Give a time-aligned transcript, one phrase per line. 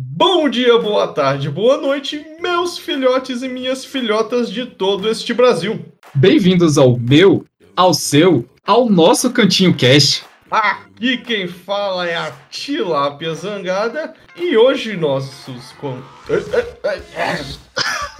[0.00, 5.84] Bom dia, boa tarde, boa noite, meus filhotes e minhas filhotas de todo este Brasil.
[6.14, 10.24] Bem-vindos ao meu, ao seu, ao nosso Cantinho Cast.
[10.48, 15.72] Aqui quem fala é a Tilápia Zangada e hoje nossos.
[15.80, 16.00] Com...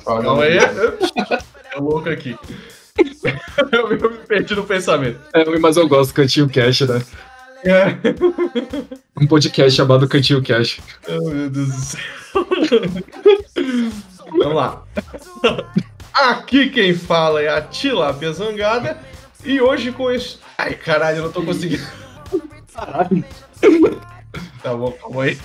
[0.05, 2.37] Calma aí, é louco aqui.
[3.71, 5.21] Eu me perdi no pensamento.
[5.33, 7.01] É, mas eu gosto do Cantinho Cast, né?
[7.65, 7.97] É.
[9.21, 10.81] Um podcast chamado Cantinho Cash.
[11.09, 12.01] Oh, meu Deus do céu.
[14.31, 14.85] Vamos lá.
[16.15, 18.97] Aqui quem fala é a Tilápia Zangada.
[19.45, 20.39] E hoje com esse.
[20.57, 21.85] Ai, caralho, eu não tô conseguindo.
[22.73, 23.25] Caralho.
[24.63, 25.39] Tá bom, calma aí.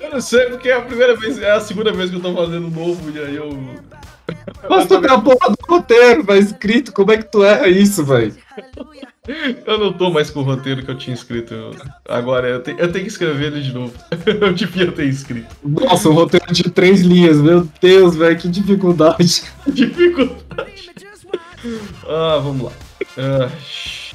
[0.00, 2.34] Eu não sei porque é a primeira vez, é a segunda vez que eu tô
[2.34, 3.50] fazendo novo e aí eu.
[4.68, 8.04] Mas tu tem a porra do roteiro, vai escrito, como é que tu erra isso,
[8.04, 8.36] velho?
[9.66, 11.54] Eu não tô mais com o roteiro que eu tinha escrito.
[12.08, 13.92] Agora, eu, te, eu tenho que escrever ele de novo.
[14.26, 15.54] Eu devia ter escrito.
[15.62, 19.44] Nossa, um roteiro de três linhas, meu Deus, velho, que dificuldade.
[19.68, 20.90] dificuldade.
[22.08, 22.72] Ah, vamos lá.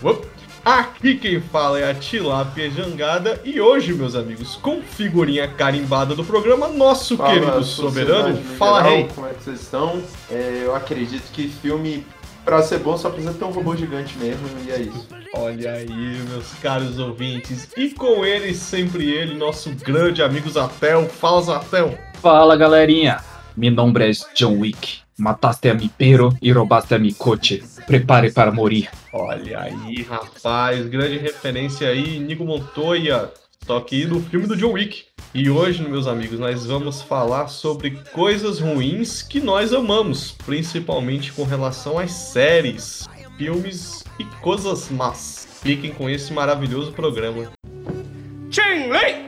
[0.02, 0.26] Uh,
[0.66, 6.24] Aqui quem fala é a Tilápia Jangada e hoje, meus amigos, com figurinha carimbada do
[6.24, 9.08] programa, nosso fala, querido soberano, fala geral, rei.
[9.14, 10.02] Como é que vocês estão?
[10.28, 12.04] É, eu acredito que filme
[12.46, 15.08] Pra ser bom, só precisa ter um robô gigante mesmo, e é isso.
[15.34, 15.90] Olha aí,
[16.30, 17.68] meus caros ouvintes.
[17.76, 21.10] E com ele, sempre ele, nosso grande amigo Zatel.
[21.10, 21.98] Fala, Zatel.
[22.22, 23.20] Fala, galerinha.
[23.58, 25.00] Meu nome é John Wick.
[25.18, 27.64] Mataste a mi pero e roubaste a mi coche.
[27.88, 28.90] Prepare para morrer.
[29.12, 30.86] Olha aí, rapaz.
[30.88, 33.32] Grande referência aí, Nico Montoya.
[33.66, 35.06] Só que no filme do John Wick.
[35.34, 41.44] E hoje, meus amigos, nós vamos falar sobre coisas ruins que nós amamos, principalmente com
[41.44, 45.48] relação às séries, filmes e coisas más.
[45.64, 47.52] Fiquem com esse maravilhoso programa.
[48.52, 49.26] Ching Lei!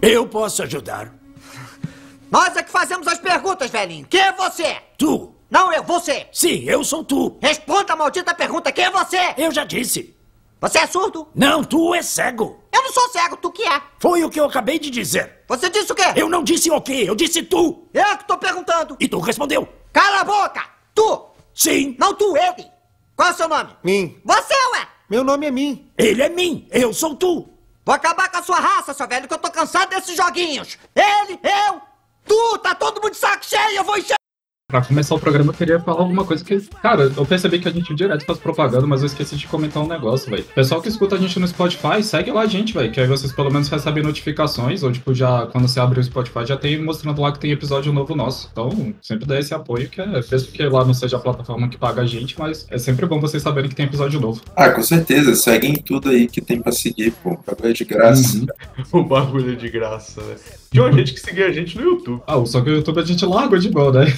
[0.00, 1.14] Eu posso ajudar.
[2.30, 4.06] Nós é que fazemos as perguntas, velhinho.
[4.08, 4.78] Quem é você?
[4.96, 5.35] Tu.
[5.50, 6.26] Não, eu, você.
[6.32, 7.38] Sim, eu sou tu.
[7.40, 8.72] Responda a maldita pergunta.
[8.72, 9.34] Quem é você?
[9.36, 10.14] Eu já disse.
[10.60, 11.28] Você é surdo?
[11.34, 12.64] Não, tu é cego.
[12.72, 13.80] Eu não sou cego, tu que é.
[13.98, 15.44] Foi o que eu acabei de dizer.
[15.46, 16.02] Você disse o quê?
[16.16, 17.86] Eu não disse o quê, eu disse tu.
[17.92, 18.96] Eu que tô perguntando.
[18.98, 19.68] E tu respondeu.
[19.92, 20.64] Cala a boca!
[20.94, 21.26] Tu!
[21.54, 21.94] Sim.
[21.98, 22.66] Não tu, ele.
[23.14, 23.76] Qual é o seu nome?
[23.84, 24.20] Mim.
[24.24, 24.88] Você, ué?
[25.08, 25.90] Meu nome é Mim.
[25.96, 27.48] Ele é mim, eu sou tu.
[27.84, 30.76] Vou acabar com a sua raça, seu velho, que eu tô cansado desses joguinhos.
[30.94, 31.80] Ele, eu,
[32.26, 34.16] tu, tá todo mundo de saco cheio, eu vou encher
[34.68, 36.58] Pra começar o programa, eu queria falar alguma coisa que.
[36.82, 39.86] Cara, eu percebi que a gente direto faz propaganda, mas eu esqueci de comentar um
[39.86, 40.42] negócio, velho.
[40.42, 42.90] Pessoal que escuta a gente no Spotify, segue lá a gente, velho.
[42.90, 46.44] Que aí vocês pelo menos recebem notificações, ou tipo, já quando você abre o Spotify,
[46.44, 48.48] já tem mostrando lá que tem episódio novo nosso.
[48.50, 51.78] Então, sempre dá esse apoio, que é, mesmo que lá não seja a plataforma que
[51.78, 54.42] paga a gente, mas é sempre bom vocês saberem que tem episódio novo.
[54.56, 55.36] Ah, com certeza.
[55.36, 57.34] Seguem tudo aí que tem pra seguir, pô.
[57.34, 58.36] O bagulho é de graça.
[58.36, 58.46] Uhum.
[59.00, 60.34] o bagulho é de graça, né?
[60.70, 62.22] Tinha uma gente que seguia a gente no YouTube.
[62.26, 64.12] Ah, só que o YouTube a gente largou de boa, né?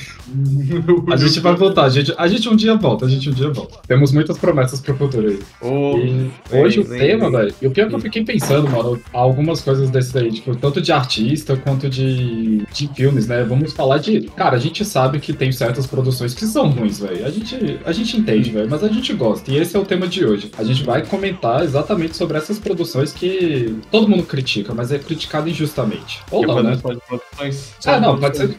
[1.10, 3.50] a gente vai voltar, a gente, a gente um dia volta, a gente um dia
[3.50, 3.78] volta.
[3.86, 5.38] Temos muitas promessas pro futuro aí.
[5.60, 9.60] Oh, hoje o tema, velho, e o pior é que eu fiquei pensando, mano, algumas
[9.60, 13.44] coisas desse aí, tipo, tanto de artista quanto de, de filmes, né?
[13.44, 14.22] Vamos falar de.
[14.36, 17.24] Cara, a gente sabe que tem certas produções que são ruins, velho.
[17.24, 19.50] A gente, a gente entende, velho, mas a gente gosta.
[19.50, 20.50] E esse é o tema de hoje.
[20.58, 25.48] A gente vai comentar exatamente sobre essas produções que todo mundo critica, mas é criticado
[25.48, 26.20] injustamente.
[26.30, 26.78] Ou não, né?
[26.80, 28.58] Produções, ah, não, pode ser.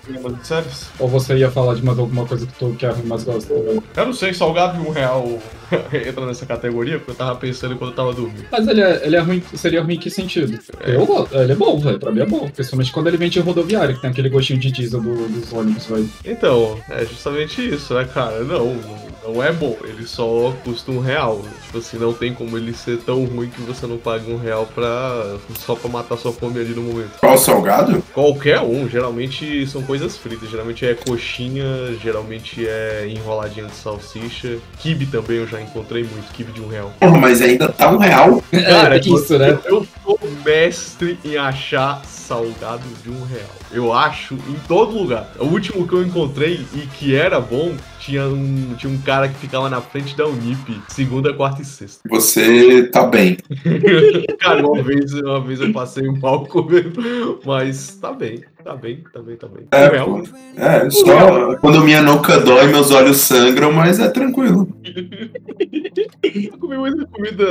[1.00, 3.82] Ou você ia falar de mais alguma coisa que tu quer mais gosta também?
[3.96, 5.40] Eu não sei, salgado de um real
[6.08, 8.46] entra nessa categoria, porque eu tava pensando quando eu tava dormindo.
[8.52, 10.60] Mas ele é, ele é ruim, seria ruim em que sentido?
[10.82, 10.96] É.
[10.96, 12.50] Eu gosto, ele é bom, velho, pra mim é bom.
[12.50, 15.86] Principalmente quando ele vem de rodoviária, que tem aquele gostinho de diesel do, dos ônibus,
[15.86, 16.10] velho.
[16.26, 18.44] Então, é justamente isso, né, cara?
[18.44, 18.76] Não,
[19.24, 21.42] não é bom, ele só custa um real.
[21.66, 24.68] Tipo assim, não tem como ele ser tão ruim que você não pague um real
[24.74, 27.20] pra, só pra matar sua fome ali no momento.
[27.20, 28.04] Qual salgado?
[28.14, 31.66] Qualquer um, geralmente são coisas fritas, geralmente é coxinha,
[32.02, 34.58] geralmente é enroladinha de salsicha.
[34.80, 36.92] Kibe também eu já encontrei muito, kibe de um real.
[37.00, 38.44] Porra, mas ainda tá um real.
[38.52, 39.58] Cara, é isso, né?
[39.66, 43.50] Eu sou mestre em achar salgado de um real.
[43.72, 45.32] Eu acho em todo lugar.
[45.40, 47.76] O último que eu encontrei e que era bom
[48.10, 52.02] tinha um, tinha um cara que ficava na frente da Unip, segunda, quarta e sexta.
[52.10, 53.38] Você tá bem.
[54.40, 59.04] cara, uma vez, uma vez eu passei um mal comendo, mas tá bem, tá bem,
[59.12, 59.68] tá bem, tá bem.
[59.72, 60.24] É, pô,
[60.56, 64.68] é só quando minha nuca dói, meus olhos sangram, mas é tranquilo.
[66.24, 67.46] eu comi muita comida,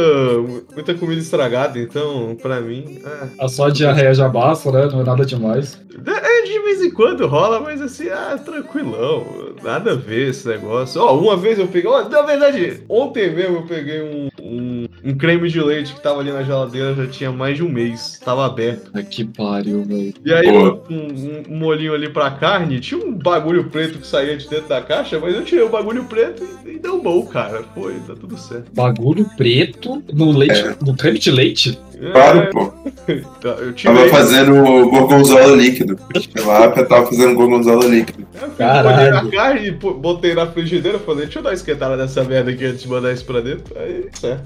[0.73, 3.01] muita comida estragada, então, pra mim.
[3.05, 3.45] É.
[3.45, 4.87] A só diarreia já basta, né?
[4.87, 5.81] Não é nada demais.
[6.07, 9.27] É, de vez em quando rola, mas assim, ah, tranquilão.
[9.63, 11.01] Nada a ver esse negócio.
[11.01, 11.91] Ó, uma vez eu peguei.
[11.91, 16.21] Ó, na verdade, ontem mesmo eu peguei um, um, um creme de leite que tava
[16.21, 18.21] ali na geladeira já tinha mais de um mês.
[18.25, 18.91] Tava aberto.
[18.95, 20.15] Ai, que pariu, velho.
[20.25, 20.81] E aí, Pô.
[20.91, 24.69] um, um- um molhinho ali pra carne, tinha um bagulho preto que saía de dentro
[24.69, 27.65] da caixa, mas eu tirei o bagulho preto e, e deu bom, cara.
[27.75, 28.71] Foi, tá tudo certo.
[28.75, 30.77] Bagulho preto no leite, É.
[30.85, 31.79] no creme de leite?
[32.13, 32.67] Claro, pô.
[33.41, 34.55] tá, eu Tava fazendo
[34.89, 35.99] gorgonzola líquido.
[36.47, 38.27] Lá, eu tava fazendo gorgonzola líquido.
[38.41, 38.89] Eu Caralho.
[38.89, 42.65] Botei na carne, botei na frigideira, falei, deixa eu dar uma esquentada nessa merda aqui
[42.65, 43.65] antes de mandar isso pra dentro.
[43.77, 44.43] Aí, certo.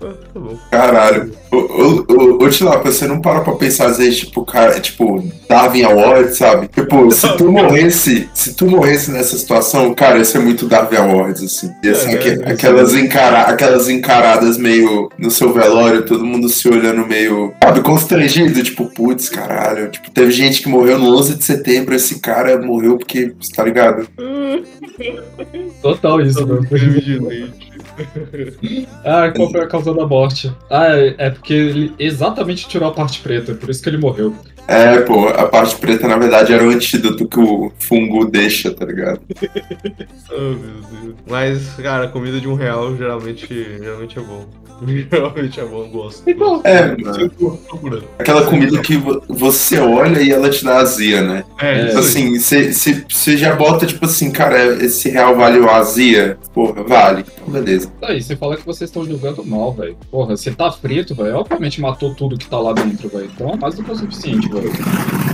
[0.00, 0.58] Tá, tá bom.
[0.70, 1.30] Caralho.
[1.52, 6.68] Ô, Tilapa, você não para pra pensar, às vezes, tipo, cara, tipo, Darwin Award, sabe?
[6.68, 11.42] Tipo, se tu morresse, se tu morresse nessa situação, cara, isso é muito Darwin Awards,
[11.42, 11.70] assim.
[11.84, 12.52] E assim, É, aque- né?
[12.52, 18.62] aquelas, encara aquelas encaradas meio no seu velório, todo mundo se olhando meio, sabe, constrangido,
[18.62, 19.90] tipo, putz, caralho.
[19.90, 24.08] Tipo, teve gente que morreu no 11 de setembro, esse cara morreu porque, tá ligado?
[25.82, 26.66] Total isso, mano.
[26.70, 27.70] Leite.
[29.04, 30.50] Ah, qual foi a causa da morte?
[30.70, 34.34] Ah, é é porque ele exatamente tirou a parte preta, por isso que ele morreu.
[34.70, 38.84] É, pô, a parte preta, na verdade, era o antídoto que o fungo deixa, tá
[38.86, 39.20] ligado?
[40.32, 40.56] Oh, meu
[41.02, 41.14] Deus.
[41.28, 44.46] Mas, cara, comida de um real geralmente, geralmente é bom.
[45.10, 46.30] Geralmente é bom, eu gosto.
[46.30, 46.62] Igual.
[46.64, 48.02] É, mano.
[48.18, 51.44] Aquela comida que vo- você olha e ela te dá azia, né?
[51.60, 51.96] É, É, aí.
[51.98, 56.38] Assim, você já bota, tipo assim, cara, esse real vale a azia?
[56.54, 57.26] Porra, vale.
[57.36, 57.92] Então, beleza.
[58.02, 59.96] Aí, você fala que vocês estão julgando mal, velho.
[60.10, 61.36] Porra, você tá frito, velho.
[61.36, 63.30] Obviamente matou tudo que tá lá dentro, velho.
[63.34, 65.29] Então é mais do que o suficiente, velho noite.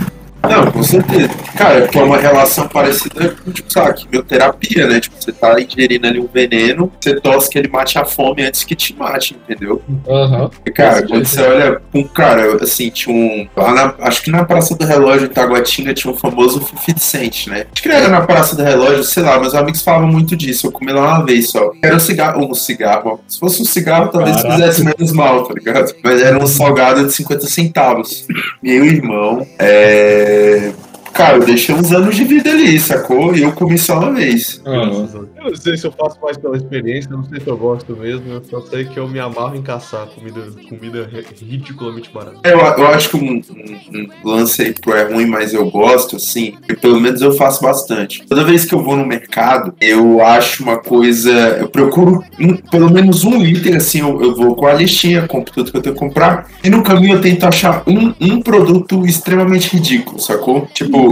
[0.49, 1.29] Não, com certeza.
[1.57, 4.99] Cara, porque é uma relação parecida com, tipo, sabe, quimioterapia, né?
[4.99, 8.63] Tipo, você tá ingerindo ali um veneno, você torce que ele mate a fome antes
[8.63, 9.81] que te mate, entendeu?
[10.07, 10.49] Aham.
[10.65, 13.47] E, Cara, Desse quando você olha um cara, assim, tinha um.
[13.55, 16.61] Na, acho que na Praça do Relógio em Taguatinga tinha um famoso
[16.97, 17.65] Cent, né?
[17.71, 20.67] Acho que era na Praça do Relógio, sei lá, meus amigos falavam muito disso.
[20.67, 21.71] Eu comi lá uma vez só.
[21.83, 23.19] Era um cigarro, um cigarro.
[23.27, 24.55] Se fosse um cigarro, talvez Caraca.
[24.55, 25.93] fizesse menos mal, tá ligado?
[26.03, 28.25] Mas era um salgado de 50 centavos.
[28.61, 30.36] Meu irmão, é.
[30.37, 30.73] eh,
[31.17, 33.35] Cara, eu deixei uns anos de vida ali, sacou?
[33.35, 34.61] E eu comi só uma vez.
[34.65, 35.27] Aham.
[35.35, 38.31] Eu não sei se eu faço mais pela experiência, não sei se eu gosto mesmo,
[38.31, 42.37] eu só sei que eu me amarro em caçar comida, comida ri- ridiculamente barata.
[42.43, 45.69] É, Eu, eu acho que um, um- um lance aí pro é ruim, mas eu
[45.71, 48.23] gosto, assim, e pelo menos eu faço bastante.
[48.27, 51.31] Toda vez que eu vou no mercado, eu acho uma coisa.
[51.31, 55.51] Eu procuro um- pelo menos um item, assim, eu, eu vou com a listinha, compro
[55.53, 59.03] tudo que eu tenho que comprar, e no caminho eu tento achar um, um produto
[59.05, 60.67] extremamente ridículo, sacou?
[60.73, 61.06] Tipo,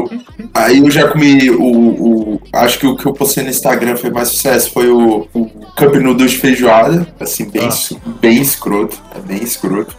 [0.54, 1.64] aí eu já comi o.
[1.64, 5.46] o- acho que o que eu postei no Instagram foi mais sucesso, foi o, o
[5.78, 7.98] Cup Noodles de feijoada, assim, bem, Ah.
[8.22, 9.96] bem escroto, é bem escroto.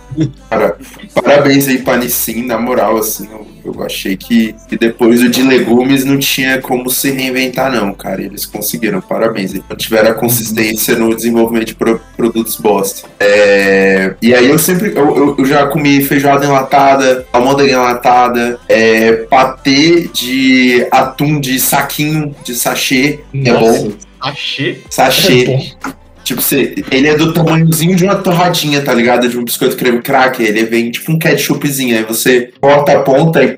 [0.49, 0.77] Cara,
[1.15, 3.29] Parabéns aí pra Nissin, na moral, assim,
[3.75, 8.23] eu achei que, que depois o de legumes não tinha como se reinventar, não, cara.
[8.23, 9.53] Eles conseguiram, parabéns.
[9.53, 13.09] Eles tiveram a consistência no desenvolvimento de pro- produtos bosta.
[13.21, 20.09] É, e aí eu sempre, eu, eu- já comi feijoada enlatada, almôndega enlatada, é, patê
[20.13, 23.93] de atum de saquinho, de sachê, é bom.
[24.21, 24.83] Achei.
[24.91, 25.45] Sachê.
[25.51, 26.06] É.
[26.27, 29.29] Tipo, você, ele é do tamanhozinho de uma torradinha, tá ligado?
[29.29, 30.45] De um biscoito creme cracker.
[30.45, 31.97] Ele vem tipo um ketchupzinho.
[31.97, 33.57] Aí você corta a ponta e,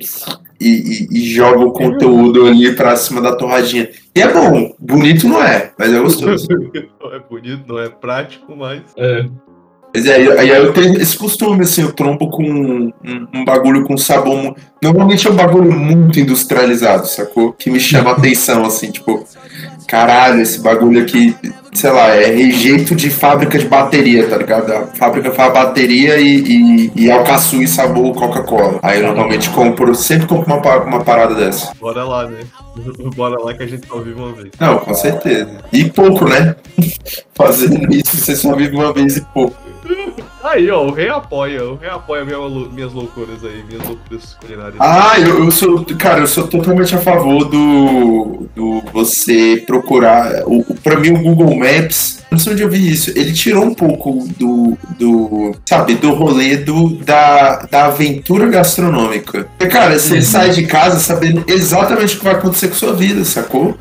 [0.61, 3.89] e, e- joga o conteúdo ali pra cima da torradinha.
[4.15, 4.75] E é bom.
[4.79, 6.47] Bonito não é, mas é gostoso.
[7.01, 8.83] Não é bonito, não é prático, mas.
[8.99, 9.25] É.
[9.95, 12.93] Mas aí, aí eu tenho esse costume, assim, eu trombo com um,
[13.33, 14.55] um bagulho com sabor.
[14.83, 17.55] Normalmente é um bagulho muito industrializado, sacou?
[17.55, 19.25] Que me chama a atenção, assim, tipo,
[19.87, 21.35] caralho, esse bagulho aqui,
[21.79, 24.73] sei lá, é rejeito de fábrica de bateria, tá ligado?
[24.73, 28.81] A fábrica faz bateria e, e, e alcaçu e sabor Coca-Cola.
[28.83, 31.73] Aí eu normalmente compro, sempre compro uma, uma parada dessa.
[31.81, 32.41] Bora lá, né?
[33.15, 34.51] Bora lá que a gente só vive uma vez.
[34.59, 35.59] Não, com certeza.
[35.73, 36.57] E pouco, né?
[37.33, 39.68] Fazendo isso, você só vive uma vez e pouco.
[40.43, 42.39] Aí, ó, o rei apoia, o rei apoia minha
[42.71, 44.77] minhas loucuras aí, minhas loucuras culinárias.
[44.79, 50.45] Ah, eu, eu sou, cara, eu sou totalmente a favor do, do você procurar.
[50.47, 53.75] O, pra mim, o Google Maps, não sei onde eu vi isso, ele tirou um
[53.75, 59.49] pouco do, do sabe, do rolê do, da, da aventura gastronômica.
[59.59, 63.25] Porque, cara, você sai de casa sabendo exatamente o que vai acontecer com sua vida,
[63.25, 63.77] sacou?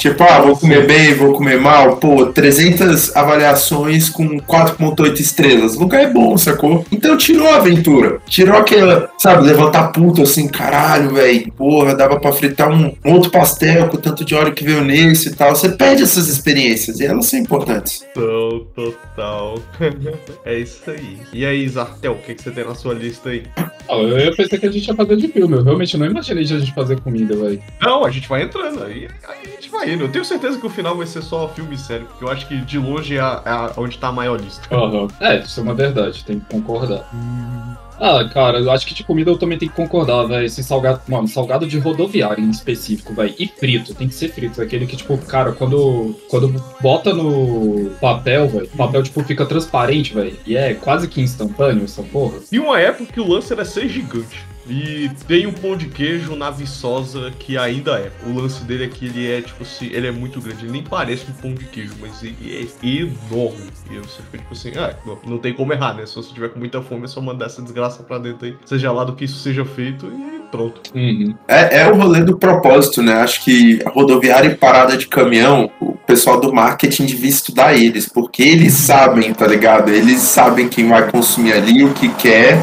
[0.00, 1.98] Tipo, ah, vou comer bem, vou comer mal.
[1.98, 5.76] Pô, 300 avaliações com 4.8 estrelas.
[5.76, 6.86] O lugar é bom, sacou?
[6.90, 8.18] Então tirou a aventura.
[8.26, 11.52] Tirou aquela, sabe, levantar puto assim, caralho, velho.
[11.52, 14.82] Porra, dava pra fritar um, um outro pastel com o tanto de óleo que veio
[14.82, 15.54] nesse e tal.
[15.54, 18.02] Você perde essas experiências e elas são importantes.
[18.14, 19.58] Total, total.
[20.46, 21.18] é isso aí.
[21.30, 23.42] E aí, Zartel, o que, que você tem na sua lista aí?
[23.88, 25.56] eu pensei que a gente ia fazer de filme.
[25.56, 27.62] Eu realmente não imaginei de a gente fazer comida, velho.
[27.82, 28.82] Não, a gente vai entrando.
[28.84, 30.04] Aí, aí, a gente vai indo.
[30.04, 32.56] Eu tenho certeza que o final vai ser só filme sério, porque eu acho que
[32.56, 34.74] de longe é, a, é onde tá a maior lista.
[34.74, 35.08] Uhum.
[35.20, 37.08] É, isso é uma verdade, tem que concordar.
[37.14, 37.74] Hum.
[38.00, 40.46] Ah, cara, eu acho que de comida eu também tenho que concordar, velho.
[40.46, 43.34] Esse salgado, mano, salgado de rodoviária em específico, velho.
[43.38, 44.62] E frito, tem que ser frito.
[44.62, 46.48] Aquele que, tipo, cara, quando, quando
[46.80, 50.34] bota no papel, velho, o papel, tipo, fica transparente, velho.
[50.46, 52.38] E é quase que instantâneo essa porra.
[52.50, 54.46] E uma época que o lance era ser gigante.
[54.70, 58.10] E tem um pão de queijo na Viçosa que ainda é.
[58.24, 60.64] O lance dele é que ele é, tipo assim, ele é muito grande.
[60.64, 63.70] Ele nem parece um pão de queijo, mas ele é enorme.
[63.90, 66.06] E você fica tipo assim, ah, não, não tem como errar, né?
[66.06, 68.56] Se você tiver com muita fome, é só mandar essa desgraça pra dentro aí.
[68.64, 70.80] Seja lá do que isso seja feito e pronto.
[70.94, 71.34] Uhum.
[71.48, 73.14] É, é o rolê do propósito, né?
[73.14, 78.08] Acho que a rodoviária e parada de caminhão, o pessoal do marketing devia estudar eles,
[78.08, 79.90] porque eles sabem, tá ligado?
[79.90, 82.60] Eles sabem quem vai consumir ali, o que quer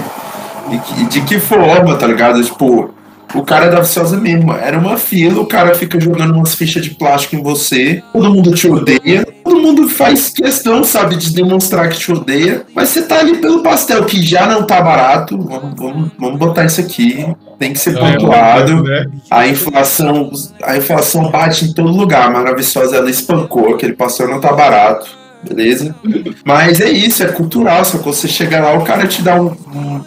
[0.69, 2.43] de que, de que forma, tá ligado?
[2.43, 2.93] Tipo,
[3.33, 4.53] o cara é da Viçosa mesmo.
[4.53, 8.53] Era uma fila, o cara fica jogando umas fichas de plástico em você, todo mundo
[8.53, 13.19] te odeia, todo mundo faz questão, sabe, de demonstrar que te odeia, mas você tá
[13.19, 15.37] ali pelo pastel, que já não tá barato.
[15.37, 17.25] Vamos, vamos, vamos botar isso aqui.
[17.59, 18.83] Tem que ser é, pontuado.
[18.83, 19.07] Né?
[19.29, 20.31] A inflação,
[20.63, 24.53] a inflação bate em todo lugar, mas a Viçosa ela espancou, aquele pastel não tá
[24.53, 25.17] barato.
[25.47, 25.95] Beleza?
[26.43, 27.85] Mas é isso, é cultural.
[27.85, 30.01] Só que você chega lá, o cara te dá um, um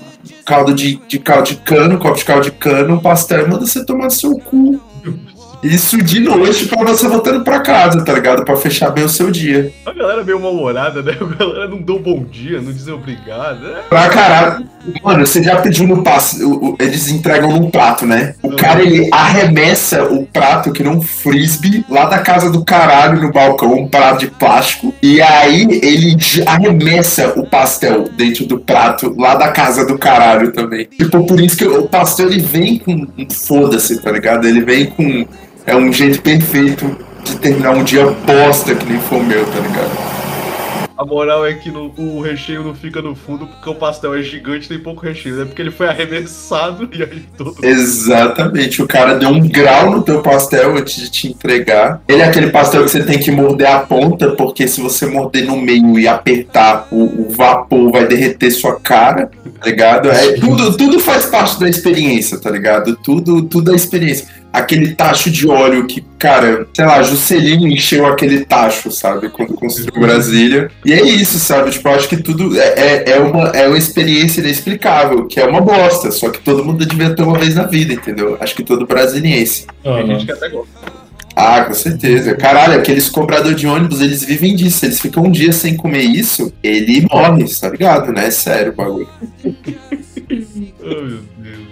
[0.51, 4.11] caldo de, de caldo de cano, copo de caldo de cano, pastel, manda você tomar
[4.11, 4.81] seu cu.
[5.63, 8.45] Isso de noite pra você voltando pra casa, tá ligado?
[8.45, 9.73] Pra fechar bem o seu dia.
[9.85, 11.17] A galera meio mal-humorada, né?
[11.21, 13.61] A galera não deu um bom dia, não dizer obrigado.
[13.61, 13.81] Né?
[13.89, 14.67] Pra caralho.
[15.03, 16.77] Mano, você já pediu no passo.
[16.79, 18.35] Eles entregam num prato, né?
[18.43, 23.31] O cara, ele arremessa o prato que não frisbee lá da casa do caralho no
[23.31, 24.95] balcão, um prato de plástico.
[25.03, 30.87] E aí ele arremessa o pastel dentro do prato lá da casa do caralho também.
[30.87, 34.47] Tipo, por isso que o pastel ele vem com um foda-se, tá ligado?
[34.47, 35.27] Ele vem com
[35.71, 39.61] é um jeito perfeito de terminar um dia bosta que nem foi o meu, tá
[39.61, 40.11] ligado?
[40.99, 44.23] A moral é que no, o recheio não fica no fundo porque o pastel é
[44.23, 45.37] gigante e tem pouco recheio.
[45.37, 45.45] É né?
[45.47, 47.57] porque ele foi arremessado e aí todo.
[47.65, 48.83] Exatamente.
[48.83, 52.03] O cara deu um grau no teu pastel antes de te entregar.
[52.07, 55.47] Ele é aquele pastel que você tem que morder a ponta, porque se você morder
[55.47, 60.11] no meio e apertar, o, o vapor vai derreter sua cara, tá ligado?
[60.11, 62.95] É, tudo, tudo faz parte da experiência, tá ligado?
[62.97, 68.45] Tudo, tudo é experiência aquele tacho de óleo que, cara, sei lá, Juscelino encheu aquele
[68.45, 69.29] tacho, sabe?
[69.29, 70.71] Quando construiu Brasília.
[70.85, 71.71] E é isso, sabe?
[71.71, 75.47] Tipo, eu acho que tudo é, é, é, uma, é uma experiência inexplicável, que é
[75.47, 78.37] uma bosta, só que todo mundo devia ter uma vez na vida, entendeu?
[78.41, 79.67] Acho que todo brasiliense.
[79.85, 79.97] Uhum.
[79.97, 81.01] Tem gente que até gosta.
[81.35, 82.35] Ah, com certeza.
[82.35, 84.85] Caralho, aqueles cobradores de ônibus, eles vivem disso.
[84.85, 88.27] Eles ficam um dia sem comer isso, ele morre, tá ligado, né?
[88.27, 89.09] É sério o bagulho.
[90.83, 91.70] oh, meu Deus.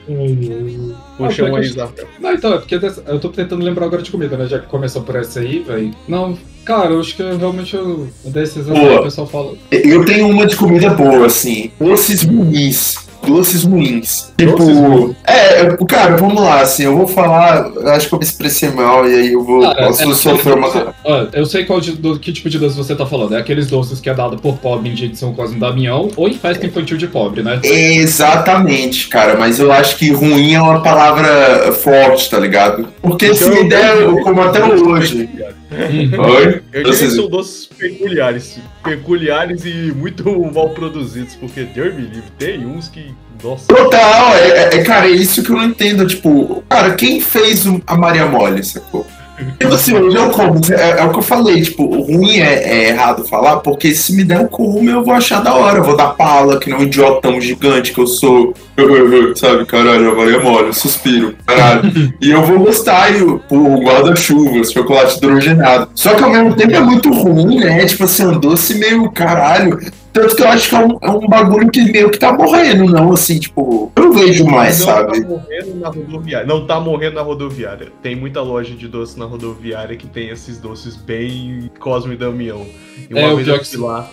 [1.16, 2.74] Puxa ah, um Não, então, é porque
[3.06, 4.46] eu tô tentando lembrar agora de comida, né?
[4.46, 5.94] Já que começou por essa aí, velho.
[6.06, 9.54] Não, cara, eu acho que realmente eu, desses que o pessoal fala.
[9.70, 11.70] Eu tenho uma de comida boa, assim.
[11.78, 14.32] Doces ruins doces ruins.
[14.36, 19.08] Tipo, é, cara, vamos lá, assim, eu vou falar, acho que eu me expressei mal
[19.08, 20.68] e aí eu vou ah, posso é, sofrer uma.
[21.32, 23.34] eu sei qual de, do, que tipo de doce você tá falando.
[23.34, 26.28] É aqueles doces que é dado por pobre em dia de São Cosme Damião ou
[26.28, 27.60] em festa infantil de pobre, né?
[27.62, 32.88] Exatamente, cara, mas eu acho que ruim é uma palavra forte, tá ligado?
[33.02, 35.28] Porque então, se me der, eu como até hoje.
[35.70, 36.62] Oi?
[36.72, 38.58] Eu diria que são doces peculiares.
[38.82, 43.14] Peculiares e muito mal produzidos, porque Deus me livre, tem uns que.
[43.42, 43.66] Nossa.
[43.66, 46.06] Total, é, é, é, cara, é isso que eu não entendo.
[46.06, 49.06] Tipo, cara, quem fez a Maria Mole, sacou?
[49.58, 52.88] Tipo assim, eu como, é, é, o que eu falei, tipo, o ruim é, é,
[52.88, 55.96] errado falar, porque se me der um como, eu vou achar da hora, eu vou
[55.96, 58.54] dar pala, que não um idiotão gigante que eu sou,
[59.36, 62.12] sabe, caralho, vai é mole, suspiro, caralho.
[62.20, 63.40] e eu vou gostar, e o
[63.82, 65.88] guarda-chuva, chocolate hidrogenado.
[65.94, 67.84] Só que ao mesmo tempo é muito ruim, né?
[67.86, 69.78] Tipo assim, um doce meio caralho.
[70.12, 72.86] Tanto que eu acho que é um, é um bagulho que meio que tá morrendo,
[72.86, 75.20] não, assim, tipo, eu não vejo mais, não sabe?
[75.20, 76.46] Tá morrendo na rodoviária.
[76.46, 77.88] Não tá morrendo na rodoviária.
[78.02, 82.66] Tem muita loja de doce na rodoviária que tem esses doces bem Cosme e Damião.
[83.08, 84.10] E uma é, vez eu fui lá.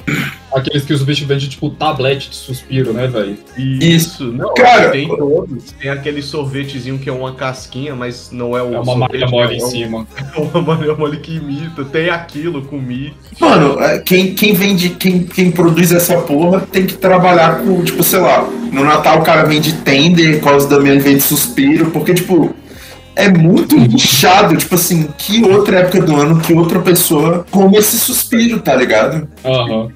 [0.54, 3.38] Aqueles que os bichos vendem, tipo, tablete de suspiro, né, velho?
[3.58, 4.32] Isso.
[4.32, 5.72] Não, Cara, tem todos.
[5.72, 8.74] Tem aquele sorvetezinho que é uma casquinha, mas não é o.
[8.74, 10.08] É uma malha mole é em cima.
[10.46, 11.86] É uma malha mole que imita.
[11.86, 13.14] Tem aquilo com mi.
[13.40, 18.04] Mano, é, quem, quem vende, quem, quem produz essa porra tem que trabalhar com, tipo,
[18.04, 22.54] sei lá, no Natal o cara vende tender, Cosme Damiano vende suspiro, porque, tipo
[23.16, 27.98] é muito inchado, tipo assim, que outra época do ano que outra pessoa come esse
[27.98, 29.28] suspiro, tá ligado?
[29.44, 29.84] Aham.
[29.84, 29.92] Uhum.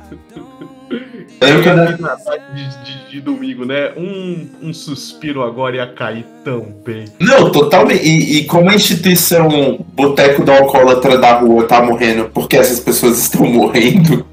[1.41, 3.91] Eu, quando- Aqui na tarde de, de- de domingo, né?
[3.97, 7.05] Um, um suspiro agora ia cair também.
[7.19, 8.03] Não, totalmente.
[8.05, 13.17] E, e como a instituição Boteco do Alcoólatra da Rua tá morrendo porque essas pessoas
[13.21, 14.25] estão morrendo.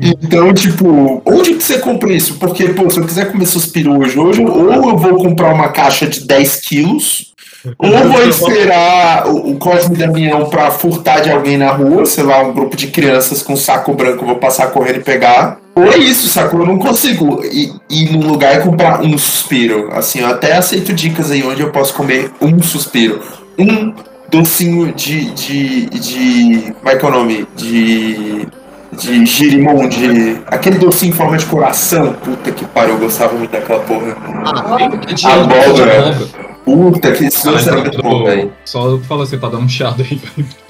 [0.00, 2.38] Então, tipo, onde que você compra isso?
[2.38, 6.06] Porque, pô, se eu quiser comer suspiro hoje, hoje, ou eu vou comprar uma caixa
[6.06, 7.34] de 10 quilos,
[7.78, 12.24] ou eu vou esperar o, o Cosme Damião pra furtar de alguém na rua, sei
[12.24, 15.60] lá, um grupo de crianças com saco branco, eu vou passar correndo e pegar.
[15.80, 16.60] Ou é isso, sacou?
[16.60, 19.90] Eu não consigo ir, ir num lugar e comprar um suspiro.
[19.92, 23.20] Assim, eu até aceito dicas aí onde eu posso comer um suspiro.
[23.58, 23.94] Um
[24.30, 25.30] docinho de.
[25.30, 25.86] de.
[25.86, 26.72] de.
[26.72, 27.46] Como é que é o nome?
[27.56, 28.46] De.
[28.92, 30.38] De girimum, de.
[30.46, 32.12] Aquele docinho em forma de coração.
[32.14, 34.16] Puta que pariu, eu gostava muito daquela porra.
[34.44, 36.49] Ah, Abóbora.
[36.64, 38.52] Puta que isso Ah, era então, muito bom, tô- velho.
[38.64, 40.20] Só fala assim pra dar um chiado aí.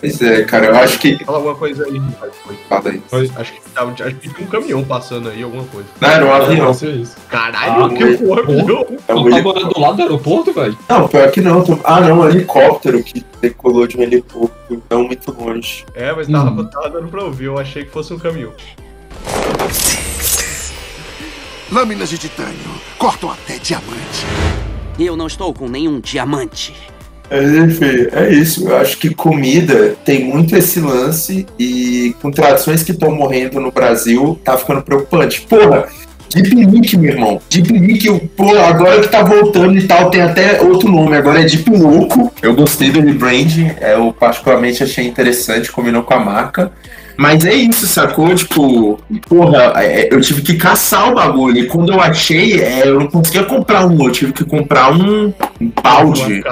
[0.00, 1.24] Pois é, cara, eu acho que.
[1.24, 2.00] Fala alguma coisa aí.
[2.68, 3.02] Fala aí.
[3.36, 5.88] Acho que, tava- acho que tinha um caminhão passando aí, alguma coisa.
[6.00, 6.70] Não, era um avião.
[6.70, 7.28] É.
[7.30, 8.80] Caralho, Ah, que um avião.
[8.80, 10.76] É Tu tá morando do lado do aeroporto, velho?
[10.88, 11.64] Não, pior que não.
[11.64, 15.84] tô- Ah, não, um helicóptero que decolou de um helicóptero, não muito longe.
[15.94, 16.66] É, mas tava, Uhum.
[16.66, 17.44] tava dando pra ouvir.
[17.46, 18.52] Eu achei que fosse um caminhão.
[21.72, 22.58] Lâminas de titânio
[22.98, 24.26] cortam até diamante.
[24.98, 26.74] Eu não estou com nenhum diamante.
[27.30, 28.68] Enfim, é isso.
[28.68, 33.70] Eu acho que comida tem muito esse lance e com tradições que estão morrendo no
[33.70, 35.42] Brasil, tá ficando preocupante.
[35.42, 35.88] Porra,
[36.30, 37.40] Deep Link, meu irmão.
[37.48, 41.44] Deep Link, pô, agora que tá voltando e tal, tem até outro nome, agora é
[41.44, 42.32] Deep Louco.
[42.42, 46.72] Eu gostei do rebrand, é, eu particularmente achei interessante, combinou com a marca.
[47.18, 48.32] Mas é isso, sacou?
[48.32, 51.58] Tipo, porra, é, eu tive que caçar o bagulho.
[51.58, 55.34] E quando eu achei, é, eu não conseguia comprar um, eu tive que comprar um,
[55.60, 56.44] um balde.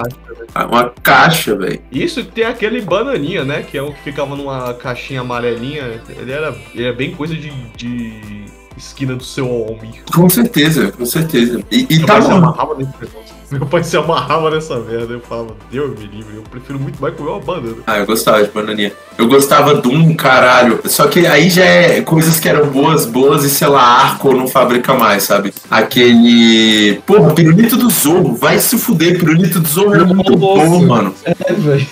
[0.68, 1.80] Uma caixa, velho.
[1.92, 3.62] Isso tem aquele bananinha, né?
[3.62, 6.00] Que é o que ficava numa caixinha amarelinha.
[6.08, 8.46] Ele era, ele é bem coisa de, de
[8.76, 9.92] esquina do seu homem.
[10.12, 11.62] Com certeza, com certeza.
[11.70, 13.35] E, e tá amarrava nesse negócio.
[13.50, 15.12] Meu pai se amarrava nessa merda.
[15.12, 17.76] Eu falava, Deus me livre, eu prefiro muito mais comer uma banana.
[17.86, 18.92] Ah, eu gostava de bananinha.
[19.18, 20.80] Eu gostava de um caralho.
[20.84, 24.48] Só que aí já é coisas que eram boas, boas e sei lá, Arco não
[24.48, 25.52] fabrica mais, sabe?
[25.70, 27.00] Aquele.
[27.06, 28.34] Porra, pirulito do Zorro.
[28.34, 31.14] Vai se fuder, pirulito do Zorro era muito bom, mano.
[31.24, 31.86] É, velho.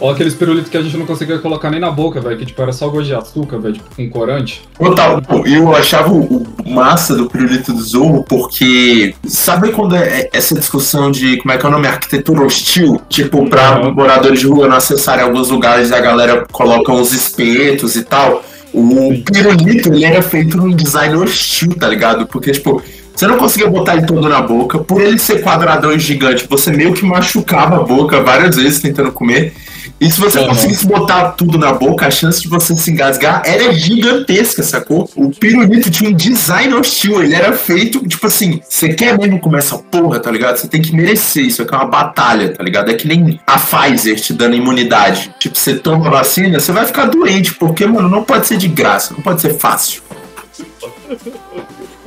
[0.00, 2.38] Ó, aqueles pirulitos que a gente não conseguia colocar nem na boca, velho.
[2.38, 4.68] Que tipo, era só gosto de açúcar, velho, tipo, com corante.
[4.78, 9.14] Total, eu achava o, o massa do pirulito do Zorro porque.
[9.26, 11.86] Sabe quando é é essa discussão de como é que é o nome?
[11.86, 13.00] Arquitetura hostil?
[13.08, 13.94] Tipo, pra Uhum.
[13.94, 18.42] moradores de rua não acessarem alguns lugares a galera coloca uns espetos e tal.
[18.72, 22.26] O pirulito, ele era feito num design hostil, tá ligado?
[22.26, 22.82] Porque, tipo.
[23.14, 24.78] Você não conseguia botar ele todo na boca.
[24.78, 29.10] Por ele ser quadradão e gigante, você meio que machucava a boca várias vezes tentando
[29.10, 29.52] comer.
[30.00, 30.48] E se você Uhum.
[30.48, 35.10] conseguisse botar tudo na boca, a chance de você se engasgar era gigantesca, sacou?
[35.16, 39.58] O pirulito tinha um design hostil, ele era feito, tipo assim, você quer mesmo comer
[39.58, 40.56] essa porra, tá ligado?
[40.56, 42.90] Você tem que merecer, isso aqui é uma batalha, tá ligado?
[42.90, 45.34] É que nem a Pfizer te dando imunidade.
[45.38, 48.68] Tipo, você toma a vacina, você vai ficar doente, porque, mano, não pode ser de
[48.68, 50.02] graça, não pode ser fácil.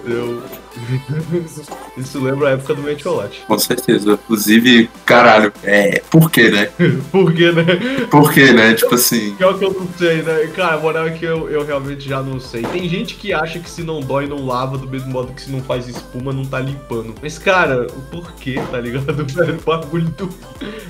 [0.05, 0.60] Eu...
[1.97, 3.43] Isso lembra a época do Metiolate.
[3.47, 4.13] Com certeza.
[4.13, 6.01] Inclusive, caralho, é.
[6.09, 6.69] Por quê, né?
[7.11, 7.65] Por quê, né?
[8.09, 8.73] Por quê, né?
[8.73, 9.35] Tipo assim.
[9.37, 10.47] Pior que eu não sei, né?
[10.55, 12.63] Cara, a moral é que eu, eu realmente já não sei.
[12.63, 15.51] Tem gente que acha que se não dói, não lava, do mesmo modo que se
[15.51, 17.13] não faz espuma, não tá limpando.
[17.21, 19.25] Mas, cara, por quê, tá ligado?
[19.25, 20.29] Velho, o bagulho do...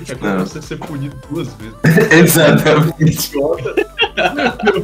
[0.08, 0.46] É como Não.
[0.46, 1.74] você ser punido duas vezes.
[2.12, 3.32] Exatamente.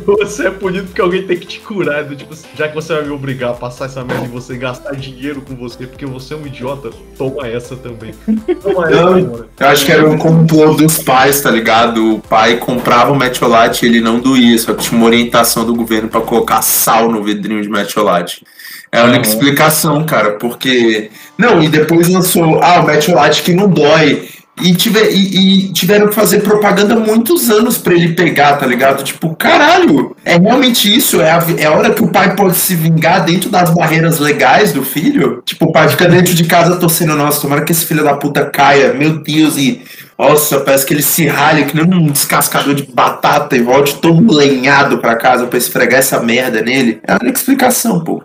[0.06, 2.04] Você é punido porque alguém tem que te curar.
[2.04, 2.16] né?
[2.16, 5.40] Tipo, já que você vai me obrigar a passar essa merda e você gastar dinheiro
[5.40, 8.12] com você porque você é um idiota, toma essa também.
[8.62, 9.46] Toma essa, mano.
[9.58, 12.16] Eu acho que era um complô dos pais, tá ligado?
[12.16, 15.74] O pai comprava o metiolate e ele não doía, só que tinha uma orientação do
[15.74, 18.44] governo pra colocar sal no vidrinho de metiolate.
[18.90, 19.32] É a única Uhum.
[19.34, 21.10] explicação, cara, porque.
[21.36, 24.28] Não, e depois lançou, ah, o metiolate que não dói.
[24.60, 29.04] E, tiver, e, e tiveram que fazer propaganda muitos anos pra ele pegar, tá ligado?
[29.04, 31.20] Tipo, caralho, é realmente isso?
[31.20, 34.72] É a, é a hora que o pai pode se vingar dentro das barreiras legais
[34.72, 35.42] do filho?
[35.44, 38.46] Tipo, o pai fica dentro de casa torcendo, nossa, tomara que esse filho da puta
[38.46, 39.82] caia, meu Deus, e.
[40.18, 44.34] Nossa, parece que ele se ralha que nem um descascador de batata e volte todo
[44.34, 47.00] lenhado pra casa pra esfregar essa merda nele.
[47.06, 48.24] É a única explicação, pô.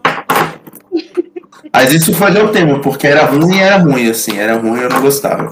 [1.71, 4.37] Mas isso foi o tema, porque era ruim e era ruim, assim.
[4.37, 5.51] Era ruim e eu não gostava.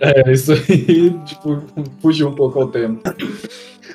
[0.00, 1.62] É, isso aí, tipo,
[2.00, 2.98] fugiu um pouco ao tema.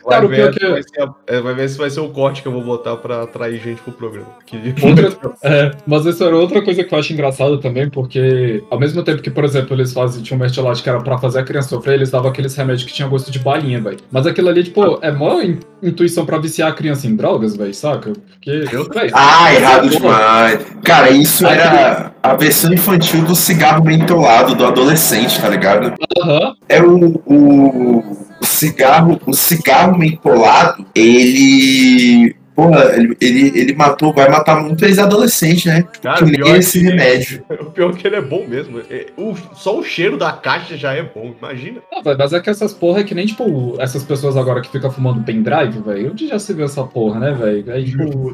[0.03, 2.47] Vai, Cara, ver que- vai ser é, vai ver se vai ser o corte que
[2.47, 4.27] eu vou botar pra atrair gente pro programa.
[4.45, 4.57] Que...
[4.83, 9.03] Outra- é, mas isso era outra coisa que eu acho engraçada também, porque ao mesmo
[9.03, 11.69] tempo que, por exemplo, eles fazem, tinha um mertiolate que era pra fazer a criança
[11.69, 13.97] sofrer, eles davam aqueles remédios que tinham gosto de balinha, velho.
[14.11, 17.73] Mas aquilo ali, tipo, é mó in- intuição pra viciar a criança em drogas, velho,
[17.73, 18.13] saca?
[18.13, 18.51] Porque.
[18.93, 20.65] véi, Ah, errado porra, demais.
[20.83, 25.93] Cara, isso era a versão infantil do cigarro mentolado do adolescente, tá ligado?
[26.21, 32.35] Aham, É o, o cigarro, o cigarro mentolado, ele.
[32.57, 35.83] Porra, ele, ele, ele matou, vai matar muito ex-adolescente, né?
[36.01, 37.43] Cara, que nem é esse que, remédio.
[37.61, 38.81] o pior é que ele é bom mesmo.
[38.89, 41.81] É, o- só o cheiro da caixa já é bom, imagina.
[41.93, 44.71] Ah, véi, mas é que essas porra é que nem, tipo, essas pessoas agora que
[44.71, 46.09] ficam fumando pendrive, velho.
[46.09, 47.71] Onde já se viu essa porra, né, velho?
[47.71, 48.33] Aí, tipo.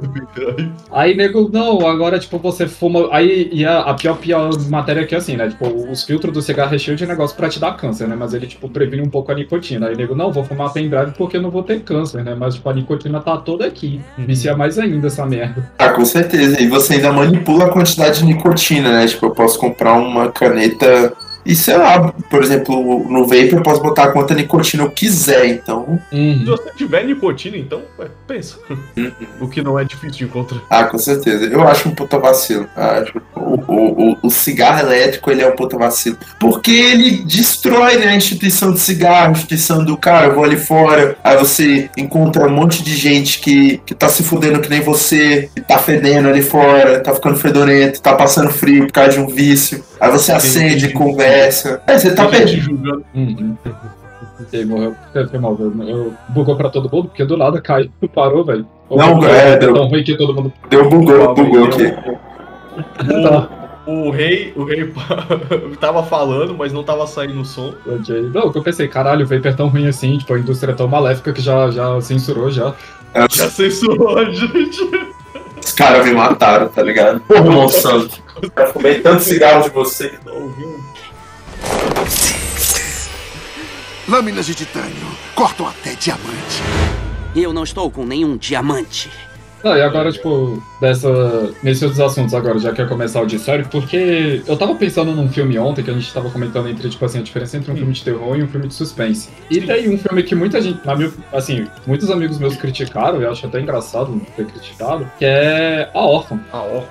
[0.89, 3.09] Aí, nego, não, agora, tipo, você fuma.
[3.11, 5.49] Aí, e a, a pior, pior matéria aqui é assim, né?
[5.49, 8.15] Tipo, os filtros do cigarro é cheio de negócio pra te dar câncer, né?
[8.17, 9.87] Mas ele, tipo, previne um pouco a nicotina.
[9.87, 12.35] Aí, nego, não, vou fumar pendrive porque eu não vou ter câncer, né?
[12.35, 13.99] Mas, tipo, a nicotina tá toda aqui.
[14.17, 15.71] Vicia mais ainda essa merda.
[15.77, 16.61] Ah, com certeza.
[16.61, 19.07] E você ainda manipula a quantidade de nicotina, né?
[19.07, 21.13] Tipo, eu posso comprar uma caneta.
[21.45, 25.99] E sei lá, por exemplo, no vape eu posso botar quanta nicotina eu quiser, então.
[26.09, 26.45] Se Uhum.
[26.45, 28.57] você tiver nicotina, então, ué, pensa.
[28.97, 29.11] Uhum.
[29.41, 30.61] o que não é difícil de encontrar.
[30.69, 31.45] Ah, com certeza.
[31.45, 32.67] Eu acho um puta vacilo.
[32.75, 33.21] Acho.
[33.35, 36.17] O, o, o, o cigarro elétrico, ele é um puta vacilo.
[36.39, 40.57] Porque ele destrói, né, a instituição de cigarro, a instituição do cara, eu vou ali
[40.57, 44.81] fora, aí você encontra um monte de gente que, que tá se fudendo que nem
[44.81, 49.19] você, que tá fedendo ali fora, tá ficando fedorento, tá passando frio por causa de
[49.19, 49.83] um vício.
[50.05, 51.81] Aí você acende, conversa.
[51.87, 52.61] É, você tá perdido.
[52.61, 53.05] julgando.
[53.15, 53.57] Uhum.
[54.67, 54.95] Morreu.
[55.29, 55.89] Foi mal, velho.
[55.89, 58.65] Eu bugou pra todo mundo, porque do nada caiu, parou, velho.
[58.91, 60.51] Não, é, é deu- tão ruim que todo mundo.
[60.69, 61.93] Deu bugou, bugou aqui.
[63.23, 63.49] Tá.
[63.85, 64.91] O rei, o rei
[65.79, 67.73] tava falando, mas não tava saindo o som.
[68.33, 70.75] Não, que eu pensei, caralho, o Vapor é tão ruim assim, tipo, a indústria é
[70.75, 72.73] tão maléfica que já, já censurou já.
[73.29, 74.89] Já censurou a gente.
[75.63, 77.19] Os caras me mataram, tá ligado?
[77.21, 78.21] Porra, Monsanto.
[78.55, 80.09] Eu fumei tanto cigarro de você.
[80.09, 80.83] Tá ouvindo?
[84.07, 86.61] Lâminas de titânio cortam até diamante.
[87.35, 89.09] Eu não estou com nenhum diamante.
[89.63, 91.53] Não, e agora, tipo, dessa.
[91.63, 95.57] Nesses outros assuntos agora, já quer começar o auditório, porque eu tava pensando num filme
[95.57, 98.03] ontem que a gente tava comentando entre, tipo assim, a diferença entre um filme de
[98.03, 99.29] terror e um filme de suspense.
[99.49, 103.31] E tem um filme que muita gente, na minha, assim, muitos amigos meus criticaram, eu
[103.31, 106.39] acho até engraçado ter criticado, que é A Órfã.
[106.51, 106.83] Ah, ó.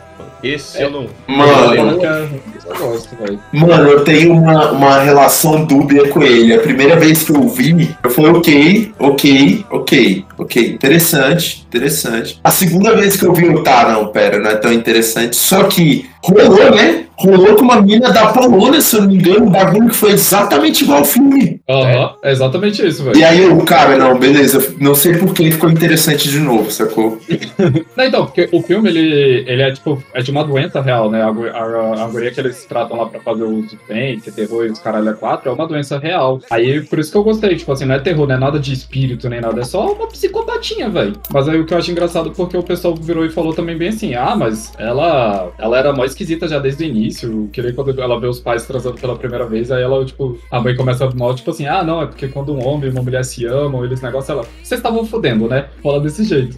[0.42, 1.06] Esse eu não.
[1.26, 2.28] Mano, é-
[2.64, 3.40] Eu gosto, velho.
[3.52, 6.54] Mano, eu tenho uma, uma relação dúbia com ele.
[6.54, 12.40] A primeira vez que eu vi, eu falei, ok, ok, ok, ok, interessante, interessante.
[12.42, 15.34] A segunda vez que eu vi, eu, tá, não, pera, não é tão interessante.
[15.36, 16.98] Só que rolou, né?
[17.14, 20.12] Rolou com uma mina da Polônia, se eu não me engano, um bagulho que foi
[20.12, 21.60] exatamente igual ao filme.
[21.68, 23.16] Aham, é exatamente isso, velho.
[23.16, 27.18] E aí eu, cara, não, beleza, não sei por que ficou interessante de novo, sacou?
[27.96, 31.22] Não, então, porque o filme, ele, ele é tipo, é de uma doença real, né?
[31.22, 34.70] A, gu- a, a guria que eles tratam lá pra fazer o suspense, terror e
[34.70, 36.40] os caralho é quatro, é uma doença real.
[36.50, 38.72] Aí, por isso que eu gostei, tipo assim, não é terror, não é nada de
[38.72, 41.12] espírito nem nada, é só uma psicopatinha, velho.
[41.30, 43.88] Mas aí o que eu acho engraçado, porque o pessoal virou e falou também bem
[43.90, 47.98] assim, ah, mas ela, ela era mó esquisita já desde o início, que nem quando
[48.00, 51.34] ela vê os pais transando pela primeira vez, aí ela, tipo, a mãe começa mal,
[51.34, 54.00] tipo assim, ah, não, é porque quando um homem e uma mulher se amam, eles
[54.00, 55.66] negócios, ela, vocês estavam fodendo, né?
[55.82, 56.56] Fala desse jeito.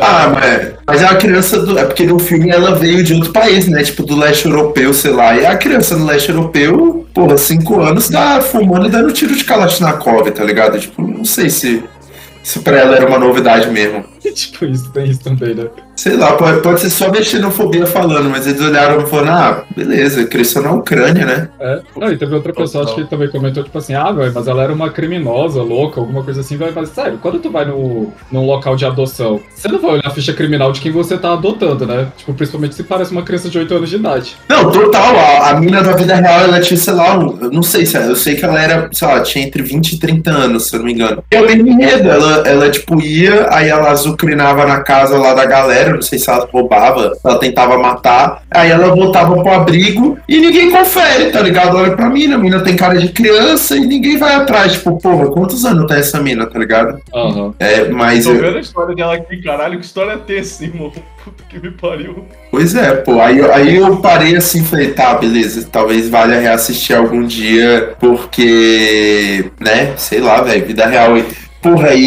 [0.00, 1.78] Ah, mas, mas é uma criança do.
[1.78, 3.82] É porque no filme ela veio de outro país, né?
[3.82, 5.36] Tipo, do leste europeu, sei lá.
[5.36, 9.44] E a criança do leste europeu, porra, cinco anos, tá fumando e dando tiro de
[9.44, 10.78] Kalashnikov, tá ligado?
[10.78, 11.82] Tipo, não sei se.
[12.42, 14.02] Se pra ela era uma novidade mesmo.
[14.34, 15.68] tipo, isso tem isso também, né?
[16.00, 19.64] Sei lá, pode, pode ser só minha xenofobia falando, mas eles olharam e falaram, ah,
[19.76, 21.48] beleza, cresceu na Ucrânia, né?
[21.60, 21.82] É.
[21.94, 24.62] Não, e teve outra pessoa, acho que também comentou, tipo assim, ah, velho, mas ela
[24.62, 28.46] era uma criminosa, louca, alguma coisa assim, vai, mas sério, quando tu vai no, num
[28.46, 31.86] local de adoção, você não vai olhar a ficha criminal de quem você tá adotando,
[31.86, 32.08] né?
[32.16, 34.36] Tipo, principalmente se parece uma criança de 8 anos de idade.
[34.48, 37.62] Não, total, a, a mina da vida real, ela tinha, sei lá, um, eu não
[37.62, 40.66] sei se eu sei que ela era, sei lá, tinha entre 20 e 30 anos,
[40.66, 41.22] se eu não me engano.
[41.30, 46.02] E ela ela, ela, tipo, ia, aí ela azucrinava na casa lá da galera, não
[46.02, 51.30] sei se ela roubava, ela tentava matar, aí ela voltava pro abrigo e ninguém confere,
[51.30, 51.76] tá ligado?
[51.76, 55.26] Olha pra mina, a mina tem cara de criança e ninguém vai atrás, tipo, porra,
[55.30, 57.00] quantos anos tem essa mina, tá ligado?
[57.14, 57.54] Aham.
[57.58, 58.24] É, mas.
[58.24, 60.92] Tô eu- vendo a história dela aqui, caralho, que história tensa, irmão.
[61.22, 62.24] Puta que me pariu.
[62.50, 63.20] Pois é, pô.
[63.20, 67.92] Aí, eu- aí eu parei assim e falei, tá, beleza, talvez valha reassistir algum dia,
[68.00, 71.16] porque, né, sei lá, velho, vida real.
[71.62, 72.00] Porra, e,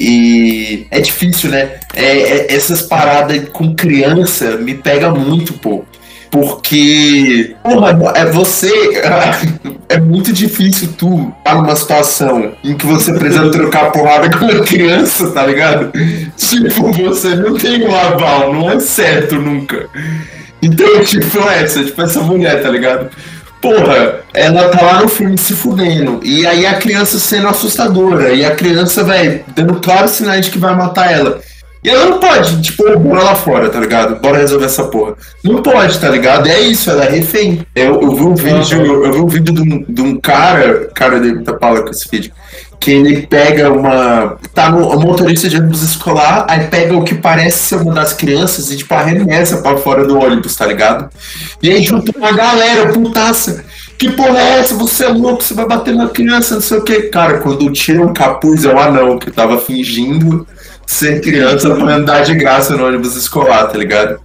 [0.00, 1.70] e é difícil, né?
[1.94, 5.84] É, é- essas paradas com criança me pega muito, pô.
[6.30, 8.70] Porque, porra, é você.
[9.90, 14.60] É muito difícil tu estar numa situação em que você precisa trocar porrada com uma
[14.62, 15.90] criança, tá ligado?
[16.36, 19.88] Tipo, você não tem um aval, não é certo nunca.
[20.60, 23.08] Então, tipo, essa, tipo, essa mulher, tá ligado?
[23.60, 26.20] Porra, ela tá lá no filme se fudendo.
[26.22, 28.32] E aí a criança sendo assustadora.
[28.32, 31.40] E a criança, velho, dando claros sinais de que vai matar ela.
[31.82, 34.20] E ela não pode, tipo, bora lá fora, tá ligado?
[34.20, 35.14] Bora resolver essa porra.
[35.44, 36.48] Não pode, tá ligado?
[36.48, 37.64] É isso, ela é refém.
[37.74, 40.90] Eu, eu vi um vídeo, eu, eu vi um vídeo de um, de um cara,
[40.92, 42.32] cara dele tá pala com esse vídeo,
[42.80, 44.38] que ele pega uma.
[44.54, 48.12] Tá no um motorista de ônibus escolar, aí pega o que parece ser uma das
[48.12, 51.10] crianças e, tipo, arremessa pra fora do ônibus, tá ligado?
[51.62, 53.64] E aí junta uma galera, putaça.
[53.98, 54.74] Que porra é essa?
[54.76, 57.02] Você é louco, você vai bater na criança, não sei o que.
[57.02, 60.46] Cara, quando tira um capuz é um anão que tava fingindo
[60.86, 64.20] ser criança pra andar de graça no ônibus escolar, tá ligado?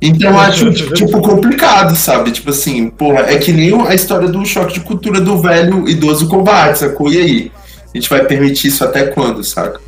[0.00, 2.30] Então eu acho, tipo, complicado, sabe?
[2.30, 6.28] Tipo assim, porra, é que nem a história do choque de cultura do velho idoso
[6.28, 7.10] covarde, sacou?
[7.10, 7.52] E aí?
[7.94, 9.80] A gente vai permitir isso até quando, saca?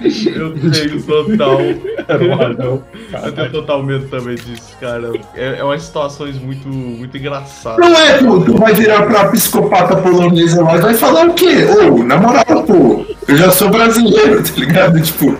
[0.00, 1.58] Eu tenho total.
[3.24, 5.10] Eu tenho total medo também disso, cara.
[5.34, 7.80] É, é umas situações muito, muito engraçadas.
[7.80, 11.64] Não é, pô, tu vai virar pra psicopata polonesa lá e vai falar o quê?
[11.64, 15.00] Ô, na moral, pô, eu já sou brasileiro, tá ligado?
[15.00, 15.36] Tipo,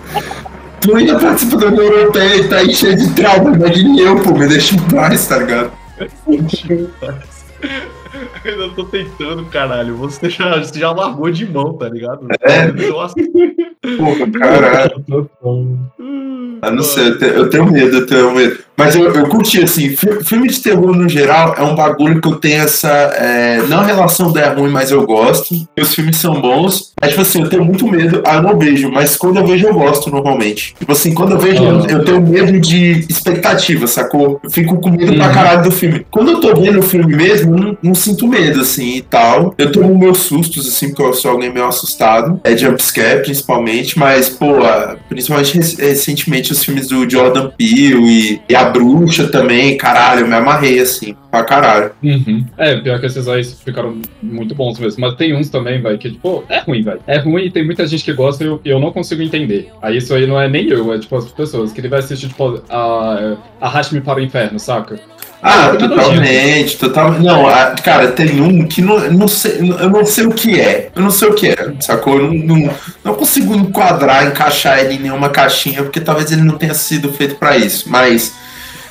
[0.81, 4.33] tu ainda participa da União Europeia e tá aí cheio de trauma, imagine eu, pô,
[4.33, 5.71] me deixa em paz, tá ligado?
[8.45, 9.95] Eu ainda tô tentando, caralho.
[9.97, 12.27] Você já, você já largou de mão, tá ligado?
[12.41, 12.67] É.
[12.89, 13.15] Nossa.
[13.97, 15.29] Porra, caralho.
[16.61, 18.57] Eu não sei, eu te- eu tenho medo, eu tenho medo.
[18.75, 22.27] Mas eu, eu curti, assim, fi- filme de terror no geral é um bagulho que
[22.29, 22.87] eu tenho essa.
[22.89, 25.53] é, não a relação da é ruim, mas eu gosto.
[25.79, 26.93] Os filmes são bons.
[27.01, 29.67] Mas, tipo assim, eu tenho muito medo, ah, eu não vejo, mas quando eu vejo,
[29.67, 30.75] eu gosto normalmente.
[30.79, 34.39] Tipo assim, quando eu vejo, eu, eu tenho medo de expectativa, sacou?
[34.43, 36.05] Eu fico com medo pra caralho do filme.
[36.09, 39.53] Quando eu tô vendo o filme mesmo, eu não, não sinto medo, assim e tal.
[39.57, 42.39] Eu tomo meus sustos, assim, porque eu sou alguém meio assustado.
[42.43, 44.57] É jumpscare, principalmente, mas, pô,
[45.07, 50.27] principalmente rec- recentemente os filmes do Jordan Peele e, e a Bruxa também, caralho, eu
[50.27, 51.91] me amarrei, assim, pra caralho.
[52.03, 52.45] Uhum.
[52.57, 55.01] É, pior que esses aí ficaram muito bons mesmo.
[55.01, 56.99] Mas tem uns também, velho, que, tipo, é ruim, velho.
[57.07, 59.69] É ruim e tem muita gente que gosta e eu, eu não consigo entender.
[59.81, 62.27] Aí isso aí não é nem eu, é tipo as pessoas que ele vai assistir,
[62.29, 64.99] tipo, a, Arraste-me para o Inferno, saca?
[65.41, 67.23] Ah, É, totalmente, totalmente.
[67.23, 70.59] Não, ah, cara, tem um que não, eu não sei, eu não sei o que
[70.59, 70.89] é.
[70.95, 72.17] Eu não sei o que é, sacou?
[72.19, 72.69] Eu não, não,
[73.03, 77.35] não consigo enquadrar, encaixar ele em nenhuma caixinha, porque talvez ele não tenha sido feito
[77.35, 77.89] pra isso.
[77.89, 78.33] Mas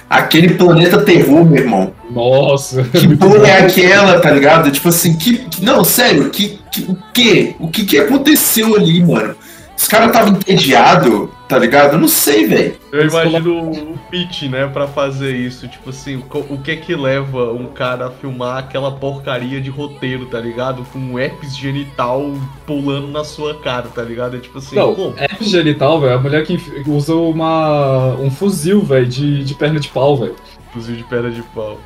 [0.08, 1.92] aquele planeta terror, meu irmão.
[2.10, 2.82] Nossa.
[2.92, 4.70] Que porra é aquela, tá ligado?
[4.70, 5.36] Tipo assim, que.
[5.38, 7.54] que- não, sério, que, que, o quê?
[7.60, 9.34] O que, que aconteceu ali, mano?
[9.76, 11.94] Os caras estavam entediados, tá ligado?
[11.94, 12.76] Eu não sei, velho.
[12.92, 15.66] Eu imagino o pitch, né, pra fazer isso.
[15.66, 20.26] Tipo assim, o que é que leva um cara a filmar aquela porcaria de roteiro,
[20.26, 20.84] tá ligado?
[20.92, 22.34] Com um herpes genital
[22.66, 24.36] pulando na sua cara, tá ligado?
[24.36, 25.14] É tipo assim, Não, como?
[25.16, 26.14] é genital, velho.
[26.14, 30.36] A mulher que usa uma, um fuzil, velho, de, de perna de pau, velho.
[30.78, 31.76] Inclusive de perna de pau.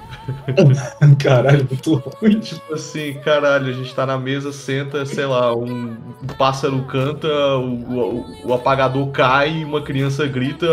[1.19, 2.39] Caralho, muito ruim.
[2.41, 7.27] Tipo assim, caralho, a gente tá na mesa, senta, sei lá, um, um pássaro canta,
[7.57, 10.67] o, o, o apagador cai, uma criança grita,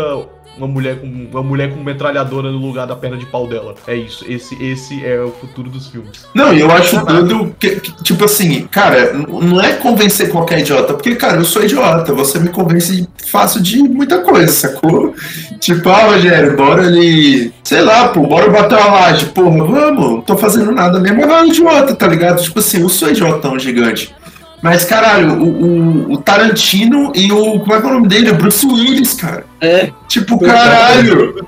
[0.56, 3.74] uma mulher com uma mulher com metralhadora no lugar da perna de pau dela.
[3.86, 4.24] É isso.
[4.28, 6.26] Esse, esse é o futuro dos filmes.
[6.34, 11.14] Não, eu acho doido que, que, tipo assim, cara, não é convencer qualquer idiota, porque,
[11.14, 15.14] cara, eu sou idiota, você me convence fácil de muita coisa, sacou?
[15.58, 20.36] Tipo, ah, Rogério, bora ali, sei lá, pô, bora bater uma laje, porra, vamos, tô
[20.36, 22.42] fazendo nada mesmo, mas é um idiota, tá ligado?
[22.42, 24.14] Tipo assim, eu sou idiotão gigante.
[24.62, 27.60] Mas, caralho, o, o- o Tarantino e o.
[27.60, 28.30] Como é que é o nome dele?
[28.30, 29.46] O Bruce Willis, cara.
[29.60, 29.90] É.
[30.08, 31.46] Tipo, caralho.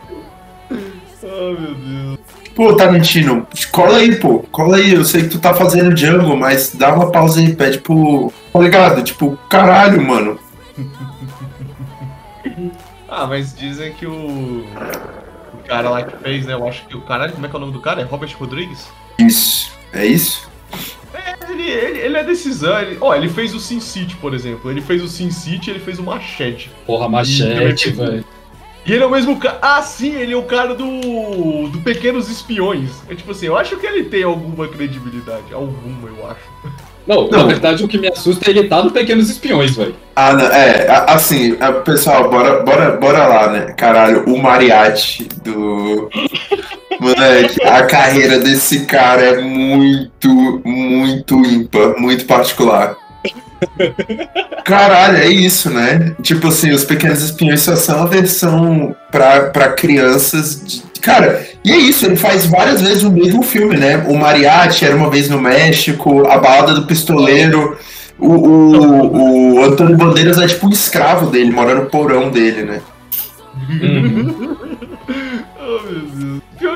[1.22, 1.27] Oh,
[1.61, 2.18] meu Deus.
[2.55, 4.40] Pô, Tarantino, cola aí, pô.
[4.51, 4.94] Cola aí.
[4.94, 8.33] Eu sei que tu tá fazendo Django, mas dá uma pausa aí, pede pro.
[8.53, 9.03] Tá ligado?
[9.03, 10.38] Tipo, caralho, mano.
[13.09, 14.64] Ah, mas dizem que o.
[15.55, 16.55] O cara lá que fez, né?
[16.55, 18.01] Eu acho que o caralho, como é que é o nome do cara?
[18.01, 18.88] É Robert Rodrigues?
[19.18, 19.70] Isso.
[19.92, 20.51] É isso?
[21.49, 22.79] Ele, ele, ele é decisão.
[22.81, 24.71] Ele, ó, ele fez o Sin City, por exemplo.
[24.71, 26.71] Ele fez o Sin City ele fez o Machete.
[26.87, 28.25] Porra, machete, velho.
[28.85, 29.59] E ele é o mesmo cara.
[29.63, 31.69] Ah, sim, ele é o cara do.
[31.69, 32.91] do Pequenos Espiões.
[33.09, 35.53] É tipo assim, eu acho que ele tem alguma credibilidade.
[35.53, 36.41] Alguma, eu acho.
[37.07, 37.39] Não, Não.
[37.39, 39.95] na verdade o que me assusta é ele tá no Pequenos Espiões, velho.
[40.15, 43.73] Ah, não, é, assim, pessoal, bora, bora, bora lá, né?
[43.73, 46.09] Caralho, o Mariachi do.
[47.03, 52.97] Moleque, a carreira desse cara é muito, muito ímpar, muito particular.
[54.65, 56.15] Caralho, é isso, né?
[56.23, 60.62] Tipo assim, os Pequenos Espiões só são a versão pra, pra crianças.
[60.65, 60.83] De...
[61.01, 63.97] Cara, e é isso, ele faz várias vezes o mesmo filme, né?
[64.09, 67.77] O Mariachi era uma vez no México, a balada do pistoleiro.
[68.19, 72.81] O, o, o Antônio Bandeiras é tipo um escravo dele, mora no porão dele, né?
[73.69, 74.57] Uhum.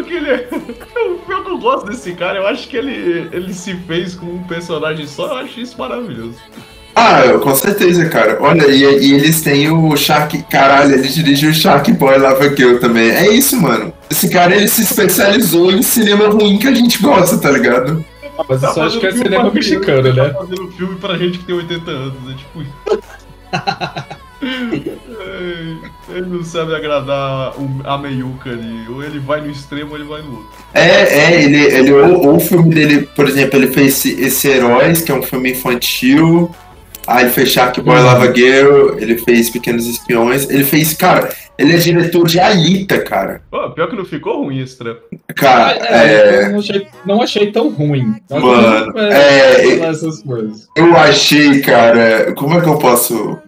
[0.06, 0.38] que ele é.
[0.38, 4.42] Pior que eu gosto desse cara, eu acho que ele, ele se fez com um
[4.44, 6.36] personagem só, eu acho isso maravilhoso.
[6.94, 8.38] Ah, com certeza, cara.
[8.40, 10.42] Olha, e, e, eles têm o Shark.
[10.44, 13.10] Caralho, ele dirigiu o Shark Boy Lava Girl também.
[13.10, 13.92] É isso, mano.
[14.10, 18.02] Esse cara ele se especializou em cinema ruim que a gente gosta, tá ligado?
[18.48, 20.30] Mas eu só acho que é cinema mexicano, né?
[20.30, 24.16] Tá fazendo filme pra gente que tem 80 anos, é tipo.
[26.08, 28.86] ele não sabe agradar a meiuca ali.
[28.88, 30.50] Ou ele vai no extremo ou ele vai no outro.
[30.74, 35.02] É, é, ele, ele ou, o filme dele, por exemplo, ele fez esse, esse Heróis,
[35.02, 36.50] que é um filme infantil.
[37.06, 38.04] Aí ele fez Shark Boy uhum.
[38.04, 43.42] Lava Girl, ele fez Pequenos Espiões, ele fez, cara, ele é diretor de Alita, cara.
[43.48, 45.02] Pô, pior que não ficou ruim esse trampo.
[45.36, 46.48] Cara, é, é...
[46.48, 48.16] Não achei, não achei, tão ruim.
[48.28, 49.76] Mano, é,
[50.76, 53.38] eu achei, cara, como é que eu posso...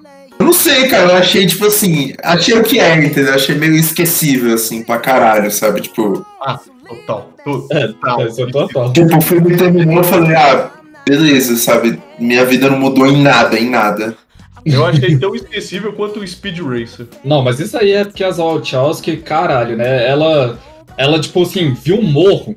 [0.48, 3.34] Eu não sei, cara, eu achei, tipo assim, achei o que é, entendeu?
[3.34, 5.82] Achei meio esquecível, assim, pra caralho, sabe?
[5.82, 6.24] Tipo...
[6.40, 6.58] Ah,
[6.88, 7.30] total.
[7.44, 7.76] total.
[8.22, 8.92] É, total.
[8.94, 10.70] Tipo, o filme terminou, eu falei, ah
[11.06, 11.98] beleza, sabe?
[12.18, 14.16] Minha vida não mudou em nada, em nada.
[14.64, 17.06] Eu achei tão esquecível quanto o Speed Racer.
[17.24, 20.08] Não, mas isso aí é porque a Wachowski, caralho, né?
[20.08, 20.58] Ela,
[20.96, 22.56] ela, tipo assim, viu um morro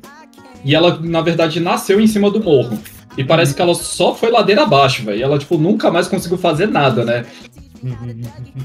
[0.63, 2.77] e ela, na verdade, nasceu em cima do morro.
[3.17, 5.23] E parece que ela só foi ladeira abaixo, velho.
[5.23, 7.25] Ela, tipo, nunca mais conseguiu fazer nada, né?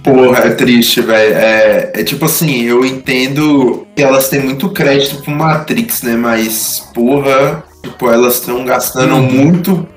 [0.02, 1.34] Porra, é triste, velho.
[1.34, 6.16] É, é, tipo assim, eu entendo que elas têm muito crédito pro Matrix, né?
[6.16, 9.22] Mas, porra, Tipo, elas estão gastando uhum.
[9.22, 9.88] muito.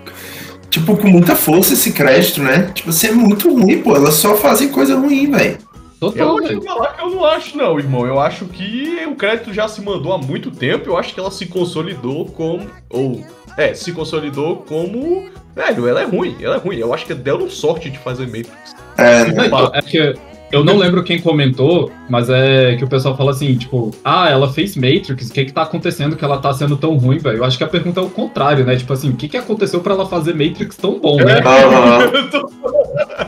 [0.69, 2.71] Tipo, com muita força esse crédito, né?
[2.73, 3.95] Tipo, assim, é muito ruim, pô.
[3.95, 5.57] Elas só fazem coisa ruim, velho.
[5.99, 8.05] eu vou te falar que eu não acho, não, irmão.
[8.05, 10.89] Eu acho que o crédito já se mandou há muito tempo.
[10.89, 12.69] Eu acho que ela se consolidou como.
[12.89, 13.25] Ou.
[13.57, 15.29] É, se consolidou como.
[15.55, 16.77] Velho, ela é ruim, ela é ruim.
[16.77, 18.75] Eu acho que deram sorte de fazer Matrix.
[18.97, 19.49] É, né?
[19.73, 20.15] é que
[20.51, 24.51] eu não lembro quem comentou, mas é que o pessoal fala assim, tipo, ah, ela
[24.51, 27.37] fez Matrix, o que que tá acontecendo que ela tá sendo tão ruim, velho?
[27.37, 28.75] Eu acho que a pergunta é o contrário, né?
[28.75, 31.39] Tipo assim, o que que aconteceu para ela fazer Matrix tão bom, né?
[32.13, 32.51] eu, tô,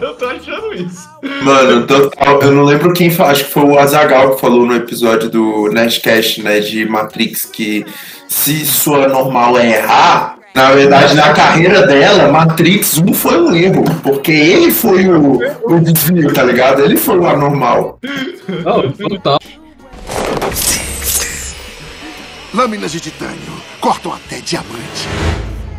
[0.02, 1.08] eu tô achando isso.
[1.44, 4.76] Mano, total, eu não lembro quem falou, acho que foi o Azagal que falou no
[4.76, 7.86] episódio do Nerdcast, né, de Matrix, que
[8.32, 13.84] se sua normal é errar, na verdade, na carreira dela, Matrix 1 foi um erro,
[14.02, 16.82] porque ele foi o, o desvio, tá ligado?
[16.82, 18.00] Ele foi o anormal.
[18.48, 19.38] Não, total.
[22.54, 25.10] Lâminas de titânio cortam até diamante.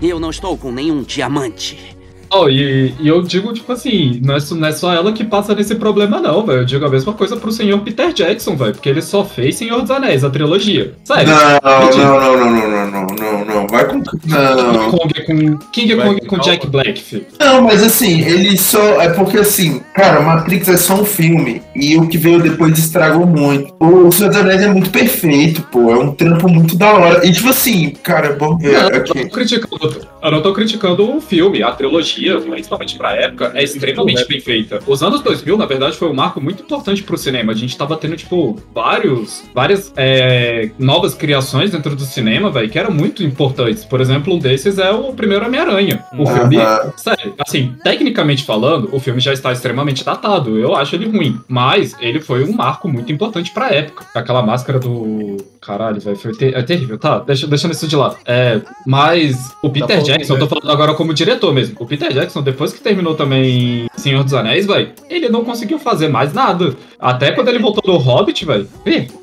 [0.03, 1.97] Eu não estou com nenhum diamante.
[2.35, 5.55] Oh, e, e, eu digo, tipo assim, não é, não é só ela que passa
[5.55, 6.61] nesse problema, não, velho.
[6.61, 8.73] Eu digo a mesma coisa pro senhor Peter Jackson, velho.
[8.73, 10.95] Porque ele só fez Senhor dos Anéis, a trilogia.
[11.05, 11.29] Sério.
[11.29, 13.99] Não, não, não, não, não, não, não, não, Vai com.
[13.99, 14.91] Não.
[14.91, 17.27] King Kong com, King Kong com Jack Black, filho.
[17.39, 19.01] Não, mas assim, ele só.
[19.03, 21.61] É porque assim, cara, Matrix é só um filme.
[21.77, 23.75] E o que veio depois estragou muito.
[23.79, 25.91] O Senhor dos Anéis é muito perfeito, pô.
[25.91, 27.27] É um trampo muito da hora.
[27.27, 28.73] E tipo assim, cara, bom ver.
[28.73, 29.11] Não, aqui.
[29.11, 33.53] Eu, não tô criticando, eu não tô criticando o filme, a trilogia principalmente pra época,
[33.55, 34.79] é extremamente bem feita.
[34.87, 37.53] Os anos 2000, na verdade, foi um marco muito importante pro cinema.
[37.53, 42.79] A gente tava tendo, tipo, vários, várias é, novas criações dentro do cinema, velho, que
[42.79, 43.85] eram muito importantes.
[43.85, 46.05] Por exemplo, um desses é o primeiro Homem-Aranha.
[46.17, 46.57] O filme,
[46.97, 50.59] sério, assim, tecnicamente falando, o filme já está extremamente datado.
[50.59, 51.41] Eu acho ele ruim.
[51.49, 54.07] Mas ele foi um marco muito importante pra época.
[54.15, 55.37] Aquela máscara do.
[55.63, 56.57] Caralho, velho, foi ter...
[56.57, 56.99] é terrível.
[56.99, 58.17] Tá, deixa, deixando isso de lado.
[58.27, 61.77] É, mas o Peter tá Jackson, eu tô falando agora como diretor mesmo.
[61.79, 66.09] O Peter Jackson, depois que terminou também Senhor dos Anéis, velho, ele não conseguiu fazer
[66.09, 66.75] mais nada.
[66.99, 68.69] Até quando ele voltou do Hobbit, velho.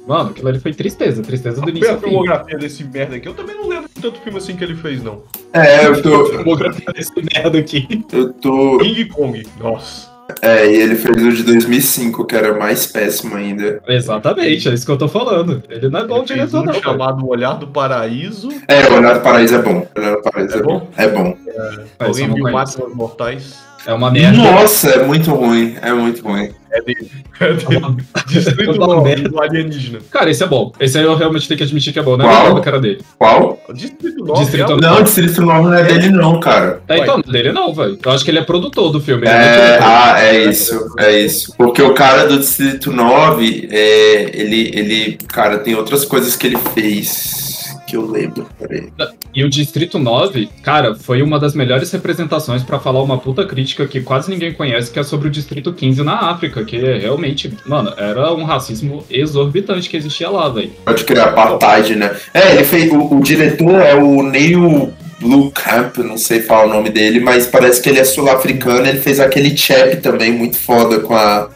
[0.08, 1.94] Mano, aquilo ali foi tristeza, tristeza do início.
[1.94, 4.76] A filmografia desse merda aqui, eu também não lembro de tanto filme assim que ele
[4.76, 5.22] fez, não.
[5.52, 6.22] É, eu tô.
[6.22, 8.06] A filmografia desse merda aqui.
[8.14, 8.78] Eu tô.
[8.78, 10.09] King Kong, nossa.
[10.42, 13.82] É, e ele fez o de 2005, que era mais péssimo ainda.
[13.88, 15.64] Exatamente, é isso que eu tô falando.
[15.70, 16.74] Ele não é bom diretor, um não.
[16.74, 18.50] chamado O Olhar do Paraíso.
[18.68, 19.88] É, O Olhar do Paraíso é bom.
[19.96, 20.88] O Olhar do Paraíso é, é bom?
[20.98, 21.38] É bom.
[21.48, 23.69] É, alguém viu Máximas Mortais?
[23.86, 24.38] É uma merda.
[24.38, 25.76] Nossa, é muito ruim.
[25.82, 26.50] É muito ruim.
[26.72, 27.10] É dele.
[27.40, 27.96] É dele.
[28.28, 30.00] Distrito 9, do alienígena.
[30.12, 30.72] Cara, esse é bom.
[30.80, 32.26] Esse aí eu realmente tenho que admitir que é bom, né?
[32.26, 32.58] Qual?
[32.58, 33.02] a cara dele.
[33.18, 33.60] Qual?
[33.74, 34.42] Distrito 9.
[34.42, 34.82] Distrito 9.
[34.82, 36.82] Não, Distrito 9 não é dele, não, cara.
[36.88, 37.98] É, então, não é dele não, velho.
[38.04, 39.26] Eu acho que ele é produtor do filme.
[39.26, 40.94] É, ah, é isso.
[41.00, 41.54] É isso.
[41.58, 46.58] Porque o cara do Distrito 9, é, ele, ele, cara, tem outras coisas que ele
[46.76, 47.49] fez
[47.90, 48.48] que eu lembro.
[48.60, 48.90] Peraí.
[49.34, 53.88] E o Distrito 9, cara, foi uma das melhores representações pra falar uma puta crítica
[53.88, 57.52] que quase ninguém conhece, que é sobre o Distrito 15 na África, que é realmente,
[57.66, 60.72] mano, era um racismo exorbitante que existia lá, velho.
[60.86, 62.16] Pode criar apartheid, né?
[62.34, 62.92] É, ele fez.
[62.92, 67.46] O, o diretor é o Neil Blue Camp, não sei falar o nome dele, mas
[67.46, 68.88] parece que ele é sul-africano.
[68.88, 71.50] Ele fez aquele chap também muito foda com a.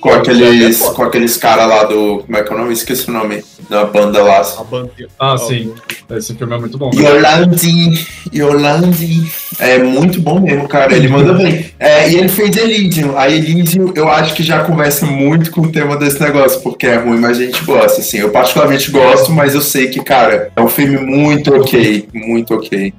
[0.00, 2.18] Com aqueles, com aqueles caras lá do.
[2.18, 2.72] Como é que é o nome?
[2.72, 4.40] Esqueci o nome da banda lá.
[4.40, 4.90] A banda...
[5.18, 5.74] Ah, sim.
[6.10, 6.90] Esse filme é muito bom.
[6.94, 9.30] Yolandi, Yolandi.
[9.58, 10.94] É muito bom mesmo, cara.
[10.94, 11.70] Ele manda bem.
[11.78, 13.18] É, e ele fez Elysium.
[13.18, 16.96] A Elysium eu acho que já conversa muito com o tema desse negócio, porque é
[16.96, 18.18] ruim, mas a gente gosta, assim.
[18.18, 22.08] Eu particularmente gosto, mas eu sei que, cara, é um filme muito ok.
[22.14, 22.94] Muito ok.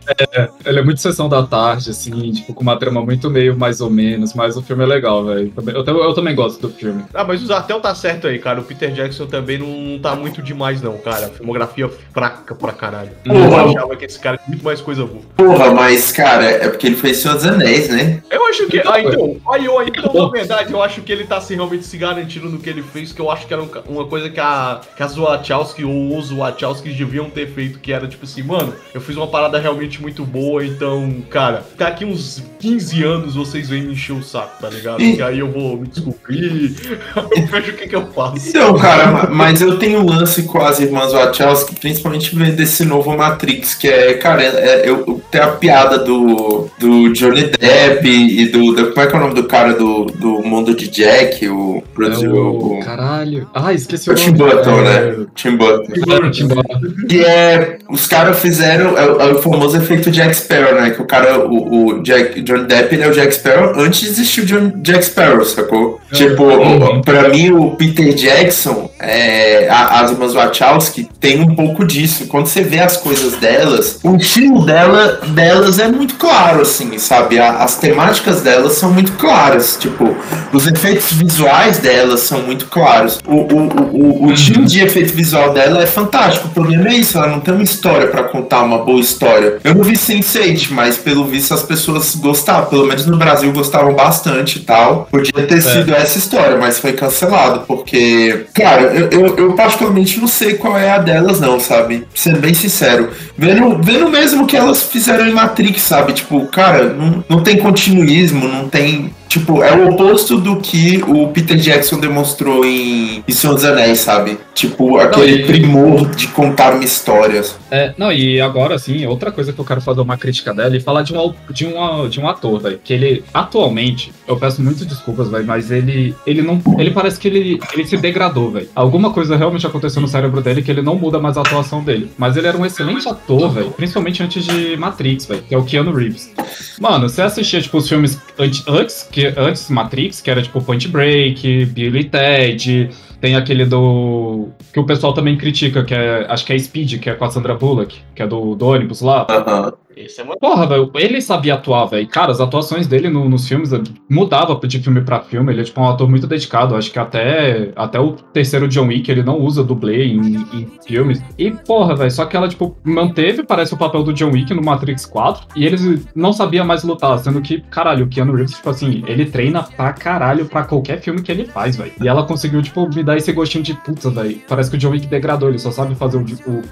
[0.65, 3.89] Ele é muito sessão da tarde, assim, tipo, com uma trama muito meio mais ou
[3.89, 5.51] menos, mas o filme é legal, velho.
[5.67, 6.88] Eu, eu também gosto do filme.
[7.13, 8.59] Ah, mas o Zartel tá certo aí, cara.
[8.59, 11.27] O Peter Jackson também não tá muito demais, não, cara.
[11.27, 13.11] A filmografia fraca pra caralho.
[13.23, 13.39] Porra.
[13.63, 15.21] Eu achava que esse cara tinha muito mais coisa boa.
[15.35, 18.21] Porra, mas, cara, é porque ele fez Senhor dos Anéis, né?
[18.29, 18.79] Eu acho que.
[18.85, 19.37] Ah, então.
[19.51, 22.59] Aí eu, então, na verdade, eu acho que ele tá se realmente se garantindo no
[22.59, 25.15] que ele fez, que eu acho que era um uma coisa que a, que as
[25.15, 29.27] Wachowski ou os Wachowski deviam ter feito, que era tipo assim, mano, eu fiz uma
[29.27, 34.23] parada realmente muito boa, então, cara, daqui uns 15 anos vocês vêm me encher o
[34.23, 35.01] saco, tá ligado?
[35.01, 36.75] E- Que aí eu vou me descobrir,
[37.15, 38.49] eu vejo o que que eu faço.
[38.49, 42.83] Então, cara, ma- mas eu tenho um lance com as irmãs Wachowski, principalmente vendo desse
[42.85, 48.07] novo Matrix, que é, cara, é, eu, eu- tem a piada do, do Johnny Depp
[48.07, 50.87] e do, do- Como é que é o nome do cara do, do mundo de
[50.87, 51.47] Jack?
[51.49, 51.77] O.
[51.77, 52.79] É produziu o...
[52.79, 53.49] o- Caralho.
[53.53, 54.31] Ah, esqueci o o Tim.
[54.31, 55.25] Burton, É, né?
[55.35, 55.93] Tim Burton.
[56.25, 56.79] É, Tim Burton.
[57.07, 57.77] Que é.
[57.89, 58.97] Os caras fizeram.
[58.97, 60.89] É, o- é o famoso efeito Jack Sparrow, né?
[60.91, 61.39] Que o cara.
[61.45, 64.71] O, o Jack, Johnny Depp ele é o Jack Sparrow antes de existir o John,
[64.81, 65.99] Jack Sparrow, sacou?
[66.11, 66.43] Tipo,
[66.77, 72.27] o- pra mim, o Peter Jackson, é, a- as irmãs Wachowski, tem um pouco disso.
[72.27, 77.39] Quando você vê as coisas delas, o estilo dela, delas é muito claro, assim, sabe?
[77.39, 79.77] A- as temáticas delas são muito claras.
[79.79, 80.15] Tipo,
[80.53, 83.19] os efeitos visuais delas são muito claros.
[83.27, 86.47] O, o, o, o, o estilo de efeito visual dela é fantástico.
[86.47, 89.57] O problema é isso, ela não tem uma história pra contar, uma boa história.
[89.63, 93.93] Eu não vi Sense8, mas pelo visto as pessoas gostavam, pelo menos no Brasil gostavam
[93.93, 95.07] bastante e tal.
[95.11, 100.27] Podia ter sido essa história, mas foi cancelado, porque, cara, eu, eu, eu particularmente não
[100.27, 102.05] sei qual é a delas, não, sabe?
[102.13, 103.11] Sendo bem sincero.
[103.37, 106.13] Vendo, vendo mesmo que elas fizeram em Matrix, sabe?
[106.13, 109.13] Tipo, cara, não, não tem continuismo, não tem.
[109.29, 113.99] Tipo, é o oposto do que o Peter Jackson demonstrou em, em Senhor dos Anéis,
[113.99, 114.37] sabe?
[114.55, 117.41] Tipo, aquele e- primor de contar uma história.
[117.69, 120.79] É, não, e agora, assim, outra coisa que eu quero fazer uma crítica dela e
[120.79, 122.79] falar de um, au- de um, de um ator, velho.
[122.83, 126.59] Que ele, atualmente, eu peço muitas desculpas, velho, mas ele, ele não.
[126.79, 128.67] Ele parece que ele, ele se degradou, velho.
[128.75, 132.09] Alguma coisa realmente aconteceu no cérebro dele que ele não muda mais a atuação dele.
[132.17, 133.69] Mas ele era um excelente ator, velho.
[133.71, 136.31] Principalmente antes de Matrix, velho, que é o Keanu Reeves.
[136.79, 140.87] Mano, você assistia, tipo, os filmes antes, antes, que, antes Matrix, que era tipo Point
[140.87, 142.89] Break, Billy Ted.
[143.19, 144.49] Tem aquele do.
[144.71, 146.25] que o pessoal também critica, que é.
[146.29, 149.01] Acho que é Speed, que é com a Sandra Bullock, que é do, do ônibus
[149.01, 149.27] lá.
[149.29, 149.73] Aham.
[149.99, 150.37] Esse é uma.
[150.37, 152.07] Porra, velho, ele sabia atuar, velho.
[152.07, 153.71] Cara, as atuações dele no- nos filmes
[154.09, 155.51] mudava de filme pra filme.
[155.51, 156.75] Ele é tipo um ator muito dedicado.
[156.75, 161.21] Acho que até, até o terceiro John Wick ele não usa dublê em, em filmes.
[161.37, 164.63] E, porra, velho, só que ela, tipo, manteve, parece, o papel do John Wick no
[164.63, 165.47] Matrix 4.
[165.55, 167.19] E eles não sabia mais lutar.
[167.19, 171.21] Sendo que, caralho, o Keanu Reeves, tipo assim, ele treina pra caralho pra qualquer filme
[171.21, 171.91] que ele faz, velho.
[172.01, 174.39] E ela conseguiu, tipo, me dar esse gostinho de puta, velho.
[174.47, 175.49] Parece que o John Wick degradou.
[175.49, 176.25] Ele só sabe fazer o,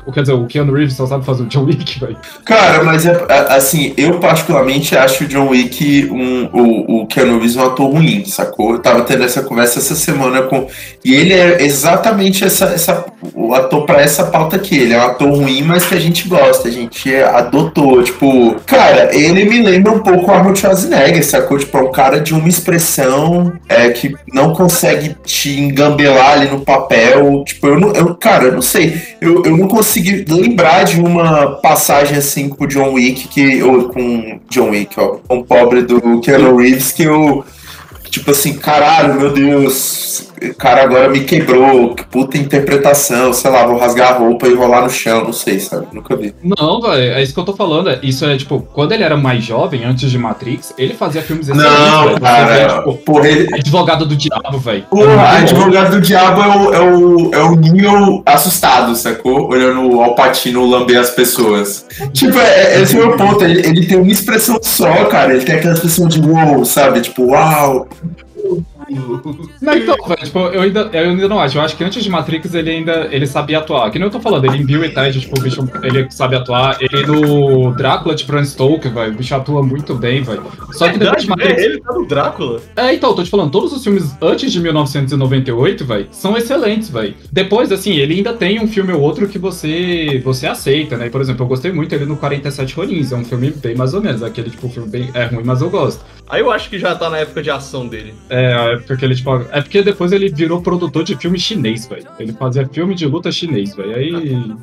[0.05, 0.11] o.
[0.13, 2.17] Quer dizer, o Keanu Reeves só sabe fazer o John Wick, velho.
[2.45, 3.16] Cara, mas é,
[3.49, 8.25] assim, eu particularmente acho o John Wick um, o, o Keanu Reeves um ator ruim,
[8.25, 8.73] sacou?
[8.73, 10.67] Eu tava tendo essa conversa essa semana com.
[11.03, 14.77] E ele é exatamente essa, essa, o ator pra essa pauta aqui.
[14.77, 18.03] Ele é um ator ruim, mas que a gente gosta, a gente adotou.
[18.03, 21.57] Tipo, cara, ele me lembra um pouco o Arnold Schwarzenegger, sacou?
[21.57, 26.61] Tipo, é um cara de uma expressão é, que não consegue te engambelar ali no
[26.61, 27.43] papel.
[27.45, 27.91] Tipo, eu não.
[27.91, 29.01] Eu, cara, eu não sei.
[29.21, 33.61] Eu, eu não consegui lembrar de uma passagem assim com John Wick que.
[33.63, 35.17] Ou com John Wick, ó.
[35.27, 37.43] Com o pobre do Keanu Reeves que eu.
[38.09, 40.26] Tipo assim, caralho, meu Deus, o
[40.57, 44.81] cara agora me quebrou, que puta interpretação, sei lá, vou rasgar a roupa e rolar
[44.83, 45.87] no chão, não sei, sabe?
[45.93, 46.33] Nunca vi.
[46.43, 47.89] Não, velho, é isso que eu tô falando.
[47.89, 51.47] é- Isso é, tipo, quando ele era mais jovem, antes de Matrix, ele fazia filmes
[51.47, 52.11] Não, velho.
[52.15, 54.83] Você cara, vê, tipo, porra, ele, Advogado do Diabo, velho.
[54.89, 59.49] Porra, advogado do diabo é o, é o, é o Neo assustado, sacou?
[59.49, 61.85] Olhando o Alpatino lamber as pessoas.
[62.13, 63.43] Tipo, é, é- esse é o meu ponto.
[63.43, 65.33] Ele, ele tem uma expressão só, cara.
[65.33, 67.01] Ele tem aquela expressão de wow, sabe?
[67.01, 67.87] Tipo, uau.
[69.61, 71.57] Não, então, velho, tipo, eu ainda, eu ainda não acho.
[71.57, 73.89] Eu acho que antes de Matrix ele ainda ele sabia atuar.
[73.91, 76.35] Que nem eu tô falando, ele em Bill e Ted, tipo, o bicho, ele sabe
[76.35, 76.77] atuar.
[76.79, 80.43] Ele no Drácula de Bram Stoker, velho, o bicho atua muito bem, velho.
[80.71, 81.61] Só que depois de Matrix...
[81.61, 82.61] É, ele tá no Drácula.
[82.75, 86.89] É, então, eu tô te falando, todos os filmes antes de 1998, velho, são excelentes,
[86.89, 87.15] velho.
[87.31, 91.09] Depois, assim, ele ainda tem um filme ou outro que você você aceita, né?
[91.09, 94.01] Por exemplo, eu gostei muito dele no 47 Ronins, é um filme bem mais ou
[94.01, 96.03] menos, aquele tipo filme bem é ruim, mas eu gosto.
[96.29, 98.13] Aí eu acho que já tá na época de ação dele.
[98.29, 102.05] É, é porque ele tipo, é porque depois ele virou produtor de filme chinês, velho.
[102.19, 103.95] Ele fazia filme de luta chinês, velho.
[103.95, 104.09] Aí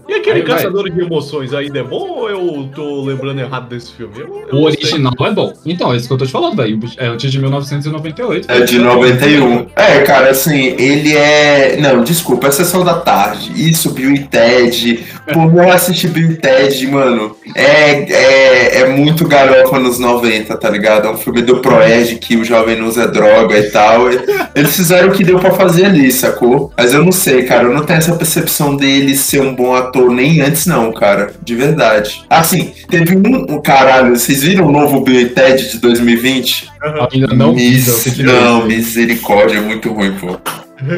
[0.08, 0.56] E aquele Aí vai.
[0.56, 4.14] Caçador de Emoções ainda é bom ou eu tô lembrando errado desse filme?
[4.18, 5.52] Eu, eu o original é bom.
[5.64, 6.78] Então, é isso que eu tô te falando, velho.
[6.96, 8.50] É antes de 1998.
[8.50, 9.66] É de 91.
[9.76, 11.76] É, cara, assim, ele é.
[11.78, 13.52] Não, desculpa, é Sessão da Tarde.
[13.56, 15.04] Isso, Bill e Ted.
[15.32, 17.36] Pô, eu assisti Bill e Ted, mano.
[17.54, 21.08] É, é, é muito garofa nos 90, tá ligado?
[21.08, 24.03] É um filme do Proerd que o jovem não usa droga e tal.
[24.54, 26.72] Eles fizeram o que deu pra fazer ali, sacou?
[26.76, 27.64] Mas eu não sei, cara.
[27.64, 31.32] Eu não tenho essa percepção dele ser um bom ator nem antes, não, cara.
[31.42, 32.24] De verdade.
[32.30, 33.60] Assim, teve um.
[33.60, 36.68] Caralho, vocês viram o novo Bill e Ted de 2020?
[37.12, 37.86] Ainda não Mis-
[38.18, 40.36] não, misericórdia, é muito ruim, pô.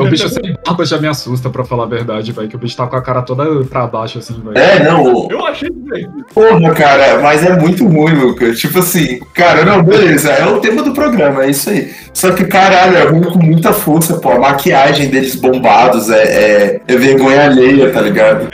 [0.00, 2.48] O bicho sem barba já me assusta, pra falar a verdade, velho.
[2.48, 4.56] Que o bicho tá com a cara toda pra baixo, assim, velho.
[4.56, 6.24] É, não, Eu achei divertido.
[6.32, 8.58] porra, cara, mas é muito ruim, Lucas.
[8.58, 11.92] Tipo assim, cara, não, beleza, é o tema do programa, é isso aí.
[12.12, 14.30] Só que, caralho, é ruim com muita força, pô.
[14.30, 18.48] A maquiagem deles bombados é, é, é vergonha alheia, tá ligado?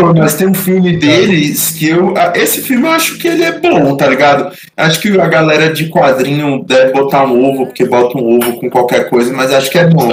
[0.00, 2.14] Pô, mas tem um filme deles que eu.
[2.16, 4.52] ah, Esse filme eu acho que ele é bom, tá ligado?
[4.76, 8.70] Acho que a galera de quadrinho deve botar um ovo, porque bota um ovo com
[8.70, 10.10] qualquer coisa, mas acho que é bom.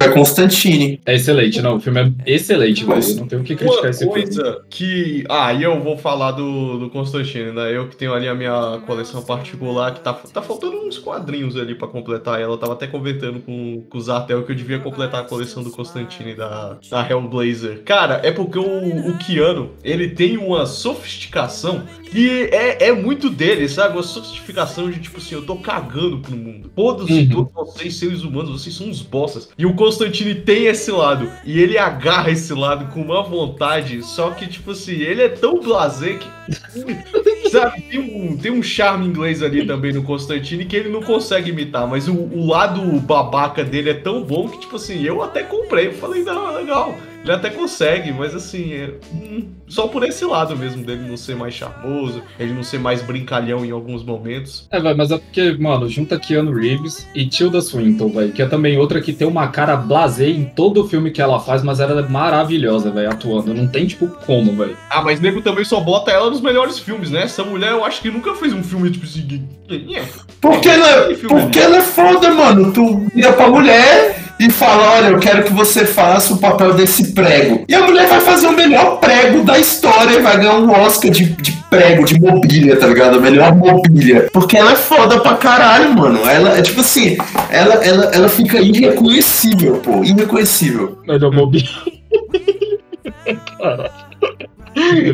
[0.00, 1.00] É Constantine.
[1.04, 1.76] É excelente, não.
[1.76, 3.02] O filme é excelente, velho.
[3.02, 4.22] Eu não tenho o que criticar Uma esse filme.
[4.22, 5.24] coisa que.
[5.28, 7.76] Ah, e eu vou falar do, do Constantine, né?
[7.76, 11.74] Eu que tenho ali a minha coleção particular, que tá, tá faltando uns quadrinhos ali
[11.74, 12.52] pra completar ela.
[12.54, 15.70] Eu tava até comentando com, com o Zartel que eu devia completar a coleção do
[15.70, 17.82] Constantine da, da Hellblazer.
[17.84, 23.68] Cara, é porque o, o Keanu, ele tem uma sofisticação que é, é muito dele,
[23.68, 23.94] sabe?
[23.96, 26.70] Uma sofisticação de tipo assim, eu tô cagando pro mundo.
[26.74, 27.28] Foda-se Uhum.
[27.28, 29.48] todos vocês, seres humanos, vocês são uns bostas.
[29.56, 31.30] E o Constantine tem esse lado.
[31.44, 34.02] E ele agarra esse lado com uma vontade.
[34.02, 36.26] Só que, tipo assim, ele é tão blasé que.
[37.50, 41.50] Sabe, tem um, tem um charme inglês ali também no Constantine que ele não consegue
[41.50, 41.86] imitar.
[41.86, 45.88] Mas o, o lado babaca dele é tão bom que, tipo assim, eu até comprei.
[45.88, 46.96] Eu falei, não, legal.
[47.22, 51.36] Ele até consegue, mas assim, é, hum, só por esse lado mesmo dele não ser
[51.36, 54.66] mais charmoso, ele não ser mais brincalhão em alguns momentos.
[54.70, 58.46] É, velho, mas é porque, mano, junta Keanu Reeves e Tilda Swinton, velho, que é
[58.46, 61.78] também outra que tem uma cara blasé em todo o filme que ela faz, mas
[61.78, 63.54] ela é maravilhosa, velho, atuando.
[63.54, 64.76] Não tem, tipo, como, velho.
[64.88, 67.22] Ah, mas nego também só bota ela nos melhores filmes, né?
[67.22, 69.44] Essa mulher eu acho que nunca fez um filme tipo assim.
[69.70, 70.02] É.
[70.40, 72.72] Porque ela, porque ela é foda, mano.
[72.72, 77.12] Tu vira pra mulher e fala: Olha, eu quero que você faça o papel desse
[77.12, 77.64] prego.
[77.68, 81.10] E a mulher vai fazer o melhor prego da história e vai ganhar um Oscar
[81.10, 83.18] de, de prego, de mobília, tá ligado?
[83.18, 84.30] A melhor mobília.
[84.32, 86.26] Porque ela é foda pra caralho, mano.
[86.26, 87.18] Ela é tipo assim:
[87.50, 90.02] ela, ela, ela fica irreconhecível, pô.
[90.02, 90.98] Irreconhecível.
[91.06, 91.68] Melhor mobília.
[93.58, 94.10] Caralho.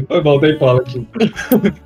[0.09, 1.07] Foi mal, tem fala aqui.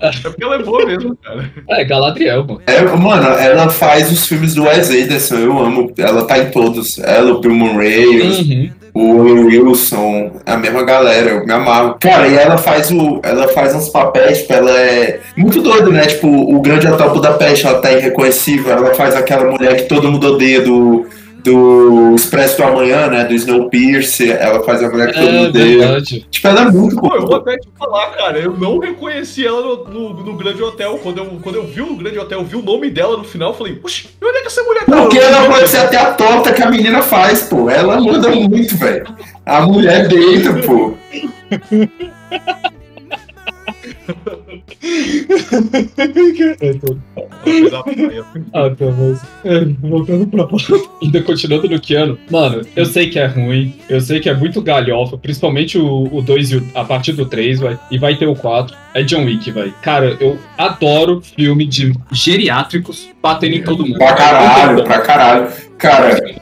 [0.00, 1.50] É porque ela é boa mesmo, cara.
[1.70, 2.62] É, Galadriel, mano.
[2.66, 5.92] É, mano, ela faz os filmes do Wes Anderson, eu amo.
[5.98, 6.98] Ela tá em todos.
[6.98, 8.70] Ela, o Bill Murray, Uhum.
[8.94, 11.96] o Will Wilson, a mesma galera, eu me amarro.
[12.00, 13.20] Cara, e ela faz o.
[13.22, 16.06] Ela faz uns papéis, tipo, ela é muito doida, né?
[16.06, 20.34] Tipo, o Grande Hotel Budapeste, ela tá irreconhecível, ela faz aquela mulher que todo mundo
[20.34, 21.06] odeia do.
[21.44, 23.24] Do Expresso do Amanhã, né?
[23.24, 25.78] Do Snowpiercer, ela faz a mulher que todo É mundo odeia.
[25.78, 26.26] verdade.
[26.30, 29.62] Tipo, ela é muito Pô, eu vou até te falar, cara, eu não reconheci ela
[29.62, 30.98] no, no, no Grande Hotel.
[31.02, 33.50] Quando eu, quando eu vi o Grande Hotel, eu vi o nome dela no final,
[33.50, 34.96] eu falei, puxa, onde é que essa mulher tá?
[35.02, 37.68] Porque ela pode ser até a torta que a menina faz, pô.
[37.70, 39.06] Ela manda muito, velho.
[39.46, 40.94] A mulher deita, pô.
[48.52, 49.20] Ah, tá, mas.
[49.42, 50.46] É, voltando pra
[51.02, 52.18] Ainda continuando no Keanu.
[52.30, 56.52] Mano, eu sei que é ruim, eu sei que é muito galhofa, principalmente o 2
[56.52, 57.78] e o, a partir do 3, vai.
[57.90, 58.76] E vai ter o 4.
[58.94, 59.72] É John Wick, vai.
[59.82, 63.98] Cara, eu adoro filme de geriátricos batendo em todo mundo.
[63.98, 65.48] Pra caralho, pra caralho.
[65.78, 66.39] Cara,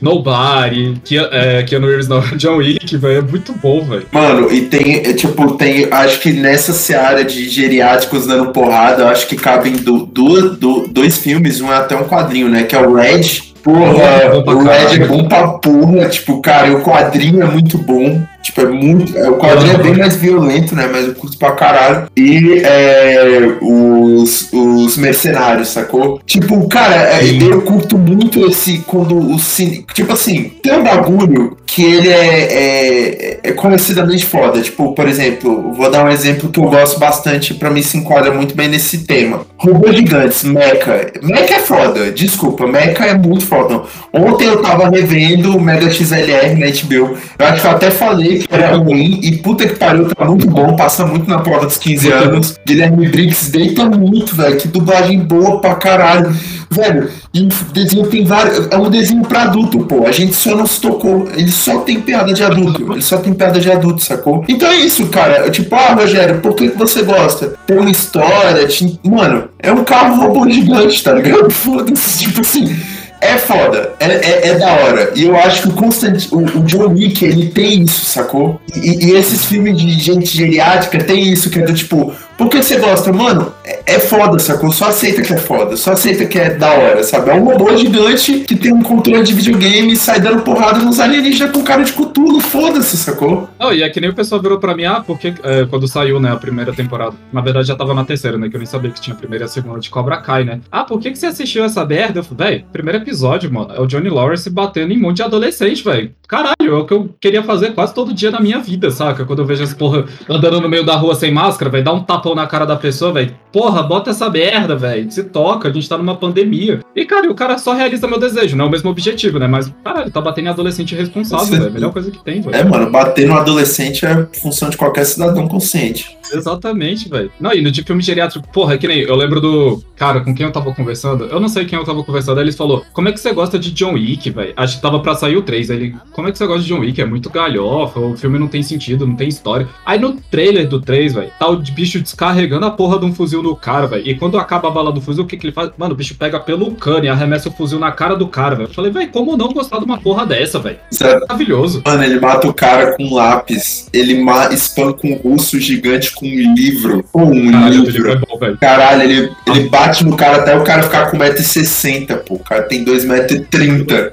[0.00, 4.06] Nobody, Ke- é, Keanu Reeves não, John Wick, velho, é muito bom, velho.
[4.12, 9.08] Mano, e tem, é, tipo, tem, acho que nessa seara de geriátricos dando porrada, eu
[9.08, 12.64] acho que cabem do, do, do- dois filmes, um é até um quadrinho, né?
[12.64, 13.52] Que é o Red.
[13.62, 16.08] Porra, É o Red é bom pra porra.
[16.08, 18.20] Tipo, cara, e o quadrinho é muito bom.
[18.42, 19.16] Tipo, é muito.
[19.16, 20.88] é, O quadrinho é bem mais violento, né?
[20.90, 22.08] Mas eu curto pra caralho.
[22.16, 26.20] E é, os, os mercenários, sacou?
[26.26, 28.78] Tipo, cara, é, eu curto muito esse.
[28.86, 29.84] Quando o cine.
[29.94, 34.60] Tipo assim, tem um bagulho que ele é, é, é conhecidamente foda.
[34.60, 38.30] Tipo, por exemplo, vou dar um exemplo que eu gosto bastante, pra mim se enquadra
[38.30, 39.46] muito bem nesse tema.
[39.56, 41.10] Robôs gigantes, Mecha.
[41.22, 43.82] Mecha é foda, desculpa, Mecha é muito foda.
[44.12, 47.16] Ontem eu tava revendo o Mega XLR na HBO.
[47.38, 50.46] Eu acho que eu até falei que era ruim e puta que pariu, tá muito
[50.48, 52.60] bom, passa muito na prova dos 15 anos.
[52.66, 54.56] Guilherme Briggs deita muito, velho.
[54.56, 56.34] Que dublagem boa pra caralho.
[56.70, 58.66] Velho, e o desenho tem vários.
[58.70, 60.06] É um desenho pra adulto, pô.
[60.06, 61.28] A gente só não se tocou.
[61.36, 62.92] Ele só tem piada de adulto.
[62.92, 64.42] Ele só tem piada de adulto, sacou?
[64.48, 65.50] Então é isso, cara.
[65.50, 67.54] Tipo, ah, Rogério, por que você gosta?
[67.66, 68.66] Tem uma história.
[68.66, 71.48] ti- Mano, é um carro robô gigante, tá ligado?
[71.52, 72.74] Foda-se, tipo assim.
[73.22, 75.12] É foda, é, é, é da hora.
[75.14, 78.60] E eu acho que o Constant, o, o John Wick, ele tem isso, sacou?
[78.74, 82.62] E, e esses filmes de gente geriátrica tem isso, que é do tipo, por que
[82.62, 83.12] você gosta?
[83.12, 84.70] Mano, é, é foda, sacou?
[84.72, 87.30] Só aceita que é foda, só aceita que é da hora, sabe?
[87.30, 91.00] É um robô gigante que tem um controle de videogame e sai dando porrada nos
[91.00, 93.48] alienígenas com cara de cutulo, foda-se, sacou?
[93.58, 96.20] Não, e é que nem o pessoal virou pra mim, ah, porque é, quando saiu,
[96.20, 97.14] né, a primeira temporada.
[97.32, 98.48] Na verdade, já tava na terceira, né?
[98.48, 100.60] Que eu nem sabia que tinha a primeira e a segunda de Cobra Kai, né?
[100.70, 102.20] Ah, por que, que você assistiu essa merda?
[102.20, 105.22] Eu falei, véi, primeiro episódio, mano, é o Johnny Lawrence batendo em um monte de
[105.22, 106.12] adolescente, velho.
[106.26, 109.24] Caralho, é o que eu queria fazer quase todo dia na minha vida, saca?
[109.24, 112.02] Quando eu vejo essa porra andando no meio da rua sem máscara, velho, dá um
[112.22, 113.34] tapão na cara da pessoa, velho.
[113.52, 115.10] Porra, bota essa merda, velho.
[115.10, 116.80] Se toca, a gente tá numa pandemia.
[116.94, 119.46] E, cara, o cara só realiza meu desejo, não é o mesmo objetivo, né?
[119.46, 121.72] Mas, caralho, tá batendo em adolescente responsável, velho.
[121.72, 122.54] Melhor coisa que tem, velho.
[122.54, 126.16] É, mano, bater no adolescente é função de qualquer cidadão consciente.
[126.32, 127.30] Exatamente, velho.
[127.40, 130.34] Não, e no de filme geriátrico, porra, é que nem eu lembro do cara com
[130.34, 131.24] quem eu tava conversando.
[131.24, 132.38] Eu não sei quem eu tava conversando.
[132.38, 134.52] Aí ele falou: Como é que você gosta de John Wick, velho?
[134.56, 135.70] Acho que tava pra sair o 3.
[135.70, 137.00] Aí ele: Como é que você gosta de John Wick?
[137.00, 139.68] É muito galhofa, o filme não tem sentido, não tem história.
[139.84, 143.42] Aí no trailer do 3, velho, tá o bicho descarregando a porra de um fuzil
[143.42, 144.06] no cara, velho.
[144.06, 145.70] E quando acaba a bala do fuzil, o que que ele faz?
[145.76, 148.68] Mano, o bicho pega pelo cano e arremessa o fuzil na cara do cara, velho.
[148.68, 150.78] Eu falei: Velho, como não gostar de uma porra dessa, velho?
[150.90, 151.20] Sabe?
[151.20, 151.82] Maravilhoso.
[151.84, 157.04] Mano, ele mata o cara com lápis, ele espanca um russo gigante com um livro.
[157.12, 158.26] Com um Caralho, o livro é livro.
[158.38, 158.56] bom.
[158.60, 162.34] Caralho, ele, ele bate no cara até o cara ficar com 1,60m, pô.
[162.34, 164.12] O cara tem 2,30m.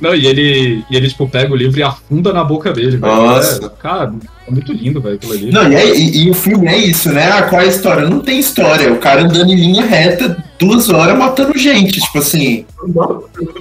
[0.00, 3.00] Não, e ele, e ele, tipo, pega o livro e afunda na boca dele, velho.
[3.00, 3.64] Nossa.
[3.64, 4.12] É, cara,
[4.46, 5.50] é muito lindo, velho, aquilo ali.
[5.50, 7.30] Não, e, é- e- e o filme é isso, né?
[7.32, 8.08] Ah, qual é a história?
[8.08, 8.92] Não tem história.
[8.92, 12.00] O cara andando em linha reta duas horas matando gente.
[12.00, 12.64] Tipo assim.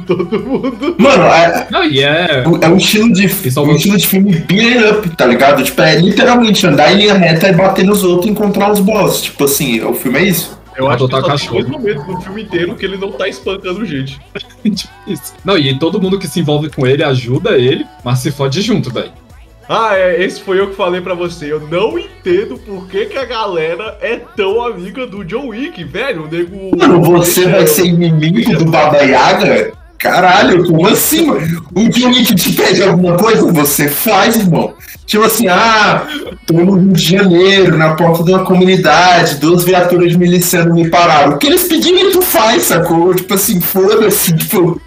[0.06, 0.96] Todo mundo.
[0.98, 2.44] Mano, é, Não, e é.
[2.62, 3.26] é um estilo de,
[3.58, 5.64] um estilo de filme beat up, tá ligado?
[5.64, 9.22] Tipo, é literalmente andar em linha reta e bater nos outros e encontrar os boss.
[9.22, 10.55] Tipo assim, o filme é isso.
[10.78, 11.54] Eu acho que só tem cachorro.
[11.64, 14.20] dois momentos no filme inteiro que ele não tá espancando gente.
[14.64, 15.34] tipo isso.
[15.44, 18.92] Não, e todo mundo que se envolve com ele ajuda ele, mas se fode junto,
[18.92, 19.12] velho.
[19.68, 21.52] Ah, é, esse foi eu que falei pra você.
[21.52, 26.26] Eu não entendo por que, que a galera é tão amiga do John Wick, velho.
[26.26, 26.78] O nego.
[26.78, 29.74] Mano, você vai ser inimigo do Baba Yaga?
[29.98, 31.30] Caralho, como assim?
[31.30, 34.74] O Johnny que te pede alguma coisa, você faz, irmão.
[35.06, 36.06] Tipo assim, ah,
[36.46, 40.90] tô no Rio de Janeiro, na porta de uma comunidade, duas viaturas de miliciano me
[40.90, 41.34] pararam.
[41.34, 43.14] O que eles pedirem, tu faz, sacou?
[43.14, 44.82] Tipo assim, foda-se, tipo.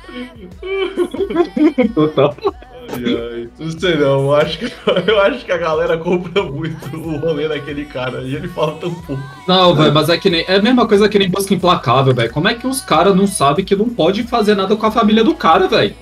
[1.94, 2.36] Total.
[3.06, 4.72] Ai, não sei não, eu acho, que,
[5.06, 8.92] eu acho que a galera compra muito o rolê daquele cara e ele fala tão
[8.92, 9.22] pouco.
[9.46, 10.44] Não, velho, mas é que nem.
[10.48, 12.30] É a mesma coisa que nem busca implacável, velho.
[12.32, 15.24] Como é que os caras não sabem que não pode fazer nada com a família
[15.24, 15.94] do cara, velho?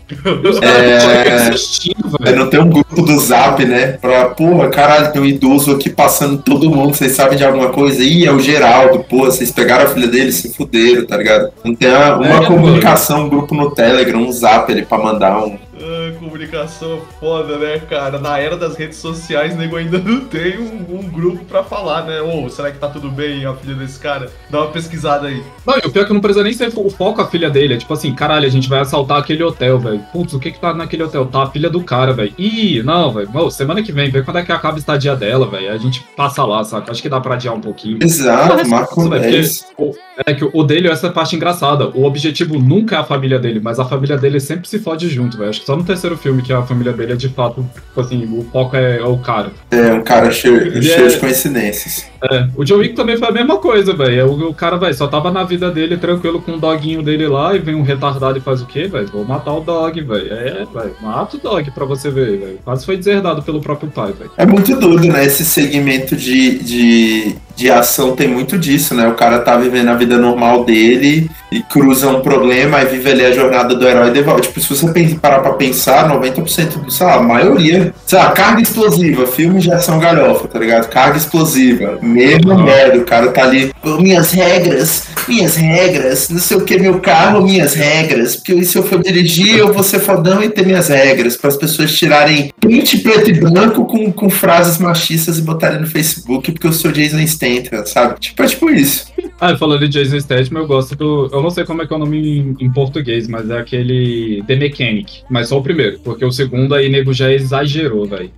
[0.49, 2.25] Os caras É.
[2.25, 2.39] velho.
[2.39, 3.93] não tem um grupo do Zap, né?
[3.93, 8.03] Pra, porra, caralho, tem um idoso aqui passando todo mundo, vocês sabem de alguma coisa?
[8.03, 11.51] Ih, é o Geraldo, porra, vocês pegaram a filha dele, se fuderam, tá ligado?
[11.65, 15.39] Não tem uma, uma É, comunicação, um grupo no Telegram, um Zap ali pra mandar
[15.45, 15.59] um.
[15.89, 18.19] Ah, comunicação foda, né, cara?
[18.19, 22.21] Na era das redes sociais, nego ainda não tem um, um grupo pra falar, né?
[22.21, 24.29] Ô, será que tá tudo bem a filha desse cara?
[24.51, 25.41] Dá uma pesquisada aí.
[25.65, 27.75] Não, e o pior é que não precisa nem ser o foco a filha dele.
[27.75, 30.01] É tipo assim, caralho, a gente vai assaltar aquele hotel, velho.
[30.13, 31.25] Putz, o que que tá naquele hotel?
[31.27, 32.33] Tá a filha do cara, velho.
[32.37, 33.51] Ih, não, velho.
[33.51, 35.71] Semana que vem, vê quando é que acaba a estadia dela, velho.
[35.73, 36.91] A gente passa lá, saca?
[36.91, 37.99] Acho que dá pra adiar um pouquinho.
[38.03, 39.63] Exato, Mas, Marco velho, 10.
[39.77, 41.89] porque o- É que o dele é essa parte engraçada.
[41.89, 45.37] O objetivo nunca é a família dele, mas a família dele sempre se fode junto,
[45.37, 45.51] velho.
[45.51, 48.25] Acho que só no terceiro filme que a família dele é de fato, tipo assim,
[48.25, 49.51] o foco é, é o cara.
[49.71, 52.07] É um cara cheio, cheio é- de coincidências.
[52.31, 54.27] É, o John Wick também foi a mesma coisa, velho.
[54.27, 57.55] O, o cara, velho, só tava na vida dele tranquilo com o doguinho dele lá
[57.55, 59.07] e vem um retardado e faz o quê, velho?
[59.09, 60.33] Vou matar o dog, velho.
[60.33, 62.59] É, velho, mata o dog pra você ver, velho.
[62.65, 64.31] Quase foi deserdado pelo próprio pai, velho.
[64.37, 65.25] É muito doido, né?
[65.25, 69.07] Esse segmento de, de, de ação tem muito disso, né?
[69.09, 73.25] O cara tá vivendo a vida normal dele e cruza um problema e vive ali
[73.25, 74.43] a jornada do herói e devolve.
[74.43, 77.95] Tipo, se você parar pra pensar, 90% do, sei lá, a maioria.
[78.07, 80.89] Sei lá, carga explosiva, filme de ação galhofa, tá ligado?
[80.89, 82.65] Carga explosiva, mesmo uhum.
[82.65, 87.43] merda, o cara tá ali, minhas regras, minhas regras, não sei o que, meu carro,
[87.43, 91.37] minhas regras, porque se eu for dirigir, eu vou ser fodão e ter minhas regras,
[91.37, 95.87] para as pessoas tirarem print preto e branco com, com frases machistas e botarem no
[95.87, 98.21] Facebook, porque eu sou Jason Statham, sabe?
[98.21, 99.07] Tipo, é tipo isso.
[99.41, 101.29] Ah, falando de Jason Statham, eu gosto do.
[101.33, 104.43] Eu não sei como é que é o nome em, em, português, mas é aquele
[104.47, 105.23] The Mechanic.
[105.29, 108.31] Mas só o primeiro, porque o segundo aí nego já exagerou, velho.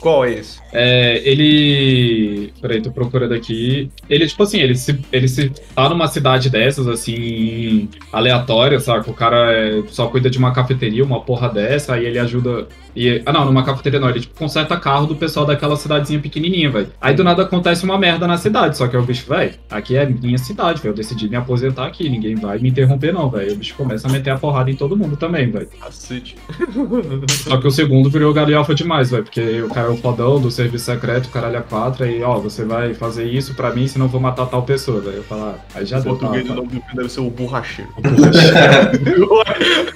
[0.00, 0.58] Qual é esse?
[0.72, 2.52] É, ele.
[2.60, 3.90] Peraí, tô procurando aqui.
[4.10, 9.08] Ele, tipo assim, ele se, ele se tá numa cidade dessas, assim, aleatória, sabe?
[9.08, 12.66] O cara é, só cuida de uma cafeteria, uma porra dessa, aí ele ajuda.
[12.96, 16.70] E, ah, não, numa cafeteria não, ele tipo, conserta carro do pessoal daquela cidadezinha pequenininha,
[16.70, 16.88] velho.
[17.00, 19.96] Aí do nada acontece uma merda na cidade, só que é o bicho, velho, aqui
[19.96, 20.92] é minha cidade, velho.
[20.92, 23.52] Eu decidi me aposentar aqui, ninguém vai me interromper, não, velho.
[23.52, 25.68] O bicho começa a meter a porrada em todo mundo também, velho.
[27.28, 30.50] Só que o segundo virou galhofa demais, velho, porque o cara é o fodão do
[30.50, 34.10] serviço secreto, caralho a quatro, aí, ó, você vai fazer isso pra mim, senão eu
[34.10, 35.16] vou matar tal pessoa, velho.
[35.18, 36.12] Eu falar, ah, aí já deu.
[36.12, 37.90] O português do nome do filme deve ser o borracheiro.
[37.96, 38.02] O
[39.26, 39.94] borracheiro.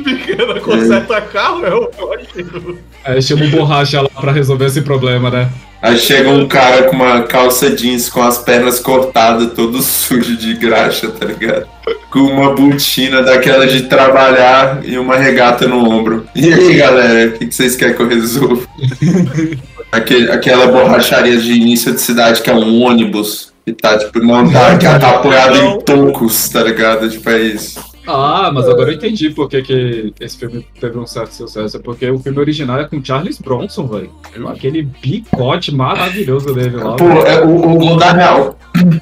[0.04, 2.78] pequena conserta carro, é o borracheiro.
[3.04, 5.50] Aí chama o borracha lá pra resolver esse problema, né?
[5.82, 10.54] Aí chega um cara com uma calça jeans com as pernas cortadas, todo sujo de
[10.54, 11.66] graxa, tá ligado?
[12.10, 16.26] Com uma botina daquela de trabalhar e uma regata no ombro.
[16.34, 18.66] E aí, galera, o que, que vocês querem que eu resolva?
[19.92, 23.52] Aquele, aquela borracharia de início de cidade que é um ônibus.
[23.66, 27.10] E tá, tipo, não tá, que tá apoiado em tocos, tá ligado?
[27.10, 27.89] Tipo, é isso.
[28.06, 31.76] Ah, mas agora eu entendi por que, que esse filme teve um certo sucesso.
[31.76, 34.10] É porque o filme original é com Charles Bronson, velho.
[34.48, 36.96] Aquele bicote maravilhoso dele lá.
[36.96, 38.58] Pô, é, o, o da real.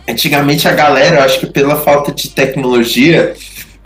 [0.08, 3.34] Antigamente a galera, eu acho que pela falta de tecnologia,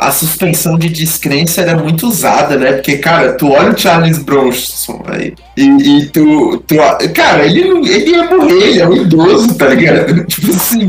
[0.02, 2.72] a suspensão de descrença era muito usada, né?
[2.72, 6.74] Porque, cara, tu olha o Charles Bronson aí e, e tu, tu.
[7.14, 10.24] Cara, ele, ele ia morrer, ele é um idoso, tá ligado?
[10.26, 10.88] Tipo assim.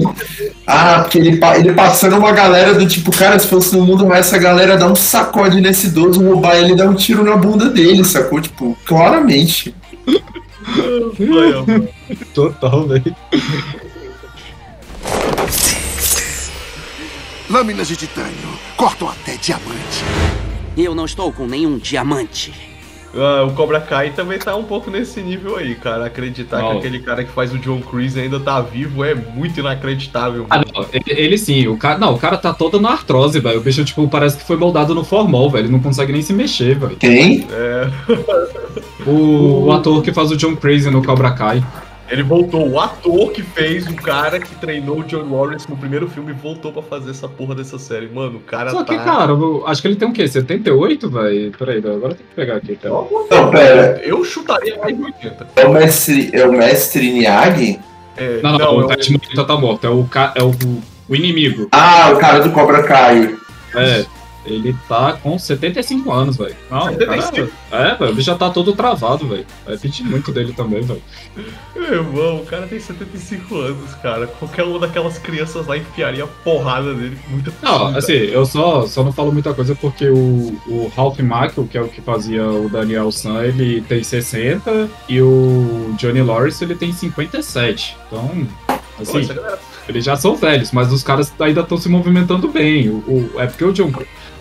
[0.65, 4.27] Ah, porque ele, ele passando uma galera do tipo, cara, se fosse no mundo mais
[4.27, 7.69] essa galera dá um sacode nesse idoso, roubar ele e dar um tiro na bunda
[7.69, 8.39] dele, sacou?
[8.39, 9.75] Tipo, claramente.
[12.33, 13.15] Total, velho.
[17.49, 18.52] Lâminas de titânio
[18.83, 20.03] cortam até diamante.
[20.75, 22.53] Eu não estou com nenhum diamante.
[23.13, 26.07] Uh, o Cobra Kai também tá um pouco nesse nível aí, cara.
[26.07, 26.71] Acreditar não.
[26.71, 30.45] que aquele cara que faz o John Creese ainda tá vivo é muito inacreditável.
[30.49, 31.97] Ah, não, ele, ele, sim, o cara.
[31.97, 33.59] Não, o cara tá todo na artrose, velho.
[33.59, 35.67] O bicho, tipo, parece que foi moldado no formol, velho.
[35.67, 36.97] Ele não consegue nem se mexer, velho.
[36.97, 37.47] Quem?
[37.49, 37.89] É.
[39.07, 41.63] O, o ator que faz o John Crazy no Cobra Kai.
[42.13, 46.07] Ele voltou, o ator que fez o cara que treinou o John Lawrence no primeiro
[46.07, 48.07] filme voltou para fazer essa porra dessa série.
[48.07, 48.95] Mano, o cara Só tá...
[48.95, 50.27] que, cara, eu acho que ele tem o quê?
[50.27, 51.51] 78, velho?
[51.57, 52.75] Peraí, agora tem que pegar aqui.
[52.75, 52.89] Tá?
[52.89, 53.99] Não, pera.
[54.03, 55.47] Eu chutaria mais de 80.
[55.55, 57.79] É o mestre, é o mestre Miyagi?
[58.15, 59.87] É, não, não, não, o é tá morto.
[59.87, 60.51] É o, é o,
[61.09, 61.67] o inimigo.
[61.71, 63.35] Ah, o cara do Cobra Kai.
[63.75, 64.05] É.
[64.45, 66.55] Ele tá com 75 anos, velho.
[66.69, 67.51] Não, 75?
[67.69, 68.11] Cara, é, velho.
[68.11, 69.45] O bicho já tá todo travado, velho.
[69.65, 71.01] Vai pedir muito dele também, velho.
[71.75, 74.27] Meu irmão, o cara tem 75 anos, cara.
[74.27, 78.85] Qualquer uma daquelas crianças lá enfiaria a porrada dele com muita Não, assim, eu só,
[78.85, 82.45] só não falo muita coisa porque o, o Ralph Macchio, que é o que fazia
[82.45, 87.97] o Daniel San, ele tem 60 e o Johnny Lawrence, ele tem 57.
[88.07, 88.47] Então,
[88.99, 89.25] assim...
[89.27, 92.89] Pô, eles já são velhos, mas os caras ainda estão se movimentando bem.
[92.89, 93.91] O, o, é porque o John,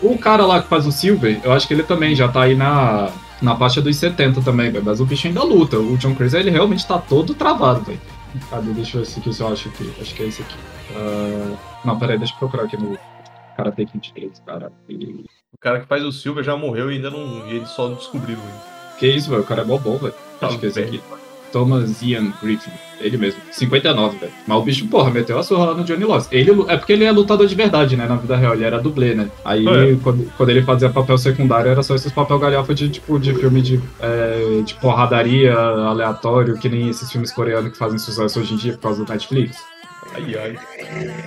[0.02, 2.54] o cara lá que faz o Silver, eu acho que ele também já tá aí
[2.54, 5.78] na, na faixa dos 70 também, véio, mas o bicho ainda luta.
[5.78, 8.00] O John Cruise, ele realmente tá todo travado, velho.
[8.50, 8.72] Cadê?
[8.72, 9.92] Deixa eu ver se eu acho aqui.
[10.00, 10.56] Acho que é esse aqui.
[10.90, 11.56] Uh...
[11.84, 12.98] Não, peraí, deixa eu procurar aqui no
[13.56, 14.72] Karate 23, cara.
[14.88, 15.24] E...
[15.52, 17.46] O cara que faz o Silver já morreu e ainda não.
[17.46, 18.98] E eles só descobriram isso.
[18.98, 19.42] Que isso, velho?
[19.42, 20.14] O cara é mó bom, velho.
[20.40, 21.02] Acho que é esse aqui.
[21.52, 22.70] Thomas Ian Griffin.
[23.00, 23.40] Ele mesmo.
[23.50, 24.32] 59, velho.
[24.46, 26.28] Mas o bicho, porra, meteu a surra lá no Johnny Loss.
[26.30, 28.06] Ele, é porque ele é lutador de verdade, né?
[28.06, 28.54] Na vida real.
[28.54, 29.28] Ele era dublê, né?
[29.44, 29.96] Aí, é.
[30.02, 33.60] quando, quando, ele fazia papel secundário, era só esses papel galhofa de, tipo, de filme
[33.60, 38.56] de, é, de porradaria aleatório, que nem esses filmes coreanos que fazem sucesso hoje em
[38.56, 39.56] dia por causa do Netflix.
[40.14, 40.58] Ai, ai.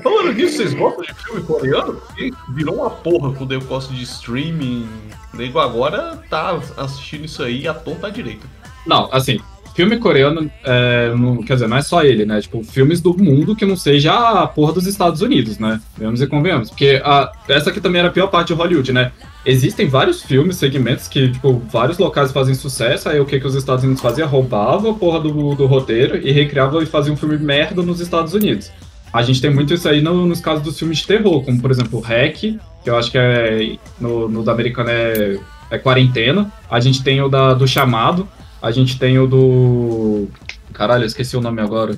[0.03, 1.95] Falando nisso, vocês gostam de filme coreano?
[1.95, 4.87] Porque virou uma porra com o negócio de streaming.
[5.33, 8.47] O nego agora tá assistindo isso aí à tonta direita.
[8.85, 9.39] Não, assim,
[9.75, 12.41] filme coreano, é, não, quer dizer, não é só ele, né?
[12.41, 15.81] Tipo, filmes do mundo que não seja a porra dos Estados Unidos, né?
[15.97, 16.69] Vemos e convenhamos.
[16.69, 19.11] Porque a, essa aqui também era a pior parte de Hollywood, né?
[19.45, 23.53] existem vários filmes, segmentos que, tipo, vários locais fazem sucesso, aí o que, que os
[23.53, 24.27] Estados Unidos faziam?
[24.27, 28.33] Roubava a porra do, do roteiro e recriava e fazia um filme merda nos Estados
[28.33, 28.71] Unidos.
[29.13, 31.71] A gente tem muito isso aí no, nos casos dos filmes de terror, como por
[31.71, 35.39] exemplo Hack, que eu acho que é no, no da americano é,
[35.71, 36.51] é Quarentena.
[36.69, 38.27] A gente tem o da, do Chamado.
[38.61, 40.27] A gente tem o do.
[40.73, 41.97] Caralho, eu esqueci o nome agora.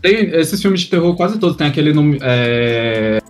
[0.00, 1.56] Tem esses filmes de terror quase todos.
[1.56, 2.18] Tem aquele nome.
[2.20, 3.20] É...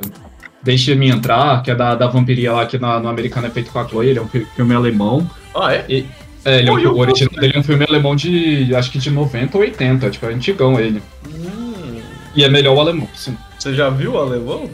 [0.62, 3.78] Deixe-me entrar, que é da, da vampiria lá, que na, no americano é feito com
[3.78, 5.30] a Chloe, ele é um filme alemão.
[5.54, 5.84] Ah, é?
[5.88, 6.06] E,
[6.44, 8.74] é, ele é um, o original dele é um filme alemão de.
[8.74, 11.02] acho que de 90 ou 80, tipo, é antigão ele.
[11.26, 12.00] Hum.
[12.34, 13.36] E é melhor o alemão, sim.
[13.58, 14.68] Você já viu o alemão?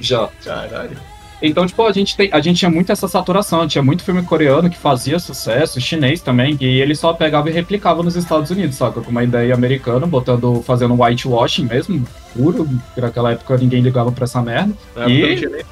[0.00, 0.28] Já.
[0.44, 0.96] Caralho.
[1.42, 4.70] Então, tipo, a gente, tem, a gente tinha muito essa saturação, tinha muito filme coreano
[4.70, 9.00] que fazia sucesso, chinês também, e ele só pegava e replicava nos Estados Unidos, saca?
[9.00, 14.40] Com uma ideia americana, botando, fazendo whitewashing mesmo, puro, naquela época ninguém ligava pra essa
[14.40, 14.72] merda.
[14.96, 15.64] É, e...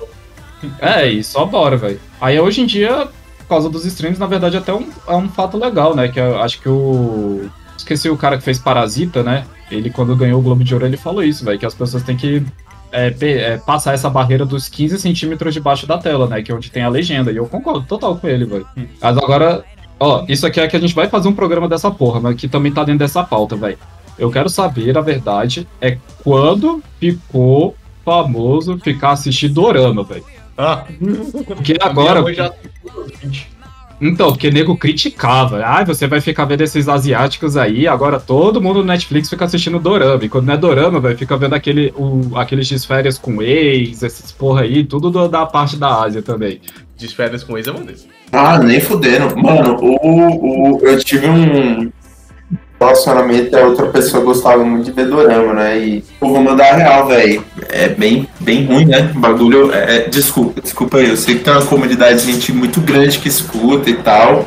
[0.81, 2.01] é e só bora, velho.
[2.21, 3.07] Aí hoje em dia,
[3.39, 6.09] por causa dos streams, na verdade, até um, é um fato legal, né?
[6.09, 7.49] Que eu acho que o.
[7.77, 9.47] Esqueci o cara que fez Parasita, né?
[9.71, 12.17] Ele, quando ganhou o Globo de Ouro, ele falou isso, velho, que as pessoas têm
[12.17, 12.45] que
[12.93, 16.43] é, é, passar essa barreira dos 15 centímetros debaixo da tela, né?
[16.43, 17.31] Que é onde tem a legenda.
[17.31, 18.67] E eu concordo total com ele, velho.
[18.77, 18.87] Hum.
[19.01, 19.65] Mas agora,
[19.99, 22.49] ó, isso aqui é que a gente vai fazer um programa dessa porra, mas que
[22.49, 23.79] também tá dentro dessa pauta, velho.
[24.19, 27.75] Eu quero saber, a verdade, é quando ficou
[28.05, 30.25] famoso ficar assistindo Dorama, velho.
[30.57, 30.85] Ah,
[31.47, 32.35] porque agora.
[32.35, 32.53] Já...
[34.01, 35.63] Então, porque nego criticava.
[35.65, 39.79] Ah, você vai ficar vendo esses asiáticos aí, agora todo mundo no Netflix fica assistindo
[39.79, 40.25] Dorama.
[40.25, 44.03] E quando não é Dorama, vai ficar vendo aquele, o, aqueles de férias com ex,
[44.03, 46.61] esses porra aí, tudo do, da parte da Ásia também.
[46.97, 48.01] De férias com ex é maneiro.
[48.33, 49.37] Ah, nem fudendo.
[49.37, 51.91] Mano, o, o, eu tive um,
[52.81, 55.79] relacionamento a outra pessoa gostava muito de ver dorama, né?
[55.79, 57.45] E vou mandar real, velho.
[57.69, 59.11] É bem, bem ruim, né?
[59.15, 59.73] O bagulho.
[59.73, 61.11] É, é, desculpa, desculpa aí.
[61.11, 64.47] Eu sei que tem uma comunidade de gente muito grande que escuta e tal.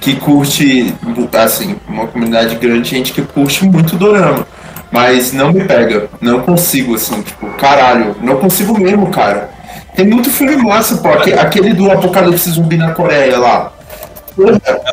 [0.00, 0.94] Que curte,
[1.32, 4.46] assim, uma comunidade grande de gente que curte muito dorama.
[4.92, 6.08] Mas não me pega.
[6.20, 8.14] Não consigo, assim, tipo, caralho.
[8.22, 9.50] Não consigo mesmo, cara.
[9.96, 11.08] Tem muito filme massa, pô.
[11.08, 13.72] Aquele do Apocalipse Zumbi na Coreia lá.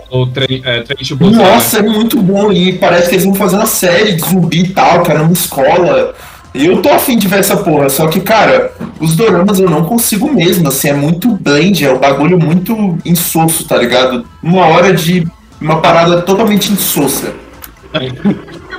[0.10, 0.84] O trem, é,
[1.32, 2.52] Nossa, é muito bom.
[2.52, 6.14] E parece que eles vão fazer uma série de zumbi e tal, cara, numa escola.
[6.54, 7.90] E eu tô afim de ver essa porra.
[7.90, 10.68] Só que, cara, os doramas eu não consigo mesmo.
[10.68, 14.26] Assim, é muito blend, é um bagulho muito insosso, tá ligado?
[14.42, 15.28] Uma hora de
[15.60, 17.34] uma parada totalmente insossa.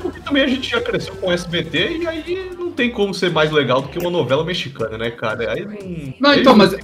[0.02, 3.50] Porque também a gente já cresceu com SBT e aí não tem como ser mais
[3.50, 5.52] legal do que uma novela mexicana, né, cara?
[5.52, 6.14] Aí não.
[6.30, 6.74] Não, então, mas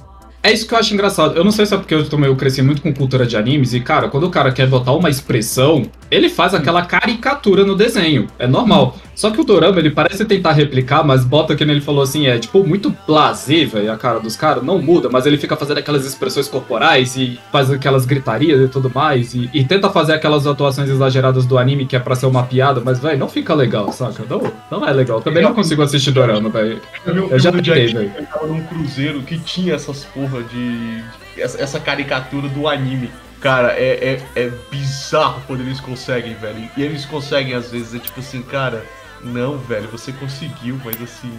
[0.42, 1.36] é isso que eu acho engraçado.
[1.36, 3.72] Eu não sei se é porque eu, também, eu cresci muito com cultura de animes
[3.74, 8.26] e, cara, quando o cara quer botar uma expressão, ele faz aquela caricatura no desenho.
[8.38, 8.96] É normal.
[9.14, 12.38] Só que o Dorama, ele parece tentar replicar, mas bota que ele falou assim, é
[12.38, 16.04] tipo muito blasé, velho, a cara dos caras, não muda, mas ele fica fazendo aquelas
[16.04, 20.88] expressões corporais e faz aquelas gritarias e tudo mais, e, e tenta fazer aquelas atuações
[20.88, 24.24] exageradas do anime que é pra ser uma piada, mas, velho, não fica legal, saca?
[24.28, 25.20] Não, não é legal.
[25.20, 26.80] Também não consigo assistir Dorama, velho.
[27.06, 28.12] Eu já tentei, velho.
[28.16, 31.02] Eu tava num cruzeiro que tinha essas porra de.
[31.38, 33.10] essa caricatura do anime.
[33.40, 36.68] Cara, é, é, é bizarro quando eles conseguem, velho.
[36.76, 38.84] E eles conseguem, às vezes, é tipo assim, cara
[39.22, 41.32] não, velho, você conseguiu, mas assim.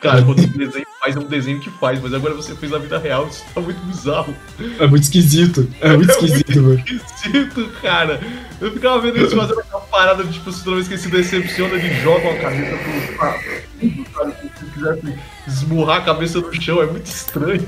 [0.00, 2.76] Cara, quando o desenho faz, é um desenho que faz, mas agora você fez na
[2.76, 4.34] vida real, isso tá muito bizarro.
[4.78, 5.66] É muito esquisito.
[5.80, 8.20] É muito esquisito, é muito esquisito, cara.
[8.60, 12.32] Eu ficava vendo eles fazendo aquela parada, tipo, toda vez que se decepciona, ele joga
[12.32, 14.04] a cabeça pro.
[14.12, 17.66] Cara, se quisesse esmurrar a cabeça no chão, é muito estranho.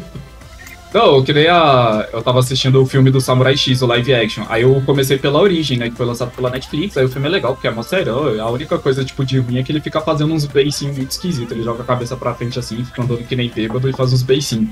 [0.94, 2.08] Não, eu queria.
[2.12, 4.44] Eu tava assistindo o filme do Samurai X, o live action.
[4.48, 5.90] Aí eu comecei pela origem, né?
[5.90, 6.96] Que foi lançado pela Netflix.
[6.96, 8.40] Aí o filme é legal, porque é mó sério.
[8.40, 11.52] A única coisa, tipo, de ruim é que ele fica fazendo uns beicinhos muito esquisitos.
[11.52, 14.22] Ele joga a cabeça pra frente assim, fica andando que nem bêbado e faz uns
[14.22, 14.70] beicinhos.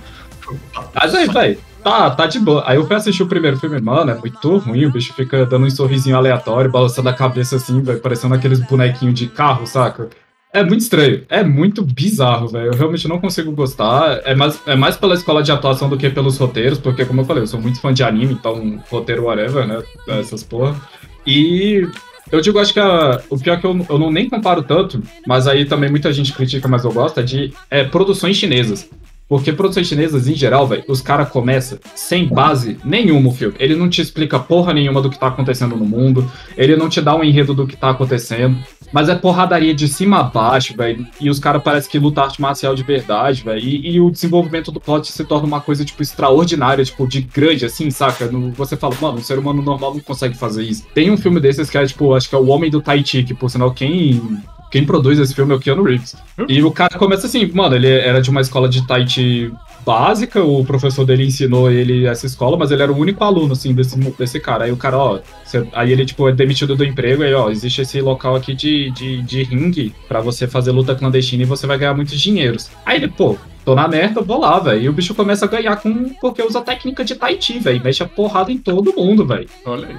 [0.95, 2.63] Mas aí, velho, tá, tá de boa.
[2.67, 4.87] Aí eu fui assistir o primeiro filme, mano, é muito ruim.
[4.87, 9.27] O bicho fica dando um sorrisinho aleatório, balançando a cabeça assim, parecendo aqueles bonequinhos de
[9.27, 10.09] carro, saca?
[10.55, 11.25] É muito estranho.
[11.29, 12.67] É muito bizarro, velho.
[12.67, 14.21] Eu realmente não consigo gostar.
[14.25, 17.25] É mais, é mais pela escola de atuação do que pelos roteiros, porque, como eu
[17.25, 19.83] falei, eu sou muito fã de anime, então roteiro whatever, né?
[20.07, 20.81] Essas porra.
[21.27, 21.85] E
[22.31, 25.03] eu digo, acho que a, o pior é que eu, eu não nem comparo tanto,
[25.27, 28.89] mas aí também muita gente critica, mas eu gosto, é de é, produções chinesas.
[29.29, 33.55] Porque produções chinesas, em geral, velho, os caras começam sem base nenhuma o filme.
[33.59, 36.31] Ele não te explica porra nenhuma do que tá acontecendo no mundo.
[36.57, 38.59] Ele não te dá um enredo do que tá acontecendo.
[38.93, 41.07] Mas é porradaria de cima a baixo, velho.
[41.21, 43.59] E os caras parecem que lutam arte marcial de verdade, velho.
[43.59, 47.65] E, e, o desenvolvimento do plot se torna uma coisa, tipo, extraordinária, tipo, de grande,
[47.65, 48.27] assim, saca?
[48.27, 50.87] No, você fala, mano, um ser humano normal não consegue fazer isso.
[50.95, 53.25] Tem um filme desses que é, tipo, acho que é O Homem do Tai Chi,
[53.25, 54.39] que, por sinal, quem
[54.75, 56.17] quem produz esse filme é o Keanu Reeves.
[56.49, 59.53] E o cara começa assim, mano, ele era de uma escola de Tai Chi
[59.87, 63.73] básica, o professor dele ensinou ele essa escola, mas ele era o único aluno, assim,
[63.73, 64.65] desse, desse cara.
[64.65, 67.83] Aí o cara, ó, você, aí ele, tipo, é demitido do emprego, aí, ó, existe
[67.83, 71.79] esse local aqui de, de, de ringue pra você fazer luta clandestina e você vai
[71.79, 72.69] ganhar muitos dinheiros.
[72.85, 74.83] Aí ele, pô, tô na merda, vou lá, velho.
[74.83, 77.81] E o bicho começa a ganhar com porque usa a técnica de Tai Chi, velho.
[77.81, 79.49] Mexe a porrada em todo mundo, velho.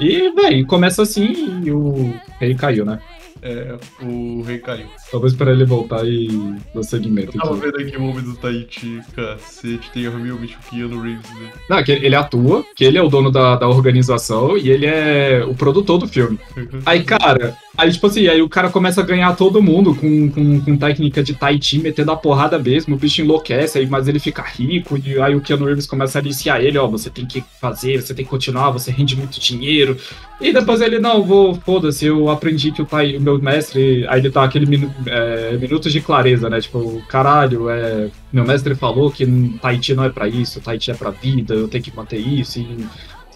[0.01, 2.99] E, velho, começa assim e o rei caiu, né?
[3.47, 4.87] É, o rei caiu.
[5.11, 6.27] Vou esperar ele voltar e
[6.73, 7.37] dar segmento.
[7.37, 11.51] Eu tava vendo aqui o homem do Tahiti, cacete, tem realmente o Keanu Reeves, né?
[11.69, 15.45] Não, que ele atua, que ele é o dono da, da organização e ele é
[15.45, 16.39] o produtor do filme.
[16.87, 20.61] Aí, cara, Aí, tipo assim, aí o cara começa a ganhar todo mundo com, com,
[20.61, 24.19] com técnica de Tai Chi, metendo a porrada mesmo, o bicho enlouquece, aí, mas ele
[24.19, 27.43] fica rico, e aí o Keanu Reeves começa a aliciar ele, ó, você tem que
[27.59, 29.97] fazer, você tem que continuar, você rende muito dinheiro.
[30.39, 34.21] E depois ele, não, vou, foda-se, eu aprendi que o, tai, o meu mestre, aí
[34.21, 39.11] ele tá aquele minu, é, minutos de clareza, né, tipo, caralho, é, meu mestre falou
[39.11, 39.25] que
[39.61, 42.19] Tai Chi não é pra isso, Tai Chi é pra vida, eu tenho que manter
[42.19, 42.85] isso, e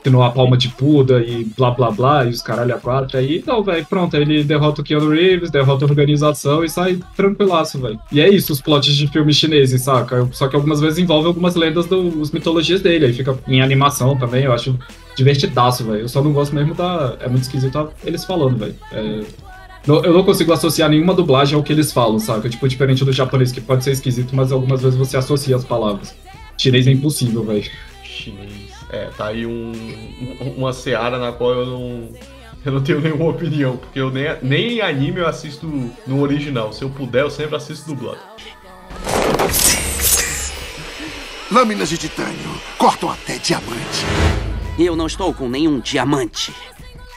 [0.10, 3.18] ensinou a palma de Puda e blá blá blá, e os caralho a quatro.
[3.18, 7.00] Aí, não, velho, pronto, aí ele derrota o Keanu Reeves, derrota a organização e sai
[7.16, 8.00] tranquilaço, velho.
[8.12, 10.28] E é isso, os plots de filmes chineses, saca?
[10.32, 14.44] Só que algumas vezes envolve algumas lendas das mitologias dele, aí fica em animação também,
[14.44, 14.78] eu acho
[15.16, 16.02] divertidaço, velho.
[16.02, 17.18] Eu só não gosto mesmo da.
[17.20, 18.76] É muito esquisito eles falando, velho.
[18.92, 19.22] É...
[19.88, 22.50] Eu não consigo associar nenhuma dublagem ao que eles falam, saca?
[22.50, 26.14] Tipo, diferente do japonês, que pode ser esquisito, mas algumas vezes você associa as palavras.
[26.58, 27.64] Chinês é impossível, velho.
[28.04, 28.59] Chinês.
[28.90, 29.72] É, tá aí um,
[30.58, 32.10] uma seara na qual eu não,
[32.66, 35.68] eu não tenho nenhuma opinião, porque eu nem, nem anime eu assisto
[36.08, 36.74] no original.
[36.74, 38.20] Se eu puder, eu sempre assisto dublado.
[41.52, 44.06] Lâminas de titânio cortam até diamante.
[44.78, 46.54] Eu não estou com nenhum diamante.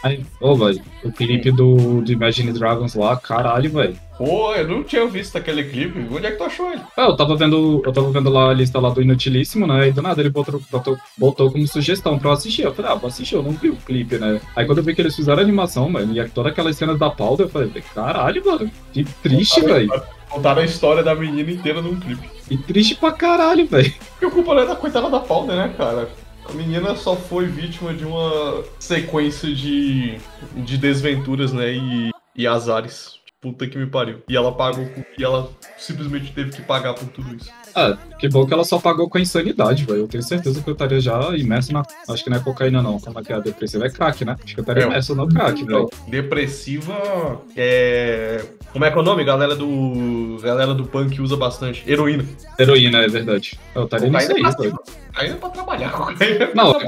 [0.02, 3.96] Aí, ô, velho, o clipe do, do Imagine Dragons lá, caralho, velho.
[4.18, 6.06] Pô, eu não tinha visto aquele clipe.
[6.10, 6.82] Onde é que tu achou ele?
[6.96, 9.88] É, eu tava vendo, eu tava vendo lá a lista lá do Inutilíssimo, né?
[9.88, 12.62] E do nada ele botou, botou, botou como sugestão pra eu assistir.
[12.62, 14.40] Eu falei, ah, vou assistir, eu não vi o clipe, né?
[14.54, 17.10] Aí quando eu vi que eles fizeram a animação, mano, e todas aquelas cenas da
[17.10, 19.90] pauta, eu falei, caralho, mano, que triste, velho.
[20.28, 22.28] Contaram a história da menina inteira num clipe.
[22.50, 23.92] E triste pra caralho, velho.
[24.18, 26.08] Que o culpa não é da coitada da pauta, né, cara?
[26.52, 30.18] A menina só foi vítima de uma sequência de,
[30.54, 31.72] de desventuras, né?
[31.72, 33.14] E, e azares.
[33.40, 34.22] Puta que me pariu.
[34.28, 34.86] E ela pagou.
[35.18, 37.50] E ela simplesmente teve que pagar por tudo isso.
[37.74, 40.00] Ah, que bom que ela só pagou com a insanidade, velho.
[40.00, 41.82] Eu tenho certeza que eu estaria já imerso na.
[42.08, 42.98] Acho que não é cocaína, não.
[42.98, 43.86] Como é que é a depressiva?
[43.86, 44.36] É crack, né?
[44.42, 45.90] Acho que eu estaria é, imerso no crack, velho.
[46.08, 48.44] Depressiva é.
[48.72, 49.24] Como é que é o nome?
[49.24, 50.38] Galera do.
[50.42, 51.82] Galera do punk usa bastante.
[51.90, 52.24] Heroína.
[52.58, 53.58] Heroína, é verdade.
[53.74, 54.78] Eu estaria nisso aí, velho.
[55.14, 56.44] Ainda pra trabalhar, cocaína.
[56.44, 56.78] É não,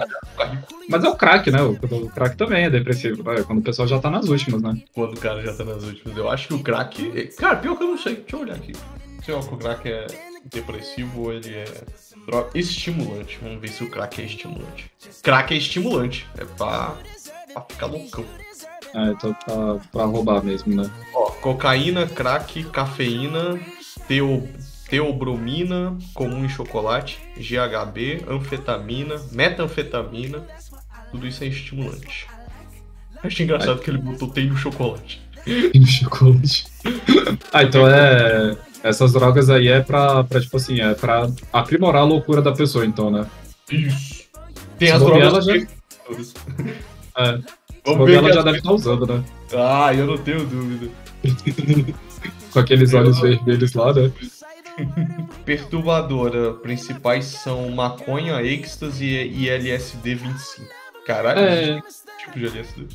[0.88, 1.62] mas é o crack, né?
[1.62, 3.42] O, o crack também é depressivo, né?
[3.42, 4.76] Quando o pessoal já tá nas últimas, né?
[4.94, 6.16] Quando o cara já tá nas últimas.
[6.16, 7.30] Eu acho que o crack.
[7.36, 8.16] Cara, pior que eu não sei.
[8.16, 8.72] Deixa eu olhar aqui.
[9.24, 10.06] Se o crack é
[10.50, 11.64] depressivo ele é
[12.54, 13.38] estimulante.
[13.42, 14.90] Vamos ver se o crack é estimulante.
[15.22, 16.26] Crack é estimulante.
[16.36, 16.96] É pra,
[17.52, 18.24] pra ficar loucão.
[18.94, 20.88] Ah, então pra, pra roubar mesmo, né?
[21.12, 23.58] Ó, cocaína, crack, cafeína,
[24.06, 24.48] teo,
[24.88, 30.46] teobromina, comum em chocolate, GHB, anfetamina, metanfetamina,
[31.10, 32.28] tudo isso é estimulante.
[33.22, 35.20] Acho engraçado que ele botou tem no chocolate.
[35.44, 36.66] Tem no chocolate.
[37.52, 42.04] ah, então é essas drogas aí é pra, pra, tipo assim, é pra aprimorar a
[42.04, 43.26] loucura da pessoa, então, né?
[43.72, 44.24] Isso.
[44.78, 45.46] Tem as drogas.
[45.46, 45.54] Já...
[47.18, 47.40] é.
[47.86, 49.24] Vamos ver ela já deve estar tá usando, né?
[49.54, 50.90] Ah, eu não tenho dúvida.
[52.52, 54.12] Com aqueles olhos vermelhos lá, né?
[55.46, 56.52] Perturbadora.
[56.52, 60.68] Principais são maconha, êxtase e LSD 25.
[61.06, 61.82] Caralho, é...
[62.18, 62.86] tipo de LSD.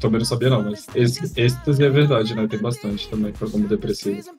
[0.00, 2.46] Também não sabia não, mas êxtase é verdade, né?
[2.46, 4.30] Tem bastante também como depressivo.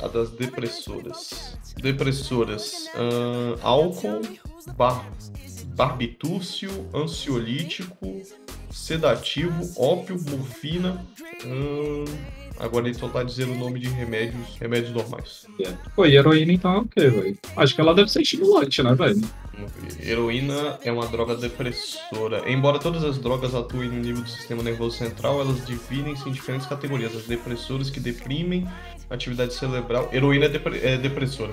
[0.00, 1.58] A das depressoras.
[1.76, 2.86] Depressoras.
[2.94, 4.22] Uh, álcool,
[4.76, 5.04] bar,
[5.74, 8.22] barbitúrcio, ansiolítico,
[8.70, 11.04] sedativo, ópio, morfina.
[11.44, 15.46] Uh, agora ele só tá dizendo o nome de remédios, remédios normais.
[15.60, 15.72] É.
[15.94, 17.38] Pô, e heroína então é o quê, velho?
[17.56, 19.20] Acho que ela deve ser estimulante, né, velho?
[20.00, 22.50] Heroína é uma droga depressora.
[22.50, 26.66] Embora todas as drogas atuem no nível do sistema nervoso central, elas dividem-se em diferentes
[26.66, 27.14] categorias.
[27.14, 28.66] As depressoras que deprimem
[29.10, 30.08] atividade cerebral.
[30.12, 31.52] Heroína é, depre é depressora.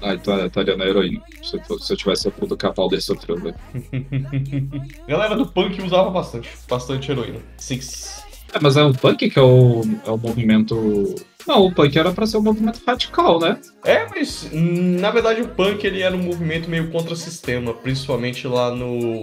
[0.00, 1.22] Ah, então é italiana é heroína.
[1.42, 3.56] Se eu, se eu tivesse a puta capal desse sofreu, velho.
[5.06, 6.48] Galera do punk usava bastante.
[6.68, 7.40] Bastante heroína.
[7.56, 8.27] Six.
[8.52, 11.14] É, mas é o punk que é o, é o movimento
[11.46, 13.58] não, o punk era para ser um movimento radical, né?
[13.82, 19.22] É, mas na verdade o punk ele era um movimento meio contra-sistema, principalmente lá no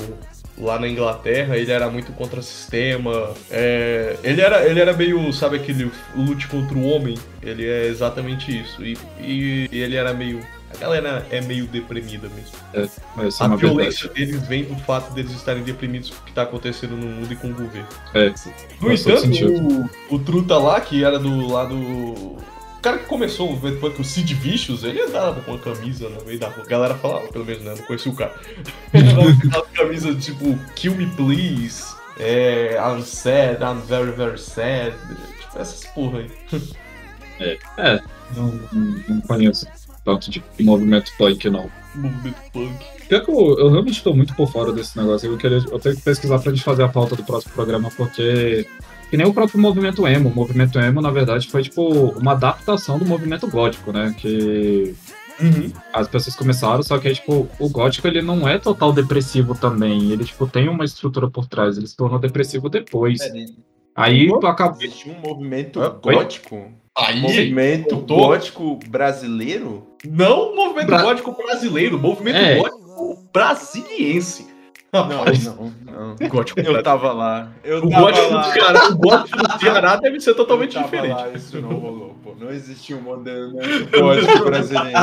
[0.58, 3.34] lá na Inglaterra, ele era muito contra o sistema.
[3.52, 7.18] É, ele, era, ele era meio, sabe aquele lute contra o homem?
[7.42, 8.84] Ele é exatamente isso.
[8.84, 10.40] E, e, e ele era meio.
[10.74, 12.58] A galera é meio deprimida mesmo.
[12.74, 14.32] É, mas a violência verdade.
[14.32, 17.36] deles vem do fato deles estarem deprimidos com o que está acontecendo no mundo e
[17.36, 17.88] com o governo.
[18.14, 18.34] É,
[18.82, 22.36] no entanto, o, o Truta lá, que era do lado
[22.86, 26.24] cara que começou o depois que o Sid Vicious, ele andava com uma camisa no
[26.24, 26.64] meio da rua.
[26.64, 27.74] A galera falava, pelo menos, né?
[27.76, 28.36] Não conhecia o cara.
[28.94, 34.38] Ele andava com aquela camisa tipo Kill Me Please, é, I'm sad, I'm very, very
[34.38, 34.94] sad.
[35.40, 36.32] Tipo, essas porra aí.
[37.40, 38.02] É, é
[38.36, 38.60] não,
[39.10, 39.66] não conheço
[40.06, 41.70] tanto de movimento punk, não.
[41.96, 42.86] Movimento punk.
[43.10, 45.30] Pior que eu, eu realmente estou muito por fora desse negócio.
[45.30, 48.66] Eu, queria, eu tenho que pesquisar pra gente fazer a pauta do próximo programa, porque
[49.10, 50.30] que nem o próprio movimento emo.
[50.30, 51.84] O movimento emo, na verdade, foi tipo
[52.18, 54.16] uma adaptação do movimento gótico, né?
[54.18, 54.96] Que
[55.40, 55.70] Uhum.
[55.92, 60.12] As pessoas começaram, só que tipo, o gótico ele não é total depressivo também.
[60.12, 63.20] Ele tipo, tem uma estrutura por trás, ele se tornou depressivo depois.
[63.20, 63.46] É,
[63.96, 64.82] Aí tu acabou.
[64.82, 66.72] Existe um movimento ah, gótico.
[66.98, 68.16] Aí, movimento tô...
[68.16, 69.86] gótico brasileiro?
[70.06, 71.02] Não movimento Bra...
[71.02, 72.58] gótico brasileiro, movimento é.
[72.58, 74.56] gótico brasiliense.
[74.94, 76.16] Não, não, não.
[76.30, 77.52] Gótico eu tava lá.
[77.66, 78.42] Eu o tava gótico lá.
[78.42, 81.14] Do Ceará, o gótico do Ceará deve ser totalmente diferente.
[81.14, 82.34] Lá, isso não rolou, pô.
[82.40, 83.52] Não existia um modelo
[83.92, 85.00] gótico brasileiro.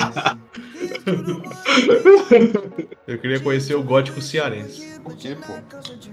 [3.07, 4.99] Eu queria conhecer o gótico cearense.
[5.01, 5.53] Por quê, pô?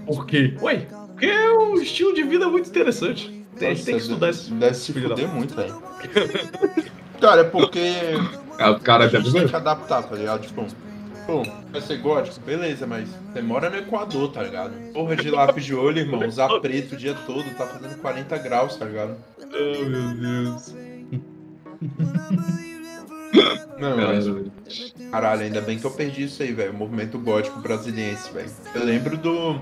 [0.06, 0.54] Por quê?
[0.60, 3.39] Ué, porque é um estilo de vida muito interessante.
[3.56, 4.52] A gente tem que estudar isso.
[4.54, 5.82] Deve se fuder muito, velho.
[7.20, 7.94] Cara, é porque.
[8.58, 10.46] É, o cara deve tem que adaptar, tá ligado?
[10.46, 10.66] Tipo
[11.26, 12.40] Pô, vai ser gótico?
[12.40, 14.72] Beleza, mas você mora no Equador, tá ligado?
[14.92, 16.26] Porra de lápis de olho, irmão.
[16.26, 19.16] Usar preto o dia todo, tá fazendo 40 graus, tá ligado?
[19.38, 20.74] Oh, meu Deus.
[23.78, 24.26] Não, mas...
[25.10, 26.72] Caralho, ainda bem que eu perdi isso aí, velho.
[26.72, 28.50] O movimento gótico brasiliense, velho.
[28.74, 29.60] Eu lembro do.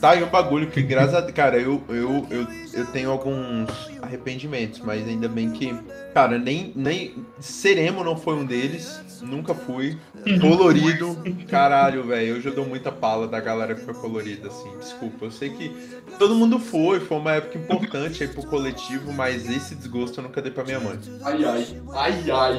[0.00, 3.68] Tá aí um bagulho que, graças a Cara, eu, eu, eu, eu tenho alguns
[4.00, 5.74] arrependimentos, mas ainda bem que.
[6.14, 7.14] Cara, nem, nem.
[7.40, 9.00] Seremo não foi um deles.
[9.22, 9.98] Nunca fui.
[10.40, 11.16] Colorido.
[11.48, 12.36] Caralho, velho.
[12.36, 14.70] Hoje eu dou muita pala da galera que foi colorida, assim.
[14.78, 15.24] Desculpa.
[15.24, 15.74] Eu sei que
[16.18, 17.00] todo mundo foi.
[17.00, 20.78] Foi uma época importante aí pro coletivo, mas esse desgosto eu nunca dei pra minha
[20.78, 20.98] mãe.
[21.24, 21.66] Ai, ai.
[21.94, 22.55] Ai, ai.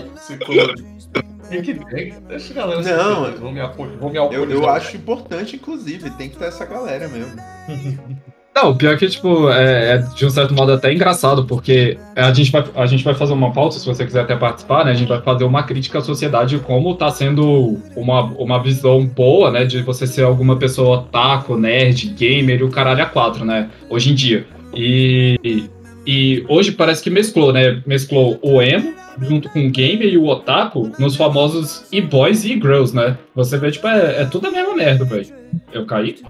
[1.49, 2.13] Tem que ter.
[2.27, 3.61] Deixa a galera Não, vou me,
[3.97, 6.09] vou me Eu, eu acho importante, inclusive.
[6.11, 7.35] Tem que ter essa galera mesmo.
[8.57, 11.95] Não, o pior é que, tipo, é, é, de um certo modo até engraçado, porque
[12.15, 14.89] a gente, vai, a gente vai fazer uma pauta, se você quiser até participar, né?
[14.89, 19.51] A gente vai fazer uma crítica à sociedade como tá sendo uma, uma visão boa,
[19.51, 19.63] né?
[19.63, 23.69] De você ser alguma pessoa taco, nerd, gamer e o caralho a quatro, né?
[23.91, 24.47] Hoje em dia.
[24.73, 25.69] E,
[26.03, 27.83] e hoje parece que mesclou, né?
[27.85, 28.91] Mesclou o emo
[29.21, 33.17] junto com o gamer e o otaku nos famosos e-boys e e-girls, né?
[33.35, 35.27] Você vê, tipo, é, é tudo a mesma merda, velho.
[35.71, 36.21] Eu caí?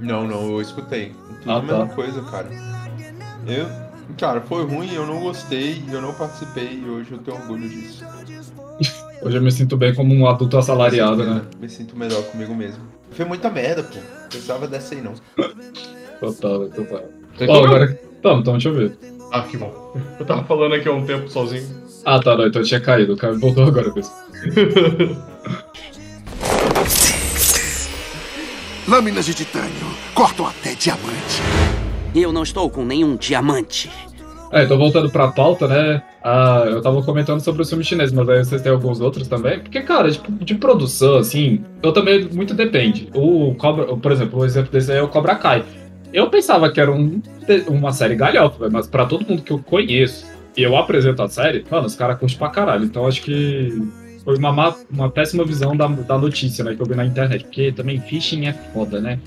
[0.00, 1.12] Não, não, eu escutei.
[1.40, 1.94] Tudo ah, a mesma tá.
[1.94, 2.48] coisa, cara.
[3.46, 3.66] Eu,
[4.16, 8.04] cara, foi ruim, eu não gostei, eu não participei e hoje eu tenho orgulho disso.
[9.22, 11.42] Hoje eu me sinto bem como um adulto assalariado, me né?
[11.60, 12.82] Me sinto melhor comigo mesmo.
[13.10, 13.98] Foi muita merda, pô.
[14.30, 15.12] Precisava dessa aí, não.
[16.18, 17.04] Total, total.
[17.46, 18.00] Ó, agora.
[18.22, 18.98] Tamo, tamo, deixa eu ver.
[19.30, 19.94] Ah, que bom.
[20.18, 21.66] Eu tava falando aqui há um tempo sozinho.
[22.04, 23.14] Ah, tá, não, então eu tinha caído.
[23.14, 24.18] O cara voltou agora, pessoal.
[28.88, 29.70] Lâminas de titânio
[30.14, 31.40] cortam até diamante.
[32.14, 33.90] Eu não estou com nenhum diamante.
[34.52, 36.02] É, então voltando pra pauta, né?
[36.24, 39.60] Ah, eu tava comentando sobre o filme chinês, mas aí vocês têm alguns outros também.
[39.60, 43.08] Porque, cara, tipo, de produção, assim, eu também muito depende.
[43.14, 45.64] O Cobra, por exemplo, o exemplo desse aí é o Cobra Kai.
[46.12, 47.22] Eu pensava que era um,
[47.68, 50.26] uma série galhofa, mas para todo mundo que eu conheço
[50.56, 52.84] e eu apresento a série, mano, os caras curtem pra caralho.
[52.84, 53.70] Então acho que
[54.24, 57.44] foi uma, má, uma péssima visão da, da notícia, né, que eu vi na internet.
[57.44, 59.18] Porque também phishing é foda, né?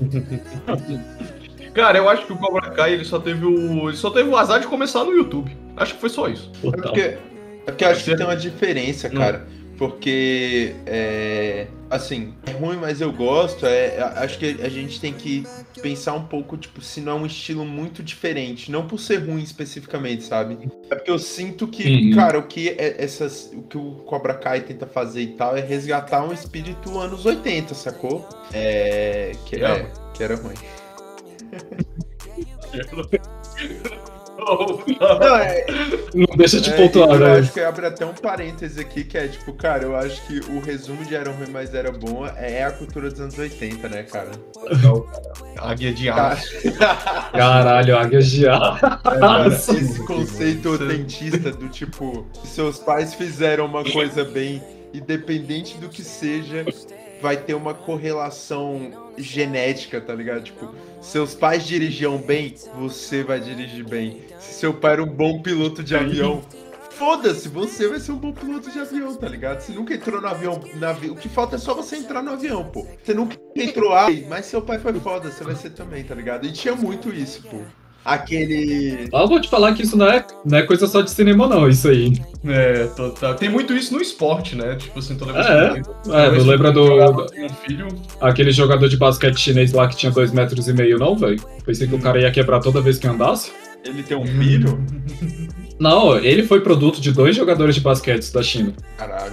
[1.74, 3.88] Cara, eu acho que o Cobra Kai ele só teve o.
[3.88, 5.56] Ele só teve o azar de começar no YouTube.
[5.76, 6.50] Acho que foi só isso.
[6.64, 7.18] É porque, é
[7.66, 9.46] porque eu acho que tem uma diferença, cara.
[9.48, 9.57] Hum.
[9.78, 13.64] Porque, é, assim, é ruim, mas eu gosto.
[13.64, 15.44] É, é, acho que a gente tem que
[15.80, 18.72] pensar um pouco, tipo, se não é um estilo muito diferente.
[18.72, 20.58] Não por ser ruim especificamente, sabe?
[20.90, 22.16] É porque eu sinto que, uhum.
[22.16, 25.60] cara, o que é essas, o que o Cobra Kai tenta fazer e tal é
[25.60, 28.28] resgatar um espírito anos 80, sacou?
[28.52, 29.30] É.
[29.46, 30.56] Que, é, que era ruim.
[34.38, 35.66] Não, é...
[36.14, 39.26] não deixa de é, pontuar, eu acho que abre até um parêntese aqui, que é
[39.26, 42.70] tipo, cara, eu acho que o resumo de Era Ruim, Mas Era Bom é a
[42.70, 44.30] cultura dos anos 80, né, cara?
[45.58, 46.52] Águia de aço.
[47.32, 48.86] Caralho, águia de aço.
[48.86, 54.62] É, esse conceito autentista do tipo, seus pais fizeram uma coisa bem,
[54.94, 56.64] independente do que seja,
[57.20, 60.42] vai ter uma correlação genética, tá ligado?
[60.44, 64.22] Tipo, seus pais dirigiam bem, você vai dirigir bem.
[64.38, 66.42] Se seu pai era um bom piloto de avião,
[66.90, 69.60] foda-se, você vai ser um bom piloto de avião, tá ligado?
[69.60, 70.60] Você nunca entrou no avião,
[71.10, 72.86] o que falta é só você entrar no avião, pô.
[73.02, 76.46] Você nunca entrou, ah, mas seu pai foi foda, você vai ser também, tá ligado?
[76.46, 77.58] E tinha muito isso, pô
[78.04, 79.08] aquele.
[79.12, 81.68] Eu vou te falar que isso não é, não é coisa só de cinema, não,
[81.68, 82.12] isso aí.
[82.46, 83.34] É, total.
[83.34, 84.76] Tem muito isso no esporte, né?
[84.76, 86.10] Tipo assim, toda vez é, que.
[86.10, 87.24] É, não lembra do.
[87.24, 87.88] Um filho.
[88.20, 91.40] Aquele jogador de basquete chinês lá que tinha dois metros e meio, não, velho?
[91.64, 93.52] Pensei que o cara ia quebrar toda vez que andasse.
[93.84, 94.84] Ele tem um filho?
[95.78, 98.74] Não, ele foi produto de dois jogadores de basquete da China.
[98.96, 99.32] Caralho.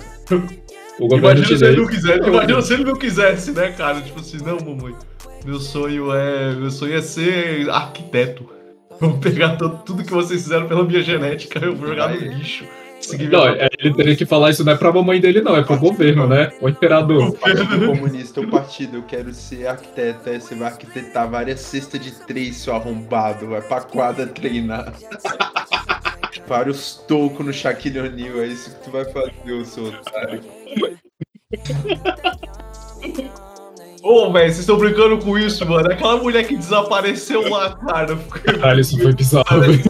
[1.00, 4.00] O governo imagina se ele não quisesse, imagina se ele não quisesse, né, cara?
[4.00, 4.96] Tipo assim, não, mamãe.
[5.44, 6.54] Meu sonho é.
[6.54, 8.50] Meu sonho é ser arquiteto.
[9.00, 12.66] Vou pegar todo, tudo que vocês fizeram pela minha genética, eu vou jogar no lixo.
[13.30, 15.78] Não, é, ele teria que falar isso não é pra mamãe dele, não, é pro
[15.78, 16.52] governo, né?
[16.60, 17.30] O imperador.
[17.30, 22.02] O Partido Comunista, o partido, eu quero ser arquiteto, aí você vai arquitetar várias cestas
[22.02, 24.94] de três, seu arrombado, vai pra quadra treinar.
[26.48, 30.42] Vários tocos no Shaquille O'Neal, é isso que tu vai fazer, o seu otário.
[34.08, 35.92] Ô, velho, vocês estão brincando com isso, mano.
[35.92, 38.16] Aquela mulher que desapareceu lá, cara.
[38.16, 39.84] Caralho, isso foi bizarro, velho.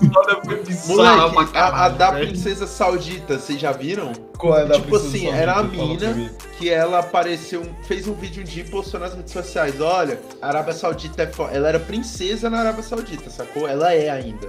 [0.46, 4.14] Foi bizarro, Moleque, a, a, da princesa saudita, vocês já viram?
[4.38, 8.46] Qual é da Tipo assim, era a mina que ela apareceu, fez um vídeo um
[8.46, 9.82] dia e postou nas redes sociais.
[9.82, 11.52] Olha, a Arábia Saudita é foda.
[11.52, 13.68] Ela era princesa na Arábia Saudita, sacou?
[13.68, 14.48] Ela é ainda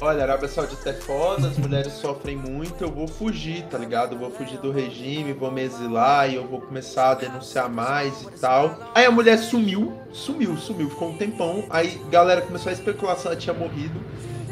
[0.00, 4.14] olha, a Arábia Saudita é foda, as mulheres sofrem muito, eu vou fugir, tá ligado?
[4.14, 8.22] Eu vou fugir do regime, vou me exilar e eu vou começar a denunciar mais
[8.22, 8.78] e tal.
[8.94, 11.64] Aí a mulher sumiu, sumiu, sumiu, ficou um tempão.
[11.68, 14.00] Aí galera começou a especular se ela tinha morrido.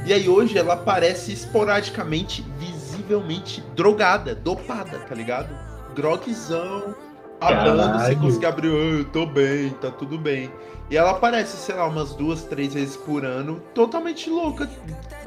[0.05, 5.55] E aí hoje ela aparece esporadicamente, visivelmente drogada, dopada, tá ligado?
[5.95, 6.95] Drogzão,
[7.41, 10.51] Abando, você conseguir abrir, eu tô bem, tá tudo bem.
[10.90, 14.69] E ela aparece, sei lá, umas duas, três vezes por ano, totalmente louca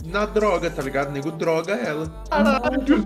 [0.06, 1.10] na droga, tá ligado?
[1.10, 2.08] O nego droga ela.
[2.30, 3.06] Caralho,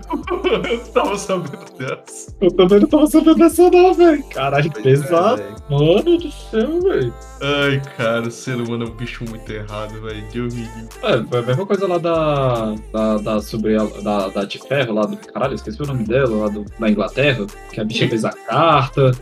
[0.70, 2.34] eu tava sabendo dessa.
[2.40, 4.24] Eu também não tava sabendo dessa, não, velho.
[4.30, 5.42] Caralho, que é, pesado.
[5.42, 7.14] É, Mano do céu, velho.
[7.42, 10.24] Ai, cara, o ser humano é um bicho muito errado, velho.
[10.32, 10.88] Deus me livre.
[11.02, 12.74] É, foi a mesma coisa lá da.
[12.92, 15.16] da, da sobre a, da, da de ferro lá do.
[15.18, 17.46] Caralho, esqueci o nome dela, lá do, da Inglaterra.
[17.70, 19.12] Que a bicha fez a carta.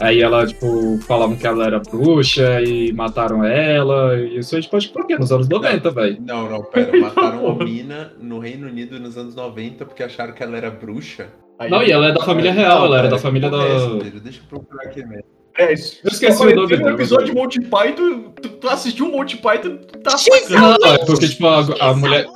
[0.00, 4.18] Aí ela, tipo, falavam que ela era bruxa e mataram ela.
[4.18, 5.16] E isso aí, tipo, acho que por quê?
[5.16, 6.18] Nos anos 90, velho.
[6.20, 6.98] Não, não, pera.
[6.98, 11.28] Mataram uma mina no Reino Unido nos anos 90 porque acharam que ela era bruxa.
[11.58, 13.58] Aí não, e ela é da família real, ela era da família da.
[14.22, 15.39] Deixa eu procurar aqui mesmo.
[15.60, 15.98] É, isso.
[16.02, 16.88] Eu esqueci o nome dele.
[16.88, 20.78] episódio de Monty Python, tu, tu assistiu o Monty Python, tu tá sacando.
[20.80, 22.26] Não, é porque, tipo, a, a mulher.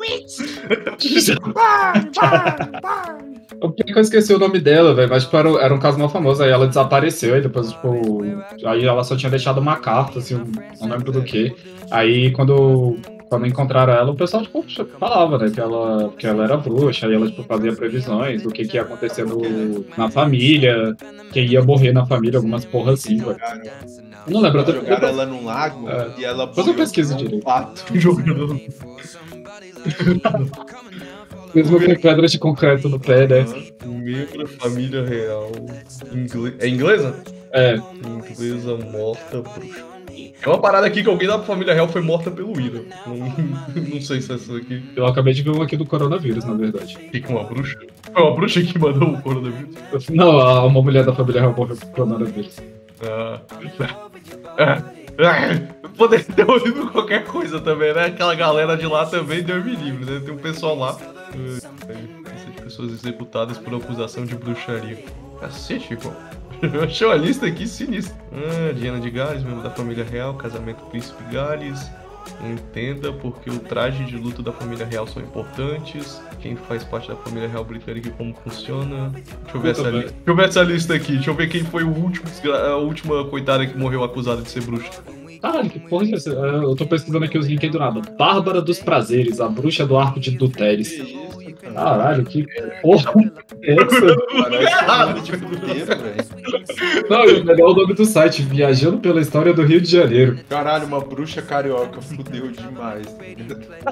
[3.61, 6.11] O que eu esqueci o nome dela, velho, mas tipo, era, era, um caso mal
[6.11, 8.23] famoso, aí ela desapareceu, e depois, tipo,
[8.67, 10.43] aí ela só tinha deixado uma carta, assim,
[10.81, 11.55] não lembro do que.
[11.91, 12.99] Aí quando,
[13.35, 14.65] quando encontraram ela, o pessoal, tipo,
[15.01, 18.65] falava, né, que ela, que ela era bruxa, aí ela, tipo, fazia previsões do que,
[18.65, 20.95] que ia acontecer no, na família,
[21.33, 23.21] quem ia morrer na família, algumas porras assim.
[23.21, 24.65] Eu não lembro.
[24.65, 26.11] Jogaram ela num lago é.
[26.17, 26.47] e ela...
[26.47, 27.45] Depois eu pesquiso direito.
[27.45, 27.85] Pato.
[27.99, 28.61] Jogando...
[31.53, 33.45] Mesmo com pedras de concreto no pé, né?
[33.85, 35.51] Membro da família real.
[36.13, 36.55] Ingle...
[36.61, 37.21] É inglesa?
[37.51, 37.75] É.
[37.75, 39.94] Inglesa morta bruxa.
[40.43, 42.83] É uma parada aqui que alguém da família real foi morta pelo Ira.
[43.07, 43.17] Não,
[43.95, 44.83] não sei se é essa aqui.
[44.95, 46.97] Eu acabei de ver uma aqui do coronavírus, na verdade.
[47.11, 47.79] Fica uma bruxa?
[48.13, 50.09] Foi uma bruxa que mandou o coronavírus?
[50.11, 52.57] Não, uma mulher da família real morreu com coronavírus.
[53.03, 53.41] Ah.
[54.59, 54.83] ah.
[55.19, 55.89] ah.
[55.97, 58.07] Poderia ter ouvido qualquer coisa também, né?
[58.07, 60.21] Aquela galera de lá também deu me livre, né?
[60.25, 60.97] Tem um pessoal lá.
[61.33, 64.99] de pessoas executadas por acusação de bruxaria.
[65.41, 66.11] Cacete, pô.
[66.73, 68.17] Eu achei uma lista aqui sinistra.
[68.33, 71.91] Ah, Diana de Gales, membro da família real, casamento Príncipe Gales.
[72.43, 76.23] Entenda porque o traje de luto da família real são importantes.
[76.41, 79.11] Quem faz parte da família real britânica e como funciona.
[79.11, 80.01] Deixa eu ver, essa, li...
[80.01, 81.13] Deixa eu ver essa lista aqui.
[81.13, 84.63] Deixa eu ver quem foi o último, a última coitada que morreu acusada de ser
[84.63, 84.91] bruxa.
[85.41, 86.31] Caralho, que porra é essa?
[86.31, 88.01] Eu tô pesquisando aqui os links do nada.
[88.17, 90.99] Bárbara dos Prazeres, a bruxa do arco de Duteres.
[91.73, 92.47] Caralho, que
[92.83, 93.13] porra
[93.63, 94.01] é essa?
[94.01, 94.17] Velho.
[97.09, 100.39] Não, o melhor é o nome do site, Viajando pela História do Rio de Janeiro.
[100.49, 103.07] Caralho, uma bruxa carioca, fudeu demais.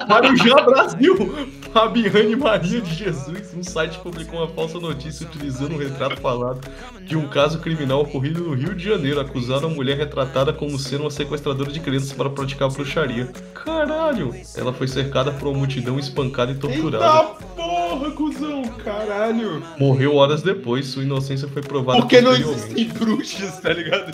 [0.07, 1.33] Marujá Brasil!
[1.73, 6.61] Fabiane Maria de Jesus, um site publicou uma falsa notícia utilizando um retrato falado
[7.01, 9.19] de um caso criminal ocorrido no Rio de Janeiro.
[9.19, 13.31] Acusaram a mulher retratada como sendo uma sequestradora de crianças para praticar bruxaria.
[13.53, 14.31] Caralho!
[14.55, 17.05] Ela foi cercada por uma multidão espancada e torturada.
[17.05, 18.11] Eita porra!
[18.11, 19.63] Cuzão, caralho.
[19.79, 24.13] Morreu horas depois, sua inocência foi provada Porque não existem bruxas, tá ligado?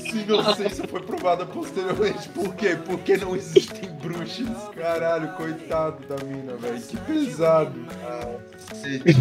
[0.00, 2.76] Se inocência foi provada posteriormente, por quê?
[2.84, 4.46] Porque não existem bruxas.
[4.76, 6.80] Caralho, coitado da mina, velho.
[6.80, 7.72] Que pesado.
[8.04, 8.36] Ah,
[8.68, 9.14] cacete.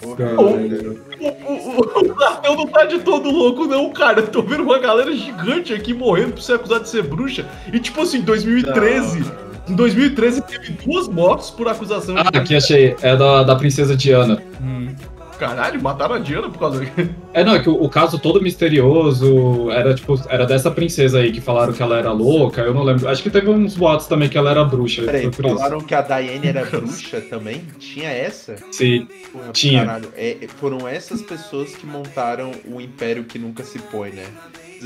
[0.00, 0.36] Porra.
[0.40, 4.20] O, Arthur não tá de todo louco, não, cara.
[4.20, 7.46] Eu tô vendo uma galera gigante aqui morrendo por ser acusado de ser bruxa.
[7.72, 9.45] E tipo assim, em 2013.
[9.68, 12.96] Em 2013 teve duas mortes por acusação de Ah, aqui achei.
[13.02, 14.42] É da, da princesa Diana.
[14.62, 14.94] Hum.
[15.38, 16.92] Caralho, mataram a Diana por causa disso.
[17.36, 21.30] É, não, é que o, o caso todo misterioso era, tipo, era dessa princesa aí
[21.30, 23.06] que falaram que ela era louca, eu não lembro.
[23.06, 25.02] Acho que teve uns boatos também que ela era bruxa.
[25.02, 25.54] Peraí, por isso.
[25.54, 27.62] falaram que a Diane era bruxa também?
[27.78, 28.56] Tinha essa?
[28.72, 29.06] Sim.
[29.30, 29.84] Porra, Tinha.
[29.84, 34.24] Caralho, é, foram essas pessoas que montaram o império que nunca se põe, né?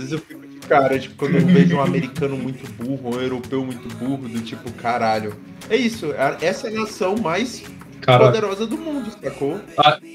[0.00, 3.20] Às vezes eu fico de cara, tipo, quando eu vejo um americano muito burro, um
[3.20, 5.34] europeu muito burro, do tipo, caralho.
[5.68, 7.62] É isso, a- essa é a nação mais
[8.00, 9.60] Cara, poderosa do mundo, sacou?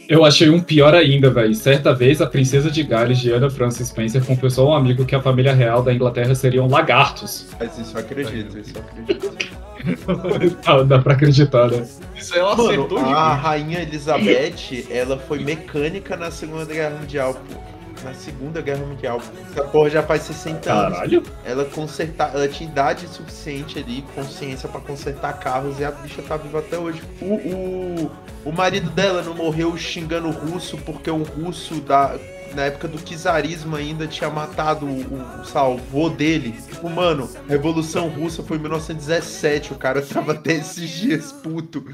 [0.10, 1.54] eu achei um pior ainda, velho.
[1.54, 5.22] Certa vez, a princesa de Gales, Diana Francis Spencer, confessou a um amigo que a
[5.22, 7.46] família real da Inglaterra seriam lagartos.
[7.60, 9.38] Mas isso eu acredito, isso eu acredito.
[10.66, 11.86] Ah, Dá pra acreditar, né?
[12.16, 17.36] Isso aí ela Mano, acertou a rainha Elizabeth, ela foi mecânica na Segunda Guerra Mundial,
[17.36, 17.75] pô.
[18.04, 19.22] Na Segunda Guerra Mundial.
[19.52, 20.94] Essa porra já faz 60 anos.
[20.94, 21.24] Caralho.
[21.44, 26.38] Ela consertar, ela tinha idade suficiente ali, consciência pra consertar carros e a bicha tá
[26.38, 27.02] viva até hoje.
[27.22, 28.12] O, o,
[28.46, 32.16] o marido dela não morreu xingando o russo porque um russo da
[32.56, 36.56] na época do czarismo ainda tinha matado o, o salvô dele.
[36.70, 41.86] Tipo, mano, Revolução Russa foi em 1917, o cara tava até esses dias puto.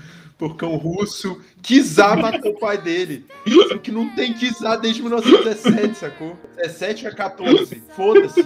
[0.42, 3.26] Um russo Kizar matou o pai dele.
[3.70, 6.38] Só que não tem Kizar desde 1917, sacou?
[6.58, 7.84] 17 a 14.
[7.96, 8.46] Foda-se.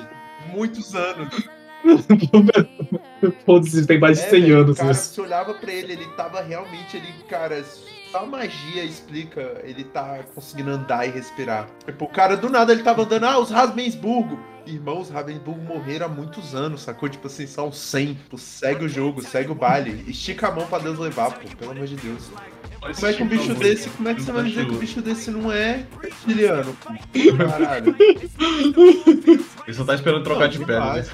[0.54, 1.30] Muitos anos.
[3.46, 5.14] Foda-se, tem mais de É, 100 velho, anos O cara, isso.
[5.14, 7.64] você olhava pra ele, ele tava realmente ali, cara.
[8.12, 11.68] Só magia explica ele tá conseguindo andar e respirar.
[11.86, 14.40] Tipo, o cara do nada ele tava andando, ah, os Ravensburgo.
[14.66, 17.08] Irmão, os Ravensburgo morreram há muitos anos, sacou?
[17.08, 18.14] Tipo assim, são 100.
[18.16, 20.04] Tipo, segue o jogo, segue o baile.
[20.10, 22.30] Estica a mão pra Deus levar, pô, pelo amor de Deus.
[22.82, 25.02] Como é que um bicho desse, como é que você vai dizer que um bicho
[25.02, 26.76] desse não é reptiliano?
[26.84, 26.94] pô?
[27.38, 27.96] Caralho.
[28.00, 31.02] Ele só tá esperando trocar Não, de pele, né?
[31.02, 31.12] demais.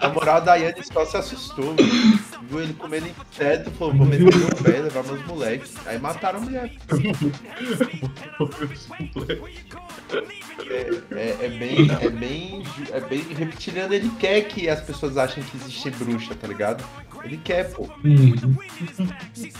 [0.00, 2.37] A moral, a Daiane só se assustou, velho.
[2.48, 5.74] Viu ele comendo inseto, falou, vou meter meu pé, levar meus moleques.
[5.86, 6.72] Aí mataram a mulher.
[10.70, 12.62] É, é- é bem, é bem,
[12.92, 13.92] é bem reptiliano.
[13.94, 16.84] Ele quer que as pessoas achem que existe bruxa, tá ligado?
[17.24, 17.88] Ele quer, pô.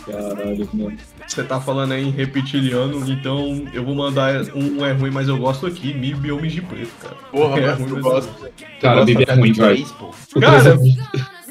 [0.06, 0.97] Caralho, mano.
[1.27, 5.28] Você tá falando aí em reptiliano, então eu vou mandar um, um é ruim, mas
[5.28, 7.16] eu gosto aqui, Mib e Homens de Preto, cara.
[7.31, 8.51] Porra, É mas ruim, tu mas gosta.
[8.81, 9.94] Cara, Bibi é ruim, Cara, três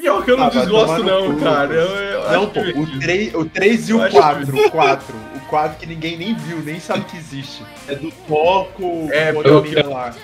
[0.08, 1.68] Pior que eu não Ah, desgosto, não, cu, cara.
[1.68, 1.74] pô.
[1.74, 2.98] Eu, eu Não, pô, o divertido.
[3.00, 5.14] 3, o 3 e o acho 4, o 4.
[5.36, 7.62] O 4 que ninguém nem viu, nem sabe que existe.
[7.86, 10.14] É do porco, É, o eu- lá.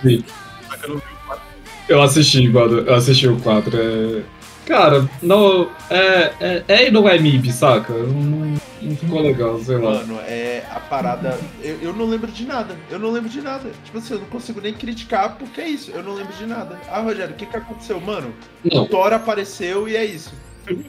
[1.87, 2.79] Eu assisti, mano.
[2.79, 3.77] Eu assisti o 4.
[3.77, 4.23] É...
[4.67, 5.71] Cara, não.
[5.91, 7.93] É, é, é e não é MIB, saca?
[7.93, 9.93] Não, não ficou legal, sei lá.
[9.93, 11.39] Mano, é a parada.
[11.63, 12.77] Eu, eu não lembro de nada.
[12.91, 13.71] Eu não lembro de nada.
[13.85, 15.91] Tipo assim, eu não consigo nem criticar porque é isso.
[15.91, 16.79] Eu não lembro de nada.
[16.91, 18.01] Ah, Rogério, o que que aconteceu?
[18.01, 18.35] Mano,
[18.65, 18.83] Não.
[18.83, 20.33] o Thor apareceu e é isso.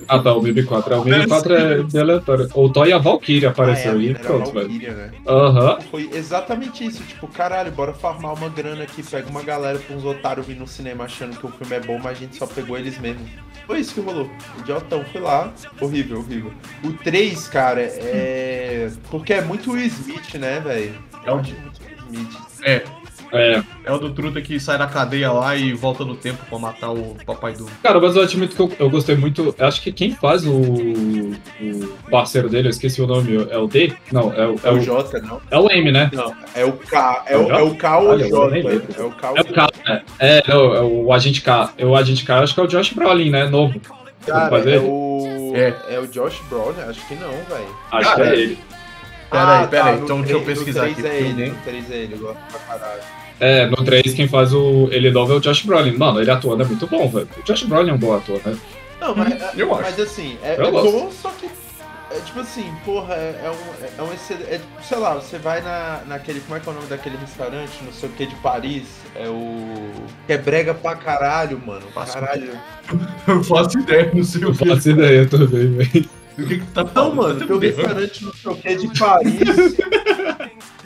[0.08, 0.94] Ah tá, o MIB 4.
[0.94, 2.50] É, o MIB 4 é bem aleatório.
[2.54, 4.70] O Thor e a Valkyrie apareceu ah, é, aí, era pronto, velho.
[4.70, 5.12] Né?
[5.28, 5.80] Aham.
[5.92, 7.04] Foi exatamente isso.
[7.04, 9.04] Tipo, caralho, bora farmar uma grana aqui.
[9.04, 11.98] Pega uma galera pra uns otários vir no cinema achando que o filme é bom,
[11.98, 13.26] mas a gente só pegou eles mesmo.
[13.68, 14.30] Foi isso que rolou.
[14.58, 15.52] O idiotão foi lá.
[15.82, 16.54] Horrível, horrível.
[16.84, 18.92] O 3, cara, é.
[19.10, 20.96] Porque é muito Will Smith, né, velho?
[21.26, 22.46] É acho muito Will Smith.
[22.64, 22.84] É,
[23.32, 23.62] É.
[23.84, 26.92] é o do Truta que sai da cadeia lá e volta no tempo pra matar
[26.92, 27.66] o papai do.
[27.84, 29.54] Cara, mas eu admito que eu, eu gostei muito.
[29.58, 31.34] eu Acho que quem faz o, o
[32.10, 33.94] parceiro dele, eu esqueci o nome, é o D?
[34.12, 35.42] Não, é o, É o J, não?
[35.50, 36.10] é o M, né?
[36.14, 37.24] Não, é o K.
[37.28, 38.60] É o, É o é o K ou o J?
[38.98, 40.02] É o K É o K, né?
[40.20, 41.74] É, não, é o Agente K.
[41.78, 43.46] É o Agente K, acho que é o Josh Brolin, né?
[43.50, 43.80] Novo.
[44.26, 45.54] Cara, é o.
[45.56, 45.96] É.
[45.96, 46.00] É.
[46.00, 46.82] o Josh Brolin?
[46.88, 47.76] Acho que não, velho.
[47.92, 48.58] Acho Cara, que é ele.
[49.36, 51.92] Pera aí, pera aí, no então deixa eu pesquisar aqui, É eu ele, no 3
[51.92, 53.02] é ele, eu gosto pra caralho.
[53.40, 55.98] É, no 3 quem faz o ele novo é o Josh Brolin.
[55.98, 57.28] Mano, ele atuando é muito bom, velho.
[57.38, 58.58] O Josh Brolin é um bom ator, né?
[59.00, 59.82] Não, mas, eu acho.
[59.84, 61.50] mas assim, é, Eu é bom, só que.
[62.12, 64.04] É tipo assim, porra, é, é um.
[64.06, 66.40] É um é, sei lá, você vai na, naquele.
[66.40, 67.72] Como é que é o nome daquele restaurante?
[67.84, 68.84] Não sei o que de Paris.
[69.16, 69.92] É o.
[70.26, 71.86] Que é brega pra caralho, mano.
[71.94, 72.52] Faço Caralho.
[73.28, 74.66] Eu faço ideia, não sei o Eu que.
[74.66, 76.10] faço ideia também, velho.
[76.38, 77.16] Do que, que tá Não, falando?
[77.16, 77.82] mano, Tá tem um derrame.
[77.84, 79.76] restaurante não sei o que de Paris.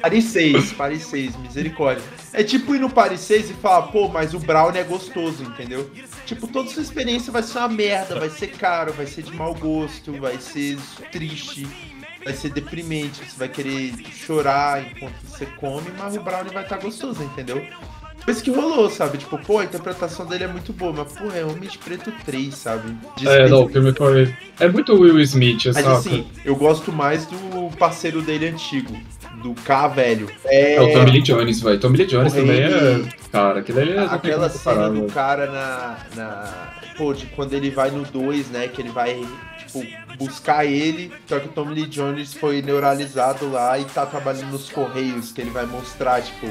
[0.02, 2.04] Paris 6, Paris 6, misericórdia.
[2.34, 5.90] É tipo ir no Paris 6 e falar, pô, mas o Brownie é gostoso, entendeu?
[6.26, 9.54] Tipo, toda sua experiência vai ser uma merda, vai ser caro, vai ser de mau
[9.54, 10.78] gosto, vai ser
[11.12, 11.68] triste,
[12.24, 16.78] vai ser deprimente, você vai querer chorar enquanto você come, mas o Brownie vai estar
[16.78, 17.66] tá gostoso, entendeu?
[18.24, 19.18] Foi isso que rolou, sabe?
[19.18, 22.54] Tipo, pô, a interpretação dele é muito boa, mas, pô, é Homem de Preto 3,
[22.54, 22.96] sabe?
[23.26, 24.34] é, não, o filme foi.
[24.60, 25.94] É muito Will Smith, Mas saca?
[25.94, 28.96] assim, eu gosto mais do parceiro dele antigo,
[29.42, 30.30] do K velho.
[30.46, 31.80] É, é o Tommy Lee Jones, velho.
[31.80, 33.02] Tommy Lee Jones também é.
[33.32, 34.00] Cara, aquele ali é.
[34.00, 35.98] Aquela cena do cara na.
[36.16, 36.74] na...
[36.98, 38.68] Pô, de quando ele vai no 2, né?
[38.68, 39.26] Que ele vai,
[39.58, 39.86] tipo,
[40.18, 44.70] buscar ele, só que o Tommy Lee Jones foi neuralizado lá e tá trabalhando nos
[44.70, 46.48] Correios, que ele vai mostrar, tipo,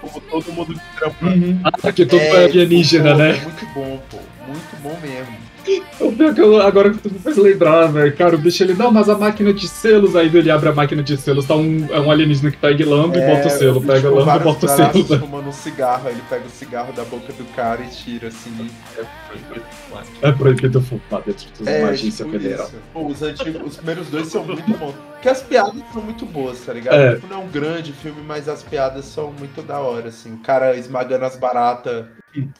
[0.00, 1.26] como todo mundo que trampa.
[1.26, 1.60] Uhum.
[1.64, 3.36] Ah, que todo é, alienígena, né?
[3.36, 4.18] É muito bom, pô.
[4.46, 5.50] Muito bom mesmo.
[6.00, 8.16] O pior que eu, agora que tu me fez lembrar, velho.
[8.16, 11.02] Cara, o bicho ele, não, mas a máquina de selos, aí ele abre a máquina
[11.02, 13.80] de selos, tá um, é um alienígena que pega lamba é, e bota o selo,
[13.82, 14.90] pega lamba e bota o selo.
[14.94, 18.28] Ele fumando um cigarro, aí ele pega o cigarro da boca do cara e tira
[18.28, 18.70] assim.
[18.98, 19.04] É
[20.32, 22.70] proibido fumar dentro dos é, agência tipo federal.
[22.92, 24.94] Pô, os, antigos, os primeiros dois são muito bons.
[25.12, 26.94] Porque as piadas são muito boas, tá ligado?
[26.94, 27.14] É.
[27.14, 30.34] Tipo, não é um grande filme, mas as piadas são muito da hora, assim.
[30.34, 32.06] O cara esmagando as baratas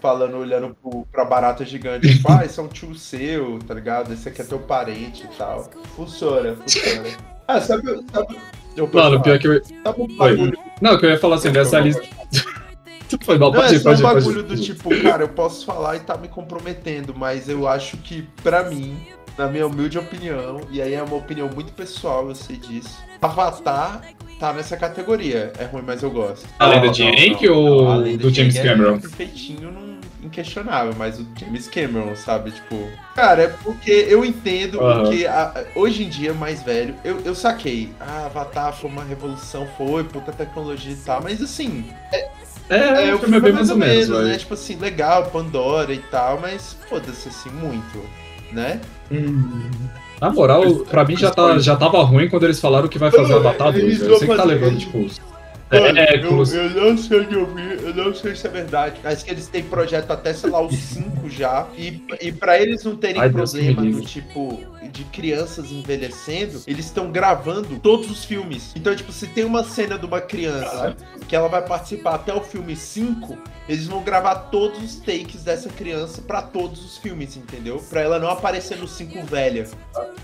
[0.01, 4.13] falando, olhando pro, pra barata gigante, tipo, ah, esse é um tio seu, tá ligado?
[4.13, 5.71] Esse aqui é teu parente e tal.
[5.97, 7.09] Funciona, funciona.
[7.47, 7.83] Ah, sabe,
[8.13, 8.37] sabe
[8.77, 9.65] eu Mano, pior que eu.
[9.65, 10.59] Sabe um bagulho...
[10.81, 12.03] Não, que eu ia falar assim, dessa lista.
[13.23, 16.01] Foi mal, pode Não, é só um bagulho do tipo, cara, eu posso falar e
[16.01, 18.97] tá me comprometendo, mas eu acho que, pra mim,
[19.37, 24.03] na minha humilde opinião, e aí é uma opinião muito pessoal, eu sei disso, Avatar
[24.41, 25.53] tá nessa categoria.
[25.59, 26.49] É ruim, mas eu gosto.
[26.59, 28.97] Além do Jake ou do James é Cameron?
[28.97, 32.51] É perfeitinho, não, inquestionável, mas o James Cameron, sabe?
[32.51, 32.89] Tipo.
[33.15, 35.03] Cara, é porque eu entendo uhum.
[35.03, 37.91] porque a, hoje em dia, mais velho, eu, eu saquei.
[38.01, 41.85] Ah, Avatar foi uma revolução, foi, puta tecnologia e tal, mas assim.
[42.13, 42.31] É,
[42.71, 44.39] é, é o filme é bem mais ou menos, menos né?
[44.39, 48.01] Tipo assim, legal, Pandora e tal, mas foda-se assim, muito,
[48.53, 48.81] né?
[49.11, 49.69] Hum.
[50.21, 53.35] Na moral, pra mim já, tá, já tava ruim quando eles falaram que vai fazer
[53.35, 54.03] Avatar 2.
[54.03, 55.09] Eu sei que tá levando, tipo.
[55.71, 59.01] É, eu, eu, não sei ouvir, eu não sei se é verdade.
[59.05, 61.67] Mas que eles têm projeto até, sei lá, os 5 já.
[61.77, 64.59] E, e pra eles não terem Ai, problema do tipo
[64.91, 68.73] de crianças envelhecendo, eles estão gravando todos os filmes.
[68.75, 70.97] Então, tipo, se tem uma cena de uma criança
[71.29, 73.39] que ela vai participar até o filme 5,
[73.69, 77.81] eles vão gravar todos os takes dessa criança para todos os filmes, entendeu?
[77.89, 79.69] Pra ela não aparecer no 5 velha.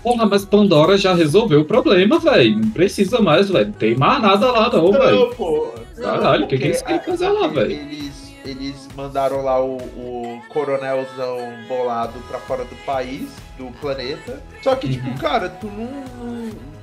[0.03, 2.59] Porra, mas Pandora já resolveu o problema, velho.
[2.59, 3.67] Não precisa mais, velho.
[3.67, 5.33] Não tem mais nada lá, não, velho.
[5.37, 5.71] Pô.
[5.95, 7.71] Caralho, o que, que eles querem fazer lá, velho?
[7.71, 11.37] Eles eles mandaram lá o, o coronelzão
[11.67, 14.41] bolado pra fora do país, do planeta.
[14.61, 15.13] Só que, tipo, uhum.
[15.13, 16.76] tipo, cara, tu não, não.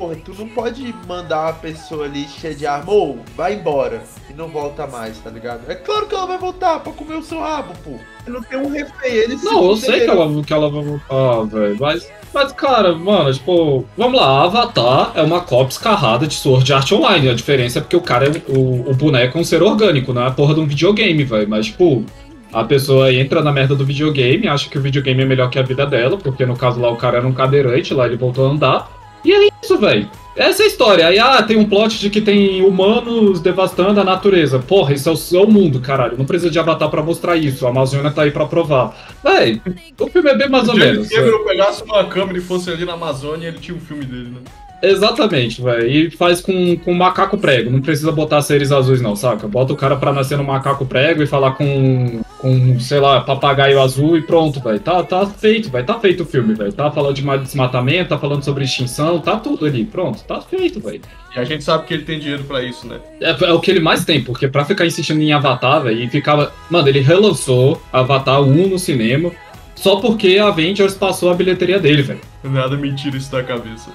[0.00, 4.32] Porra, tu não pode mandar uma pessoa ali cheia de arma, ou vai embora e
[4.32, 5.70] não volta mais, tá ligado?
[5.70, 7.90] É claro que ela vai voltar pra comer o seu rabo, pô.
[8.26, 11.76] Não tem um refém, eles Não, eu sei que ela, que ela vai voltar, velho,
[11.78, 12.10] mas.
[12.32, 17.28] Mas, cara, mano, tipo, vamos lá, Avatar é uma cópia escarrada de Sword Art Online.
[17.28, 20.22] A diferença é porque o cara é o, o boneco é um ser orgânico, não
[20.22, 21.46] é a porra de um videogame, velho.
[21.46, 22.06] Mas, tipo,
[22.50, 25.62] a pessoa entra na merda do videogame, acha que o videogame é melhor que a
[25.62, 28.50] vida dela, porque no caso lá o cara era um cadeirante, lá ele voltou a
[28.50, 28.99] andar.
[29.24, 30.08] E é isso, velho.
[30.36, 31.06] Essa é a história.
[31.06, 34.58] Aí, ah, tem um plot de que tem humanos devastando a natureza.
[34.58, 36.16] Porra, isso é o seu mundo, caralho.
[36.16, 37.66] Não precisa de Avatar pra mostrar isso.
[37.66, 38.96] A Amazônia tá aí pra provar.
[39.22, 39.60] Véi,
[39.98, 41.08] o filme é bem mais ou menos.
[41.08, 44.04] Se ele pegasse uma câmera e fosse ali na Amazônia, ele tinha o um filme
[44.04, 44.40] dele, né?
[44.82, 45.86] Exatamente, velho.
[45.86, 47.70] E faz com, com macaco prego.
[47.70, 49.46] Não precisa botar seres azuis, não, saca?
[49.46, 53.80] Bota o cara pra nascer no macaco prego e falar com, com sei lá, papagaio
[53.80, 54.80] azul e pronto, velho.
[54.80, 55.84] Tá, tá feito, velho.
[55.84, 56.72] Tá feito o filme, velho.
[56.72, 59.84] Tá falando de desmatamento, tá falando sobre extinção, tá tudo ali.
[59.84, 61.00] Pronto, tá feito, velho.
[61.34, 62.98] E a gente sabe que ele tem dinheiro para isso, né?
[63.20, 66.08] É, é, o que ele mais tem, porque pra ficar insistindo em Avatar, velho, e
[66.08, 66.52] ficava.
[66.70, 69.30] Mano, ele relançou Avatar 1 no cinema
[69.74, 72.20] só porque a Avengers passou a bilheteria dele, velho.
[72.44, 73.90] Nada mentira isso da cabeça.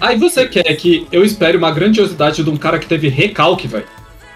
[0.00, 3.86] Aí você quer que eu espere uma grandiosidade de um cara que teve recalque, velho.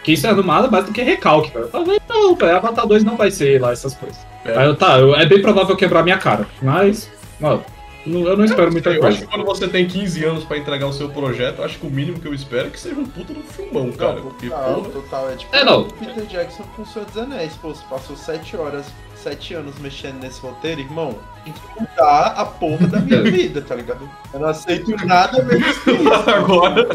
[0.09, 1.69] Que isso é nada mais do que recalque, velho.
[1.69, 2.57] Talvez não, velho.
[2.57, 4.17] Avatar 2 não vai ser lá essas coisas.
[4.43, 4.57] É.
[4.57, 6.47] Aí eu, tá, eu, é bem provável quebrar minha cara.
[6.63, 7.63] Mas, mano,
[8.07, 9.07] eu não espero muita eu coisa.
[9.07, 11.87] Eu acho que quando você tem 15 anos pra entregar o seu projeto, acho que
[11.87, 14.15] o mínimo que eu espero é que seja um puta do filmão, cara.
[14.15, 15.31] Não, porque, total, total.
[15.31, 15.85] É tipo é, não.
[15.85, 17.53] Peter Jackson com o Senhor dos Anéis.
[17.61, 18.87] Pô, passou 7 horas
[19.23, 23.75] sete anos mexendo nesse roteiro, irmão, tem que mudar a porra da minha vida, tá
[23.75, 24.09] ligado?
[24.33, 26.31] Eu não aceito nada menos que isso.
[26.31, 26.87] Agora.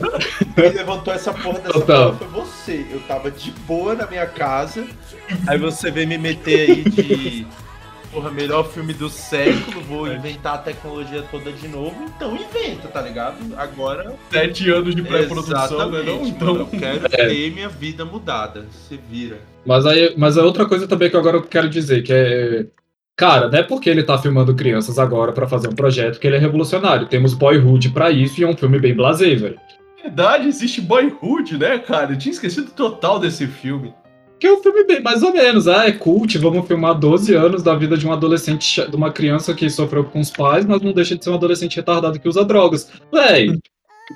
[0.55, 2.87] Quem levantou essa porra dessa porra foi você.
[2.89, 4.85] Eu tava de boa na minha casa,
[5.47, 7.47] aí você veio me meter aí de
[8.13, 13.01] porra, melhor filme do século, vou inventar a tecnologia toda de novo, então inventa, tá
[13.01, 13.35] ligado?
[13.57, 14.13] Agora.
[14.31, 16.03] Sete anos de pré-produção, né?
[16.03, 16.25] Não?
[16.27, 16.53] Então.
[16.53, 17.27] Mano, eu quero É.
[17.27, 18.65] ter minha vida mudada.
[18.87, 19.37] Se vira.
[19.65, 22.65] Mas aí, mas a outra coisa também que agora eu quero dizer, que é.
[23.15, 26.35] Cara, não é porque ele tá filmando crianças agora pra fazer um projeto que ele
[26.35, 27.07] é revolucionário.
[27.07, 29.57] Temos Boyhood pra isso e é um filme bem blasé, velho.
[30.01, 32.11] verdade, existe Boyhood, né, cara?
[32.13, 33.93] Eu tinha esquecido total desse filme.
[34.43, 35.69] Que é um filme bem mais ou menos.
[35.69, 39.53] Ah, é cult, vamos filmar 12 anos da vida de um adolescente, de uma criança
[39.53, 42.43] que sofreu com os pais, mas não deixa de ser um adolescente retardado que usa
[42.43, 42.91] drogas.
[43.09, 43.57] Véi,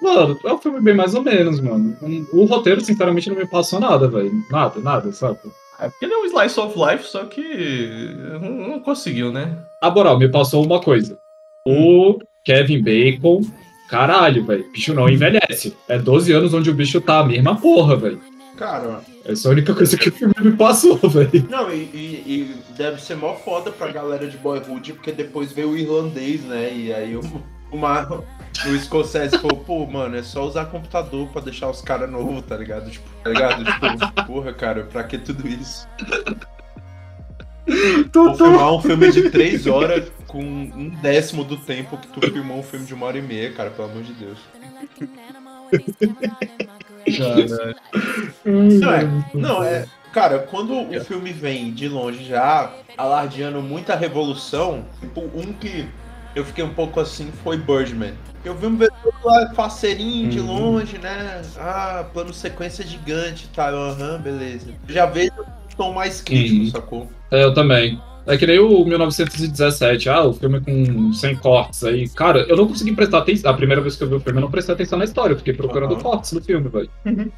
[0.01, 1.95] mano, é um filme bem mais ou menos, mano.
[2.33, 4.33] O roteiro, sinceramente, não me passou nada, velho.
[4.51, 5.39] Nada, nada, sabe?
[5.79, 8.09] É porque ele é um slice of life, só que
[8.41, 9.57] não não conseguiu, né?
[9.81, 11.17] A moral, me passou uma coisa.
[11.65, 13.43] O Kevin Bacon,
[13.89, 14.65] caralho, velho.
[14.73, 15.73] Bicho não envelhece.
[15.87, 18.19] É 12 anos onde o bicho tá a mesma porra, velho.
[18.57, 21.47] Cara, Essa é a única coisa que o filme me passou, velho.
[21.49, 25.71] não, e, e- e deve ser mó foda pra galera de Boyhood, porque depois veio
[25.71, 26.71] o irlandês, né?
[26.73, 27.21] E aí o,
[27.71, 32.09] o, Mar- o escocese falou, pô, mano, é só usar computador pra deixar os caras
[32.09, 32.89] novos, tá ligado?
[32.89, 33.65] Tipo, tá ligado?
[33.65, 35.87] Tipo, porra, cara, pra que tudo isso?
[38.13, 42.59] Vou filmar um filme de três horas com um décimo do tempo que tu filmou
[42.59, 44.37] um filme de uma hora e meia, cara, pelo amor de Deus.
[48.45, 49.85] Não é, não, é.
[50.13, 55.88] Cara, quando o filme vem de longe já alardeando muita revolução, tipo, um que
[56.35, 58.13] eu fiquei um pouco assim foi Birdman.
[58.43, 61.41] Eu vi um vetor lá faceirinho de longe, né?
[61.57, 63.73] Ah, plano sequência gigante tal.
[63.73, 64.67] Aham, beleza.
[64.88, 66.71] Já vejo um tom mais crítico, Uhum.
[66.71, 67.11] sacou?
[67.31, 67.99] É, eu também.
[68.27, 72.09] É que nem o 1917, ah, o filme com 100 cortes aí.
[72.09, 73.49] Cara, eu não consegui prestar atenção.
[73.49, 75.33] A primeira vez que eu vi o filme, eu não prestei atenção na história.
[75.33, 76.03] Eu fiquei procurando Aham.
[76.03, 76.89] cortes do filme, velho.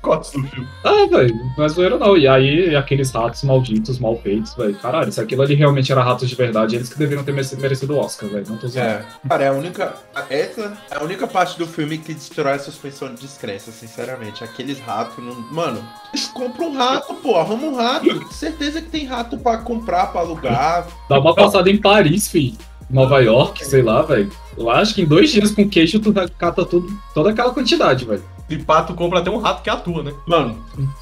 [0.01, 0.67] Cortes do filme.
[0.83, 2.17] Ah, velho, não é zoeira não.
[2.17, 4.73] E aí, aqueles ratos malditos, mal feitos, velho.
[4.75, 7.99] Caralho, se aquilo ali realmente era ratos de verdade, eles que deveriam ter merecido o
[7.99, 8.45] Oscar, velho.
[8.49, 8.89] Não tô zoando.
[8.89, 9.05] É.
[9.27, 9.93] Cara, é a única.
[10.29, 14.43] Essa é a única parte do filme que destrói a suspensão de descrença, sinceramente.
[14.43, 15.35] Aqueles ratos não.
[15.51, 17.35] Mano, eles compram um rato, pô.
[17.35, 18.07] Arruma um rato.
[18.33, 20.78] Certeza que tem rato pra comprar, pra alugar.
[21.10, 22.57] Dá uma passada em Paris, fi.
[22.89, 24.31] Nova York, sei lá, velho.
[24.57, 28.23] Eu acho que em dois dias com queijo tu cata tudo, toda aquela quantidade, velho.
[28.49, 30.11] E pato compra até um rato que atua, né?
[30.27, 30.57] Mano,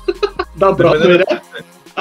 [0.56, 1.42] Da Broadway, né?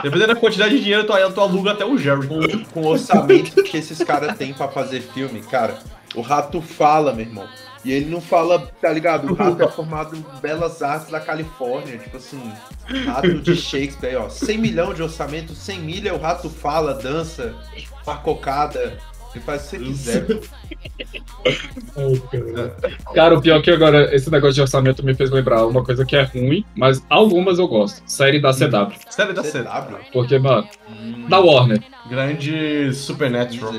[0.02, 2.26] Dependendo da quantidade de dinheiro, tu, tu aluga até o Jerry.
[2.26, 5.78] com, com o orçamento que esses caras têm pra fazer filme, cara,
[6.14, 7.46] o rato fala, meu irmão.
[7.86, 9.30] E ele não fala, tá ligado?
[9.30, 12.52] O rato é formado em Belas Artes da Califórnia, tipo assim,
[13.06, 14.28] rato de Shakespeare, ó.
[14.28, 17.54] 100 milhões de orçamento, 100 milha, o rato fala, dança,
[18.04, 18.98] marcocada.
[19.36, 20.26] Ele faz o que você quiser.
[23.14, 26.06] Cara, o pior é que agora esse negócio de orçamento me fez lembrar uma coisa
[26.06, 28.02] que é ruim, mas algumas eu gosto.
[28.06, 28.94] Série da CW.
[29.10, 29.42] Série da.
[29.42, 29.96] CW?
[30.12, 31.82] Porque, mano, Hum, da Warner.
[32.08, 33.74] Grande Supernatural.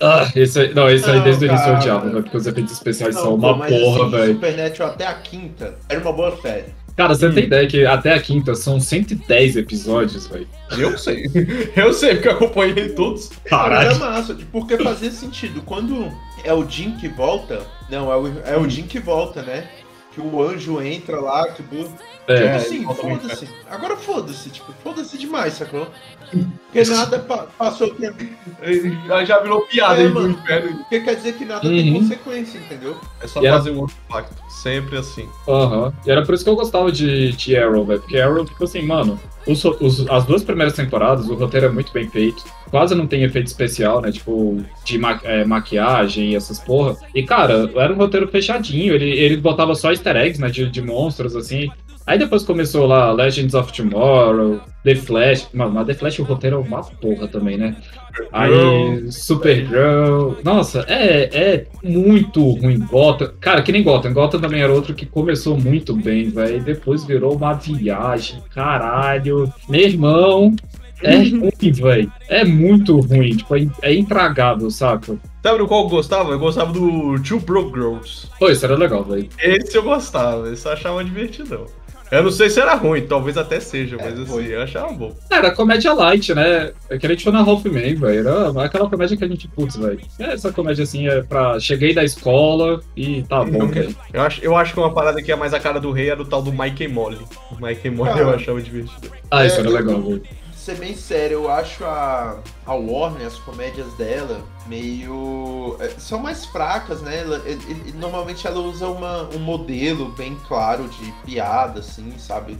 [0.00, 2.72] Ah, esse aí, não, esse aí Não, desde o início eu odiava, porque os efeitos
[2.72, 4.34] especiais Não, são uma mas porra, assim, velho.
[4.34, 6.74] Supernatural até a quinta era uma boa série.
[7.02, 10.46] Cara, você tem ideia que até a quinta são 110 episódios, velho.
[10.78, 11.28] Eu sei.
[11.74, 13.28] Eu sei, porque eu acompanhei todos.
[13.44, 13.98] Cara, era Caralho.
[13.98, 15.62] massa, porque fazia sentido.
[15.62, 16.12] Quando
[16.44, 19.68] é o Jim que volta, não, é o, é o Jim que volta, né?
[20.14, 21.92] Que o anjo entra lá, tipo.
[22.28, 23.48] É, tipo assim, foda-se.
[23.68, 25.88] Agora foda-se, tipo, foda-se demais, sacou?
[26.30, 28.24] Porque nada pa- passou o tempo.
[29.06, 30.30] Já, já virou piada É, aí do mano.
[30.30, 30.76] inferno.
[30.78, 32.00] Porque quer dizer que nada tem Uhum.
[32.00, 32.96] consequência, entendeu?
[33.20, 34.34] É só E era- fazer um outro pacto.
[34.50, 35.28] Sempre assim.
[35.48, 35.92] Aham.
[36.06, 38.00] E era por isso que eu gostava de, de Arrow, velho.
[38.00, 41.92] Porque Arrow, tipo assim, mano, os, os- as duas primeiras temporadas, o roteiro é muito
[41.92, 42.42] bem feito.
[42.70, 44.10] Quase não tem efeito especial, né?
[44.10, 46.96] Tipo, de ma- é, maquiagem e essas porra.
[47.14, 48.94] E, cara, era um roteiro fechadinho.
[48.94, 50.48] Ele, ele botava só easter eggs, né?
[50.48, 51.68] De, de monstros, assim.
[52.06, 55.48] Aí depois começou lá Legends of Tomorrow, The Flash.
[55.52, 57.76] Mano, mas The Flash o roteiro é uma porra também, né?
[58.32, 60.34] Aí, Supergirl.
[60.44, 62.80] Nossa, é, é muito ruim.
[62.80, 63.32] Gotham.
[63.40, 64.12] Cara, que nem Gotham.
[64.12, 66.62] Gotham também era outro que começou muito bem, velho.
[66.62, 68.42] Depois virou uma viagem.
[68.54, 69.52] Caralho.
[69.68, 70.54] Meu irmão.
[71.02, 72.12] É ruim, velho.
[72.28, 73.36] É muito ruim.
[73.36, 75.18] Tipo, é, é intragável, saca?
[75.42, 76.30] Sabe do qual eu gostava?
[76.30, 78.28] Eu gostava do Two Broke Girls.
[78.38, 79.28] Pô, isso era legal, velho.
[79.42, 81.66] Esse eu gostava, esse eu achava divertidão.
[82.12, 84.54] Eu não sei se era ruim, talvez até seja, mas assim, foi.
[84.54, 85.16] eu achava bom.
[85.30, 86.70] Era comédia light, né?
[86.90, 88.06] É que a gente foi na Hoffman, velho.
[88.06, 89.98] Era aquela comédia que a gente, putz, velho.
[90.18, 91.58] Essa comédia assim é pra.
[91.58, 93.96] Cheguei da escola e tá bom, velho.
[94.12, 96.20] Eu acho, eu acho que uma parada que é mais a cara do rei era
[96.20, 97.18] o tal do Mike and Molly.
[97.50, 98.20] O Mike and Molly Cara.
[98.22, 99.10] eu achava divertido.
[99.30, 100.22] Ah, isso É, era legal, velho.
[100.62, 105.76] Ser bem sério, eu acho a, a Warner, as comédias dela, meio.
[105.80, 107.20] é, são mais fracas, né?
[107.20, 112.58] Ela- ele- ele- normalmente ela usa uma, um modelo bem claro de piada, assim, sabe?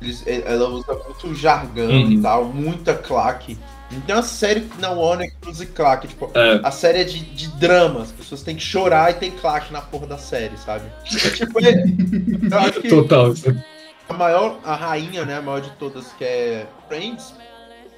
[0.00, 2.10] Eles, ela usa muito jargão Uhum.
[2.12, 3.56] e tal, muita claque.
[3.90, 6.08] Não tem uma série na Warner que use claque.
[6.08, 6.60] Tipo, É.
[6.64, 8.02] a série é de, de drama.
[8.02, 10.86] As pessoas têm que chorar e tem claque na porra da série, sabe?
[11.24, 11.84] É, tipo, é,
[12.50, 13.32] eu acho que Total.
[14.08, 17.34] a maior, a rainha, né, a maior de todas, que é Friends,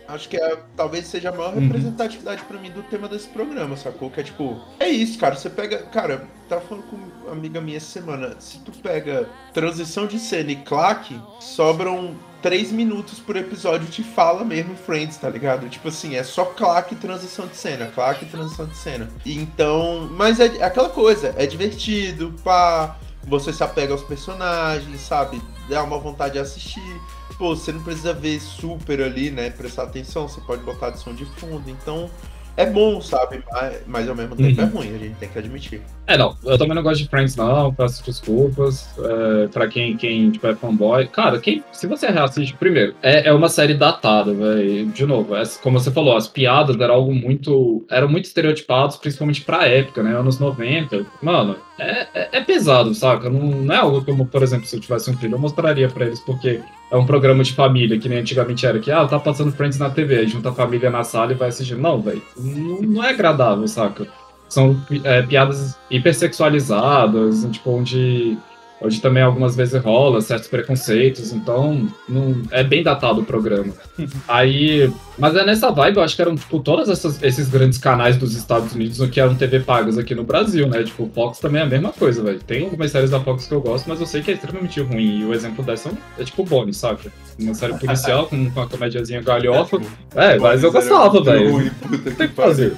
[0.09, 1.61] acho que é, talvez seja a maior Uhum.
[1.61, 4.11] representatividade pra mim do tema desse programa, sacou?
[4.11, 7.77] Que é tipo, é isso, cara, você pega, cara, tava falando com uma amiga minha
[7.77, 13.89] essa semana, se tu pega transição de cena e claque, sobram três minutos por episódio
[13.89, 15.67] te fala mesmo Friends, tá ligado?
[15.71, 19.09] Tipo assim, é só claque e transição de cena, claque e transição de cena.
[19.25, 25.41] Então, mas é aquela coisa, é divertido, pá, você se apega aos personagens, sabe?
[25.69, 27.01] Dá uma vontade de assistir.
[27.39, 29.51] Pô, você não precisa ver super ali, né?
[29.51, 31.69] Prestar atenção, você pode botar de som de fundo.
[31.69, 32.09] Então,
[32.57, 33.43] é bom, sabe?
[33.51, 34.67] Mas, mas ao mesmo tempo Uhum.
[34.69, 35.83] é ruim, a gente tem que admitir.
[36.07, 40.31] É, não, eu também não gosto de Friends, não, peço desculpas é, pra quem, quem
[40.31, 41.09] tipo, é fanboy.
[41.09, 44.87] Cara, quem, se você reassiste, primeiro, é, é uma série datada, velho.
[44.87, 47.85] De novo, é, como você falou, as piadas eram algo muito.
[47.91, 50.17] eram muito estereotipados, principalmente pra época, né?
[50.17, 51.05] Anos 90.
[51.23, 53.29] Mano, é, é, é pesado, saca?
[53.29, 56.05] Não, não é algo como, por exemplo, se eu tivesse um filho, eu mostraria pra
[56.07, 56.61] eles, porque
[56.91, 59.91] é um programa de família, que nem antigamente era que, ah, tá passando Friends na
[59.91, 61.77] TV, junta a família na sala e vai assistir.
[61.77, 62.23] Não, velho.
[62.37, 64.07] Não, não é agradável, saca?
[64.55, 68.39] são é, piadas hipersexualizadas, tipo, onde,
[68.81, 73.73] onde também algumas vezes rola certos preconceitos, então não, é bem datado o programa.
[74.29, 76.89] Aí, mas é nessa vibe, eu acho que eram, tipo, todos
[77.23, 80.83] esses grandes canais dos Estados Unidos que eram TV pagas aqui no Brasil, né?
[80.83, 82.41] Tipo, o Fox também é a mesma coisa, velho.
[82.41, 85.21] Tem algumas séries da Fox que eu gosto, mas eu sei que é extremamente ruim,
[85.21, 87.13] e o exemplo dessa é tipo Bonnie, saca?
[87.39, 89.81] Uma série policial com, uma comédiazinha galhofa.
[90.15, 91.53] É, mas eu gostava, velho.
[91.53, 92.77] Ruim, puta Tem que fazer.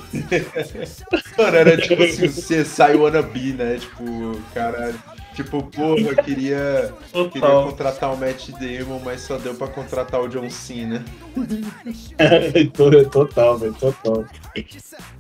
[1.39, 3.79] Mano, era tipo assim, o CSI Wannabe, né?
[3.79, 5.16] Tipo, caralho.
[5.37, 6.95] Tipo, porra, eu queria,
[7.31, 11.05] queria contratar o Matt Damon, mas só deu pra contratar o John Cena.
[13.13, 14.25] total, velho, total.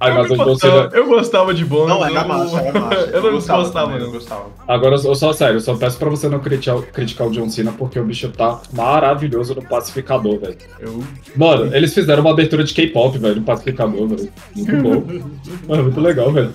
[0.01, 1.88] Ai, Eu, gostava, eu gostava de Bones.
[1.88, 2.97] Não, era eu- massa, era massa.
[3.12, 4.12] eu não gostava gostava, também, não.
[4.12, 4.47] Gostava.
[4.66, 7.72] Agora, eu só sério, eu só peço pra você não criticar, criticar o John Cena,
[7.72, 10.56] porque o bicho tá maravilhoso no Pacificador, velho.
[10.80, 11.05] Eu,
[11.36, 14.32] Mano, eles fizeram uma abertura de K-pop, velho, no Pacificador, velho.
[14.55, 15.05] Muito bom.
[15.68, 16.55] Mano, muito legal, velho.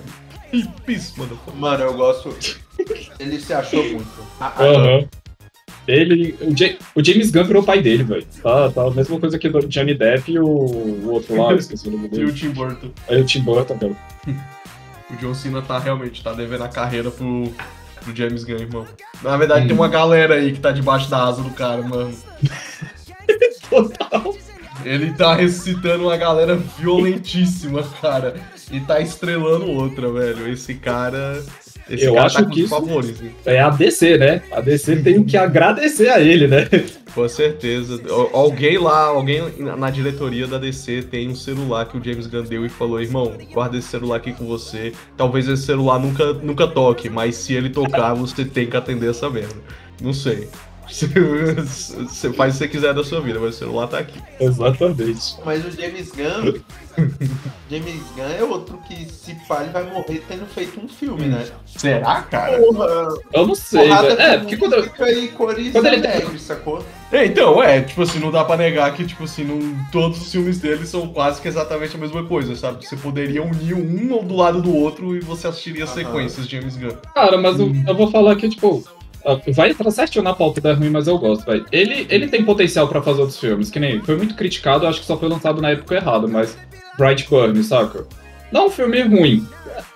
[0.86, 1.38] Pis, mano.
[1.54, 2.34] Mano, eu gosto.
[3.18, 4.08] Ele se achou muito.
[4.40, 5.08] A- a- Aham.
[5.88, 6.36] Ele.
[6.40, 8.26] O, Ja- o James Gunn virou o pai dele, velho.
[8.42, 11.56] Tá, tá a mesma coisa que o Johnny Depp e o, o outro lá, eu
[11.58, 12.32] esqueci o nome E o dele.
[12.32, 12.90] Tim Burton.
[13.08, 13.96] Aí o Tim Burton, cara.
[15.10, 17.52] O John Cena tá realmente, tá devendo a carreira pro,
[18.02, 18.86] pro James Gunn, irmão.
[19.22, 19.66] Na verdade, Hum.
[19.66, 22.14] tem uma galera aí que tá debaixo da asa do cara, mano.
[23.68, 24.34] Total.
[24.84, 28.36] Ele tá ressuscitando uma galera violentíssima, cara.
[28.72, 30.50] E tá estrelando outra, velho.
[30.50, 31.42] Esse cara.
[31.90, 33.20] Esse Eu cara acho tá que favores?
[33.44, 34.42] É a DC, né?
[34.50, 36.66] A DC tem que agradecer a ele, né?
[37.14, 38.00] Com certeza.
[38.08, 42.44] Al- Alguém lá, alguém na diretoria da DC tem um celular que o James Gunn
[42.44, 44.92] deu e falou: irmão, guarda esse celular aqui com você.
[45.16, 49.28] Talvez esse celular nunca, nunca toque, mas se ele tocar, você tem que atender essa
[49.28, 49.56] merda.
[50.00, 50.48] Não sei.
[50.92, 54.20] Você faz o que você quiser da sua vida, mas o celular tá aqui.
[54.38, 55.36] Exatamente.
[55.44, 56.60] Mas o James Gunn.
[57.70, 61.46] James Gunn é outro que, se pá, ele vai morrer tendo feito um filme, né?
[61.66, 62.58] Será, cara?
[62.58, 63.08] Porra!
[63.32, 64.12] Eu não sei, porrada.
[64.12, 66.84] É, porque quando eu, música e cores quando ele- alegres, sacou?
[67.10, 69.60] É, então, é, tipo assim, não dá pra negar que, tipo assim, não,
[69.90, 72.86] todos os filmes dele são quase que exatamente a mesma coisa, sabe?
[72.86, 75.94] Você poderia unir um do lado do outro e você assistiria Aham.
[75.94, 76.96] sequências de James Gunn.
[77.14, 78.84] Cara, mas eu, eu vou falar que, tipo,
[79.54, 81.64] vai entrar certinho na pauta da ruim, mas eu gosto, velho.
[81.72, 85.06] Ele, ele tem potencial pra fazer outros filmes, que nem foi muito criticado, acho que
[85.06, 86.56] só foi lançado na época errada, mas
[86.98, 88.04] Brightburn, saca?
[88.50, 89.46] Não é um filme ruim.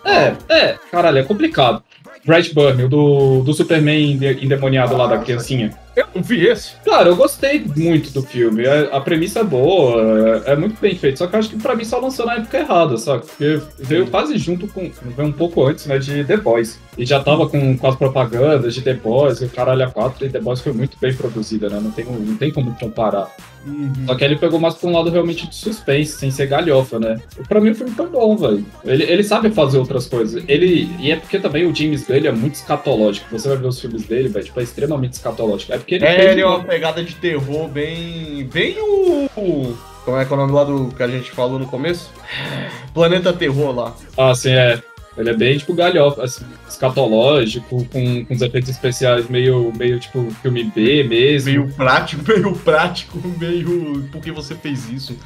[0.05, 1.83] É, é, caralho, é complicado.
[2.25, 5.77] Brightburn, o do, do Superman ende- endemoniado lá da criancinha.
[5.97, 6.77] Eu não vi esse.
[6.85, 8.67] Cara, eu gostei muito do filme.
[8.67, 11.19] A, a premissa é boa, é, é muito bem feito.
[11.19, 13.25] Só que eu acho que pra mim só lançou na época errada, saca?
[13.25, 14.91] Porque veio quase junto com.
[15.17, 15.99] Veio um pouco antes, né?
[15.99, 16.79] De The Boys.
[16.99, 20.29] E já tava com, com as propagandas de The Boys, o caralho a 4, e
[20.29, 21.81] The Boys foi muito bem produzida, né?
[21.83, 23.35] Não tem, não tem como comparar.
[24.07, 27.21] Só que ele pegou mais pra um lado realmente de suspense, sem ser galhofa, né?
[27.49, 28.65] Pra mim o filme foi bom, velho.
[28.85, 30.43] Ele, ele sabe fazer outras coisas.
[30.49, 30.89] Ele.
[31.01, 33.27] E é porque também o James Gunn ele é muito escatológico.
[33.31, 35.73] Você vai ver os filmes dele, velho, tipo, é extremamente escatológico.
[35.73, 38.45] É porque ele É, fez ele é uma- uma pegada de terror bem.
[38.53, 39.77] bem o.
[40.05, 42.11] Como é que é o nome lá do que a gente falou no começo?
[42.95, 43.95] Planeta Terror lá.
[44.17, 44.81] Ah, sim, é.
[45.17, 50.31] Ele é bem, tipo, galhofa, assim, escatológico, com, com os efeitos especiais meio, meio, tipo,
[50.43, 51.51] filme B mesmo.
[51.51, 54.09] Meio prático, meio prático, meio.
[54.13, 55.17] Por que você fez isso?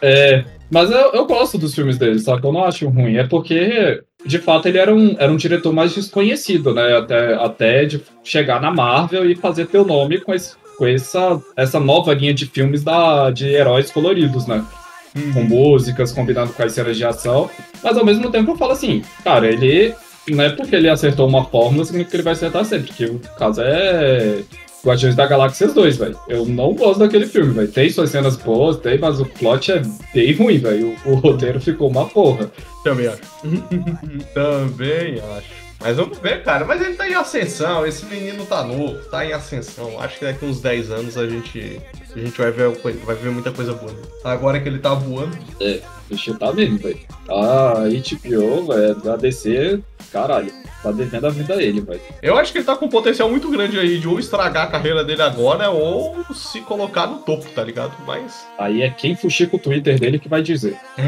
[0.00, 3.16] É, mas eu, eu gosto dos filmes dele, só que eu não acho ruim.
[3.16, 6.96] É porque, de fato, ele era um, era um diretor mais desconhecido, né?
[6.96, 11.78] Até, até de chegar na Marvel e fazer teu nome com esse, com essa, essa
[11.78, 14.64] nova linha de filmes da, de heróis coloridos, né?
[15.12, 15.44] Com Uhum.
[15.44, 17.50] músicas, combinando com as cenas de ação.
[17.82, 19.94] Mas ao mesmo tempo eu falo assim, cara, ele.
[20.28, 22.88] Não é porque ele acertou uma fórmula, significa que ele vai acertar sempre.
[22.88, 24.40] Porque o caso é.
[24.84, 26.18] Guardiões da Galáxia 2, velho.
[26.28, 27.68] Eu não gosto daquele filme, velho.
[27.68, 29.80] Tem suas cenas boas, tem, mas o plot é
[30.12, 30.96] bem ruim, velho.
[31.04, 32.50] O, o roteiro ficou uma porra.
[32.82, 33.20] Também acho.
[34.34, 35.46] Também acho.
[35.80, 36.64] Mas vamos ver, cara.
[36.64, 37.86] Mas ele tá em ascensão.
[37.86, 40.00] Esse menino tá novo, tá em ascensão.
[40.00, 41.80] Acho que daqui uns 10 anos a gente,
[42.14, 42.68] a gente vai, ver,
[43.04, 43.94] vai ver muita coisa boa.
[44.24, 45.36] Agora que ele tá voando.
[45.60, 46.98] É, o bicho tá mesmo, velho.
[47.26, 49.80] Tá HBO, velho, da DC,
[50.12, 50.52] caralho.
[50.82, 52.00] Tá devendo a vida a ele, velho.
[52.20, 54.70] Eu acho que ele tá com um potencial muito grande aí de ou estragar a
[54.70, 57.92] carreira dele agora ou se colocar no topo, tá ligado?
[58.06, 58.46] Mas.
[58.58, 60.76] Aí é quem fuxica o Twitter dele que vai dizer.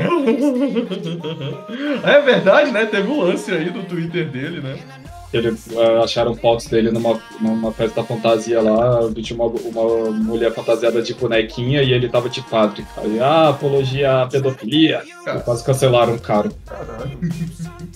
[2.02, 2.86] é verdade, né?
[2.86, 4.78] Teve um lance aí do Twitter dele, né?
[5.36, 11.02] Ele, uh, acharam fotos dele numa, numa festa fantasia lá, tinha uma, uma mulher fantasiada
[11.02, 12.86] de bonequinha e ele tava de padre.
[12.96, 15.02] Aí, ah, apologia à pedofilia.
[15.24, 15.40] Cara.
[15.40, 16.50] Quase cancelaram o cara.
[16.66, 17.18] Caralho.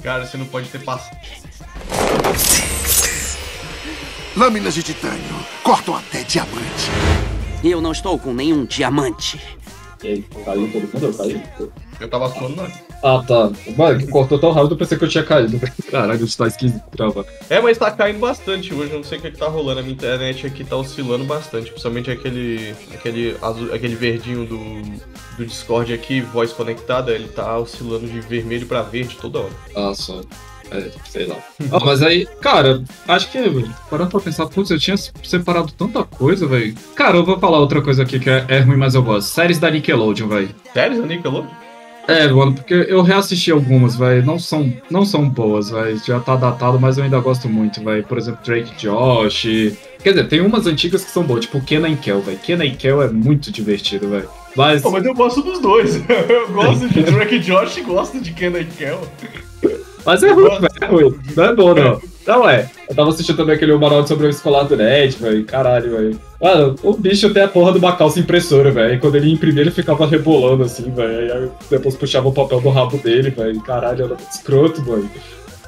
[0.02, 1.16] Cara, você não pode ter passado.
[4.36, 6.90] Lâminas de titânio cortam até diamante.
[7.62, 9.40] Eu não estou com nenhum diamante.
[10.02, 11.06] E aí, caiu todo mundo?
[11.06, 11.42] Eu caí?
[12.00, 12.87] Eu tava suando, não.
[13.02, 13.50] Ah, tá.
[13.76, 15.60] Mano, cortou tão rápido, eu pensei que eu tinha caído.
[15.90, 16.82] Caralho, isso tá esquisito.
[16.90, 17.24] Trava.
[17.48, 18.92] É, mas tá caindo bastante hoje.
[18.92, 19.80] Eu não sei o que, que tá rolando.
[19.80, 21.70] A minha internet aqui tá oscilando bastante.
[21.70, 22.74] Principalmente aquele.
[22.92, 24.82] aquele azul, aquele verdinho do,
[25.36, 29.52] do Discord aqui, voz conectada, ele tá oscilando de vermelho pra verde toda hora.
[29.76, 30.20] Ah, só.
[30.70, 31.36] É, sei lá.
[31.72, 33.38] Ah, mas aí, cara, acho que,
[33.90, 36.74] parando pra pensar, putz, eu tinha separado tanta coisa, velho.
[36.94, 39.28] Cara, eu vou falar outra coisa aqui que é, é ruim, mas eu gosto.
[39.28, 40.54] Séries da Nickelodeon, velho.
[40.72, 41.67] Sério, Nickelodeon?
[42.08, 44.24] É, mano, porque eu reassisti algumas, velho.
[44.24, 46.00] Não são, não são boas, velho.
[46.02, 48.02] Já tá datado, mas eu ainda gosto muito, velho.
[48.02, 49.76] Por exemplo, Drake Josh.
[50.02, 52.38] Quer dizer, tem umas antigas que são boas, tipo Kenan e Kel, velho.
[52.38, 54.26] Kenan Kel é muito divertido, velho.
[54.56, 54.80] Mas.
[54.80, 55.96] Pô, mas eu gosto dos dois.
[56.08, 59.02] Eu gosto de Drake Josh e gosto de Kenan Kel.
[60.06, 60.68] Mas é ruim, velho.
[60.80, 61.18] É ruim.
[61.36, 62.00] Não é bom, não.
[62.26, 62.70] Não é.
[62.88, 65.44] Eu tava assistindo também aquele Manual sobre o Escolar do Ned, velho.
[65.44, 66.27] Caralho, velho.
[66.40, 68.94] Mano, o bicho tem a porra de uma calça impressora, velho.
[68.94, 71.32] E quando ele imprimia, ele ficava rebolando assim, velho.
[71.34, 73.60] Aí depois puxava o papel do rabo dele, velho.
[73.60, 75.10] Caralho, era muito escroto, mano.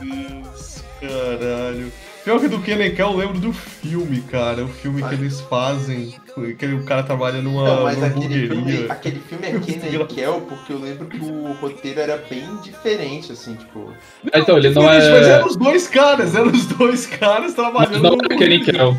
[0.01, 1.93] Deus, caralho.
[2.25, 4.65] Pior que do e Kel, eu lembro do filme, cara.
[4.65, 6.15] O filme que eles fazem.
[6.59, 10.07] Que o cara trabalha numa, Não, mas numa aquele filme, aquele filme é Kenan e
[10.07, 13.93] Kel, porque eu lembro que o roteiro era bem diferente, assim, tipo.
[14.33, 15.31] Então, ele não Mas é.
[15.31, 18.97] eram os dois caras, eram os dois caras Mas trabalhando não no era Kenny Kel.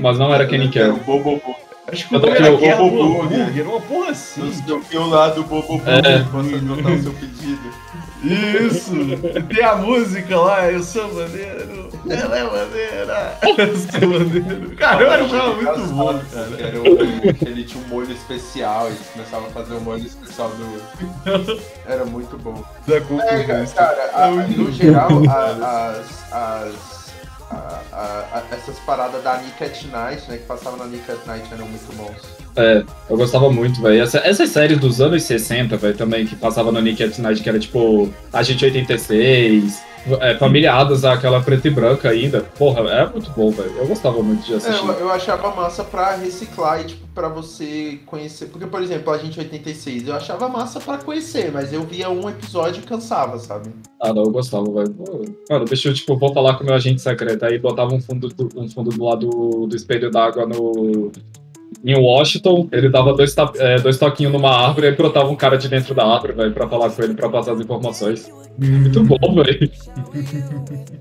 [0.00, 0.94] Mas não era Kenny Era Kel.
[0.94, 1.56] o Bobobo.
[1.92, 4.40] Acho que o nome que era o Guerra do Bobo, Hambúrguer, era uma porra assim.
[4.42, 6.18] Não sei o que o lado Bobobo É.
[6.22, 7.70] você anotar o seu pedido.
[8.22, 8.92] Isso!
[9.48, 14.76] Tem a música lá, eu sou maneiro, ela é maneira, eu sou maneiro.
[14.76, 16.50] Cara, eu achava muito bom, cara.
[16.58, 16.86] Era o,
[17.48, 21.60] ele tinha um molho especial, eles começavam a fazer o molho especial do.
[21.88, 22.62] Era muito bom.
[22.88, 26.99] É, cara, cara, a- É no geral, a- as, as,
[27.50, 31.46] a- a- essas paradas da Nick at Night, né, que passavam na Nick at Night
[31.52, 32.16] eram muito bons.
[32.56, 34.02] É, eu gostava muito, velho.
[34.02, 37.48] Essa, essas séries dos anos 60, velho, também, que passava no Nick at Night, que
[37.48, 39.82] era tipo Agente 86,
[40.20, 42.40] é, Família Adams, aquela preta e branca ainda.
[42.58, 43.70] Porra, é muito bom, velho.
[43.78, 44.86] Eu gostava muito de É, assistir.
[44.86, 48.46] eu, eu achava massa pra reciclar e, tipo, pra você conhecer.
[48.46, 52.28] Porque, por exemplo, a gente 86, eu achava massa pra conhecer, mas eu via um
[52.28, 53.70] episódio e cansava, sabe?
[54.00, 54.94] Ah, não, eu gostava, velho.
[55.50, 57.44] Mano, deixa eu, tipo, vou falar com o meu agente secreto.
[57.44, 61.10] Aí botava um fundo do, um fundo do lado do, do espelho d'água no.
[61.84, 65.68] Em Washington, ele dava dois, é, dois toquinhos numa árvore e brotava um cara de
[65.68, 68.30] dentro da árvore, velho, pra falar com ele, pra passar as informações.
[68.58, 69.70] Muito bom, velho.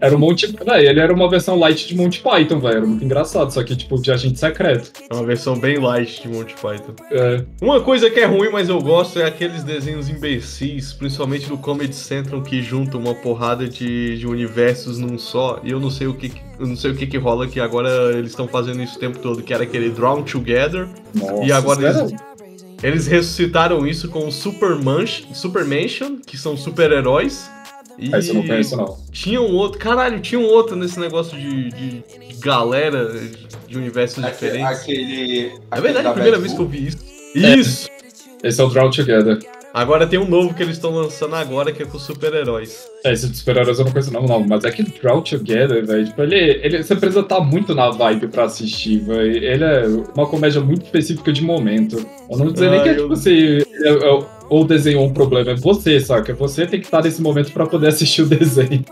[0.00, 0.54] Era um Monty.
[0.64, 2.76] Véi, ele era uma versão light de Monty Python, velho.
[2.78, 4.90] Era muito engraçado, só que, tipo, de agente secreto.
[5.10, 6.94] É uma versão bem light de Monty Python.
[7.12, 11.58] É, Uma coisa que é ruim, mas eu gosto, é aqueles desenhos imbecis, principalmente do
[11.58, 15.60] Comedy Central, que juntam uma porrada de, de universos num só.
[15.62, 18.12] E eu não sei o que, eu não sei o que, que rola, que agora
[18.16, 20.88] eles estão fazendo isso o tempo todo, que era aquele Drawn Together.
[21.14, 22.14] nossa, E agora eles,
[22.82, 27.50] eles ressuscitaram isso com o Super, Manch, Super Mansion, que são super-heróis.
[28.00, 28.96] E eu não conheço, não.
[29.12, 29.78] tinha um outro.
[29.78, 32.02] Caralho, tinha um outro nesse negócio de, de
[32.40, 33.12] galera
[33.68, 34.80] de universos Aque- diferentes.
[34.80, 35.52] Aquele.
[35.70, 36.98] É verdade, é a primeira vez que eu vi isso.
[37.36, 37.54] É.
[37.56, 37.88] Isso!
[38.42, 39.38] Esse é o Draw Together.
[39.72, 42.88] Agora tem um novo que eles estão lançando agora, que é com super-heróis.
[43.04, 44.40] É, esse de super-heróis eu não conheço não, não.
[44.46, 46.82] Mas é que Draw Together, velho, tipo, ele, ele...
[46.82, 49.36] Você precisa estar muito na vibe pra assistir, velho.
[49.44, 49.84] Ele é
[50.16, 51.96] uma comédia muito específica de momento.
[51.98, 55.06] Eu não vou dizer nem Ah, que é, eu- tipo assim, é- é- ou desenhou
[55.06, 56.34] um problema, é você, saca?
[56.34, 58.84] Você tem que estar nesse momento pra poder assistir o desenho.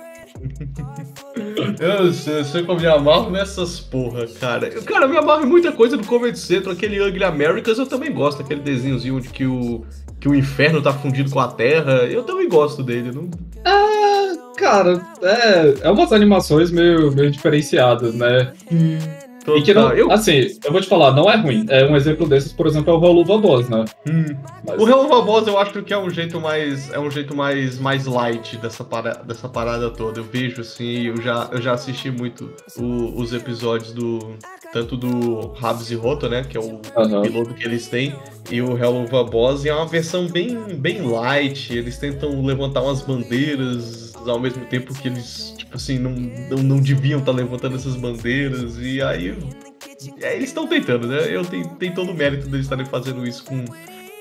[1.81, 4.71] Eu sei, eu sei eu me amarro nessas porra, cara.
[4.83, 8.13] Cara, eu me amarro em muita coisa do Comedy Central, aquele Ugly Americas eu também
[8.13, 9.85] gosto, aquele desenhozinho de que o,
[10.20, 12.05] que o inferno tá fundido com a terra.
[12.05, 13.12] Eu também gosto dele.
[13.12, 13.31] Não...
[13.65, 18.53] Ah, cara, é, é umas animações meio, meio diferenciadas, né?
[19.57, 20.11] E que não, eu...
[20.11, 21.66] Assim, eu vou te falar, não é ruim.
[21.69, 23.85] É um exemplo desses, por exemplo, é o Reluva Boss, né?
[24.09, 24.37] Hum.
[24.66, 24.81] Mas...
[24.81, 26.93] O Reluva Boss eu acho que é um jeito mais.
[26.93, 30.20] É um jeito mais, mais light dessa, para, dessa parada toda.
[30.20, 34.37] Eu vejo assim, eu já, eu já assisti muito o, os episódios do.
[34.70, 36.45] Tanto do Rabs e Roto, né?
[36.45, 37.23] Que é o uhum.
[37.23, 38.15] piloto que eles têm.
[38.51, 41.75] E o Reluva Boss e é uma versão bem, bem light.
[41.75, 46.81] Eles tentam levantar umas bandeiras ao mesmo tempo que eles tipo assim, não, não, não
[46.81, 49.36] deviam estar tá levantando essas bandeiras, e aí.
[50.20, 51.19] É, eles estão tentando, né?
[51.28, 53.65] Eu tenho, tenho todo o mérito deles estarem fazendo isso com,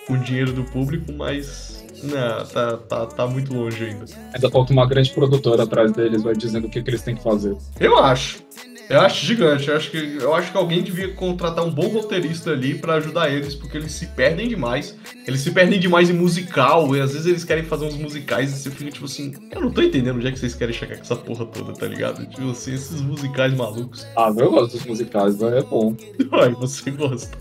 [0.05, 1.77] com dinheiro do público, mas.
[2.03, 4.05] Não, tá, tá, tá muito longe ainda.
[4.33, 7.23] Ainda falta uma grande produtora atrás deles, vai dizendo o que, que eles têm que
[7.23, 7.57] fazer.
[7.79, 8.39] Eu acho.
[8.89, 9.67] Eu acho gigante.
[9.67, 13.29] Eu acho que, eu acho que alguém devia contratar um bom roteirista ali para ajudar
[13.29, 14.95] eles, porque eles se perdem demais.
[15.25, 18.59] Eles se perdem demais em musical, e às vezes eles querem fazer uns musicais e
[18.59, 21.01] você fica tipo assim, eu não tô entendendo onde é que vocês querem chegar com
[21.01, 22.25] essa porra toda, tá ligado?
[22.27, 24.07] Tipo assim, esses musicais malucos.
[24.15, 25.95] Ah, eu gosto dos musicais, é bom.
[26.31, 27.37] Ai, você gosta.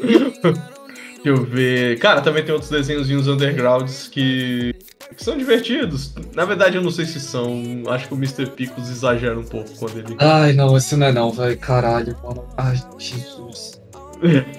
[1.22, 1.98] Deixa eu ver.
[1.98, 4.74] Cara, também tem outros desenhozinhos undergrounds que,
[5.18, 6.14] que são divertidos.
[6.34, 7.82] Na verdade, eu não sei se são.
[7.88, 8.46] Acho que o Mr.
[8.46, 10.16] Picos exagera um pouco quando ele.
[10.18, 11.58] Ai, não, esse não é não, velho.
[11.58, 12.44] Caralho, mano.
[12.56, 13.80] Ai, Jesus.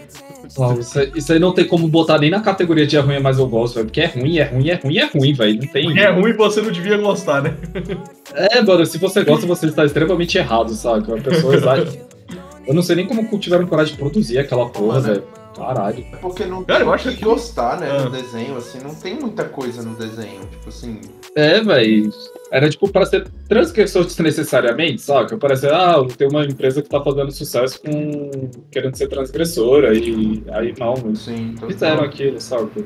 [0.80, 3.38] Isso, aí, isso, aí não tem como botar nem na categoria de é ruim, mas
[3.38, 3.86] eu gosto, velho.
[3.86, 5.60] Porque é ruim, é ruim, é ruim, é ruim, velho.
[5.61, 5.98] Não tem.
[5.98, 7.56] É ruim você não devia gostar, né?
[8.34, 11.07] É, mano, se você gosta, você está extremamente errado, sabe?
[11.07, 11.91] Uma pessoa exagera.
[12.65, 15.23] Eu não sei nem como tiveram coragem de produzir aquela porra, velho.
[15.60, 16.06] Caralho.
[16.11, 18.03] É porque não Cara, eu acho que gostar, né, ah.
[18.03, 21.02] no desenho, assim, não tem muita coisa no desenho, tipo assim...
[21.36, 22.11] É, velho.
[22.52, 25.38] Era tipo para ser transgressor desnecessariamente, sabe?
[25.38, 28.31] Parece, ah, tem uma empresa que tá fazendo sucesso com
[28.72, 32.86] querendo ser transgressora e aí não, Sim, fizeram aquilo, sabe?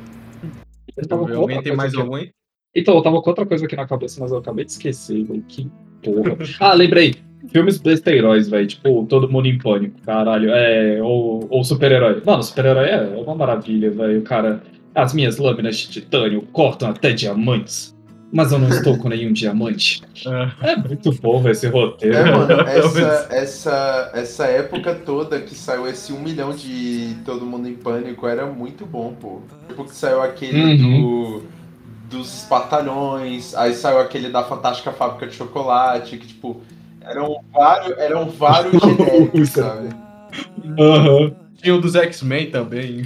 [1.09, 2.31] Alguém tem mais algum aí?
[2.75, 5.43] Então, eu tava com outra coisa aqui na cabeça, mas eu acabei de esquecer, velho.
[5.43, 5.69] Que
[6.03, 6.35] porra.
[6.59, 7.15] ah, lembrei.
[7.51, 8.67] Filmes besteiróis, velho.
[8.67, 10.51] Tipo, todo mundo em pânico, caralho.
[10.51, 12.21] É, ou, ou super-herói.
[12.25, 14.21] Mano, super-herói é uma maravilha, velho.
[14.21, 14.63] Cara,
[14.95, 17.93] as minhas lâminas de titânio cortam até diamantes.
[18.31, 20.01] Mas eu não estou com nenhum diamante.
[20.61, 22.17] É, é muito bom esse roteiro.
[22.17, 27.67] É, mano, essa, essa, essa época toda que saiu esse um milhão de Todo Mundo
[27.67, 29.41] em Pânico era muito bom, pô.
[29.67, 31.01] Tipo que saiu aquele uhum.
[31.01, 31.43] do,
[32.09, 36.59] dos espartalhões, aí saiu aquele da Fantástica Fábrica de Chocolate, que tipo,
[37.05, 39.89] eram vários, eram vários genéricos, sabe?
[40.79, 41.09] Aham.
[41.09, 41.43] Uhum.
[41.61, 43.05] Tinha o dos X-Men também.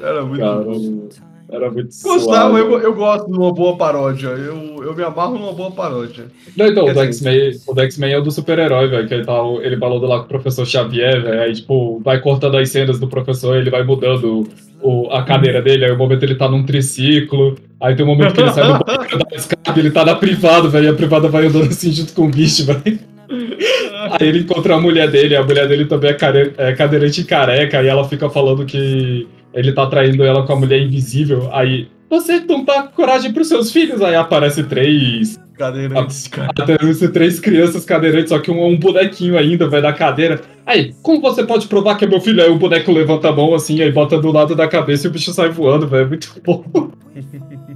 [0.00, 1.26] Era muito Caramba.
[1.48, 4.28] Era muito Gostava, eu, eu gosto de uma boa paródia.
[4.28, 6.26] Eu, eu me amarro numa boa paródia.
[6.56, 9.06] Não, então, o do X-Men X-Men é o do super-herói, velho.
[9.06, 11.40] Que ele, tá, ele falou lá com o professor Xavier, velho.
[11.40, 14.48] Aí, tipo, vai cortando as cenas do professor, ele vai mudando
[14.82, 15.84] o, a cadeira dele.
[15.84, 17.56] Aí, o momento ele tá num triciclo.
[17.80, 20.68] Aí tem um momento que ele sai do banco da escada, ele tá na privada,
[20.68, 20.86] velho.
[20.86, 22.98] E a privada vai andando assim junto com o bicho, velho.
[23.30, 26.52] Aí ele encontra a mulher dele, a mulher dele também é, care...
[26.56, 30.80] é cadeirante careca, e ela fica falando que ele tá traindo ela com a mulher
[30.80, 31.48] invisível.
[31.52, 34.00] Aí, você não dá coragem pros seus filhos?
[34.02, 35.40] Aí aparece três.
[35.56, 36.50] Cadeirantes, cara.
[36.50, 40.40] Aparece três crianças cadeirantes, só que um é um bonequinho ainda, vai da cadeira.
[40.66, 42.42] Aí, como você pode provar que é meu filho?
[42.42, 45.12] Aí o boneco levanta a mão assim, aí bota do lado da cabeça e o
[45.12, 46.04] bicho sai voando, velho.
[46.04, 46.64] É muito bom.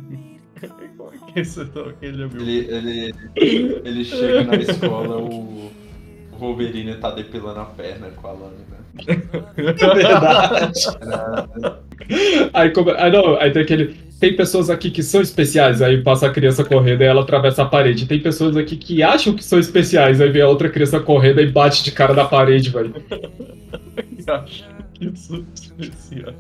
[2.02, 2.24] ele,
[2.68, 5.70] ele, ele chega na escola, o
[6.38, 8.80] Wolverine tá depilando a perna com a lâmina.
[9.56, 10.82] É verdade.
[12.52, 14.10] aí, como, aí, não, aí tem aquele.
[14.18, 17.66] Tem pessoas aqui que são especiais, aí passa a criança correndo e ela atravessa a
[17.66, 18.06] parede.
[18.06, 21.50] Tem pessoas aqui que acham que são especiais, aí vem a outra criança correndo e
[21.50, 22.94] bate de cara na parede, velho.
[24.28, 26.36] Acho que são especiais.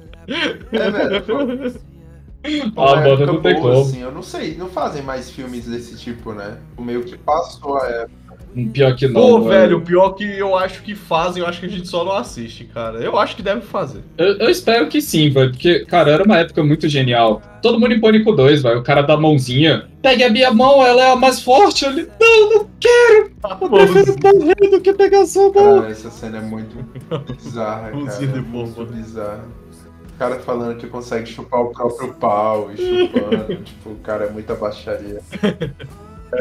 [0.72, 1.80] É, velho.
[2.76, 3.80] Ah, banda não tem como.
[3.80, 6.58] Assim, eu não sei, não fazem mais filmes desse tipo, né?
[6.76, 8.20] O meio que passou a época.
[8.72, 9.20] Pior que não.
[9.20, 12.12] Pô, velho, pior que eu acho que fazem, eu acho que a gente só não
[12.12, 12.98] assiste, cara.
[12.98, 14.02] Eu acho que deve fazer.
[14.18, 15.50] Eu, eu espero que sim, velho.
[15.50, 17.40] Porque, cara, era uma época muito genial.
[17.62, 18.80] Todo mundo em Pânico 2, velho.
[18.80, 19.88] O cara da mãozinha.
[20.02, 21.84] Pegue a minha mão, ela é a mais forte.
[21.84, 23.30] Ele, não, não quero.
[23.44, 25.80] Ah, eu prefiro morrer do que pegar a sua mão.
[25.80, 26.76] Cara, essa cena é muito
[27.36, 28.24] bizarra, cara.
[28.24, 29.44] É muito bizarra.
[30.20, 33.56] O cara falando que consegue chupar o próprio pau e chupando.
[33.64, 35.18] tipo, o cara é muita baixaria.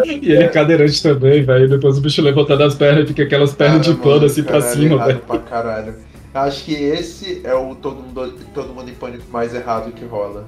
[0.05, 1.69] E ele é cadeirante também, velho.
[1.69, 5.05] Depois o bicho levantando as pernas e fica aquelas pernas de pano assim pra cima,
[5.05, 5.19] velho.
[5.19, 5.95] Pra caralho.
[6.33, 10.45] Acho que esse é o todo mundo, todo mundo em pânico mais errado que rola.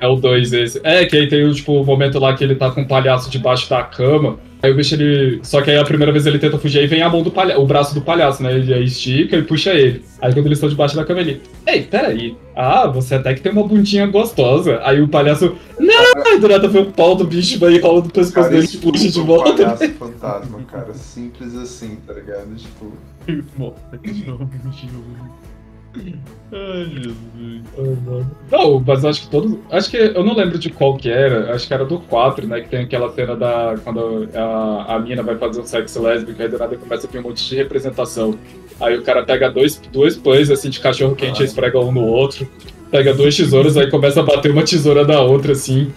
[0.00, 0.80] É o 2 esse.
[0.82, 3.68] É, que aí tem tipo, o momento lá que ele tá com um palhaço debaixo
[3.68, 4.38] da cama.
[4.62, 5.40] Aí o bicho ele.
[5.42, 7.60] Só que aí a primeira vez ele tenta fugir, aí vem a mão do palhaço,
[7.60, 8.54] o braço do palhaço, né?
[8.54, 10.04] Ele aí estica e puxa ele.
[10.20, 11.40] Aí quando eles estão debaixo da cama, ele.
[11.66, 12.36] Ei, peraí.
[12.54, 14.80] Ah, você até que tem uma bundinha gostosa.
[14.82, 15.56] Aí o palhaço.
[15.78, 16.22] Não!
[16.26, 18.68] Aí do nada vem o pau do bicho, vai e rola do pescoço Cara, dele
[18.72, 19.64] e puxa de puto volta.
[19.64, 20.92] palhaço fantasma, cara.
[20.94, 22.54] Simples assim, tá ligado?
[22.54, 22.92] Tipo.
[26.52, 27.62] Ai, Jesus.
[28.50, 29.58] Não, mas acho que todos.
[29.70, 31.54] Acho que eu não lembro de qual que era.
[31.54, 32.60] Acho que era do 4, né?
[32.60, 33.76] Que tem aquela cena da.
[33.82, 37.18] Quando a, a mina vai fazer um sexo lésbico, aí do nada começa a vir
[37.18, 38.38] um monte de representação.
[38.80, 42.04] Aí o cara pega dois, dois pães assim de cachorro quente e esfrega um no
[42.04, 42.48] outro.
[42.90, 45.92] Pega duas tesouras, aí começa a bater uma tesoura da outra, assim.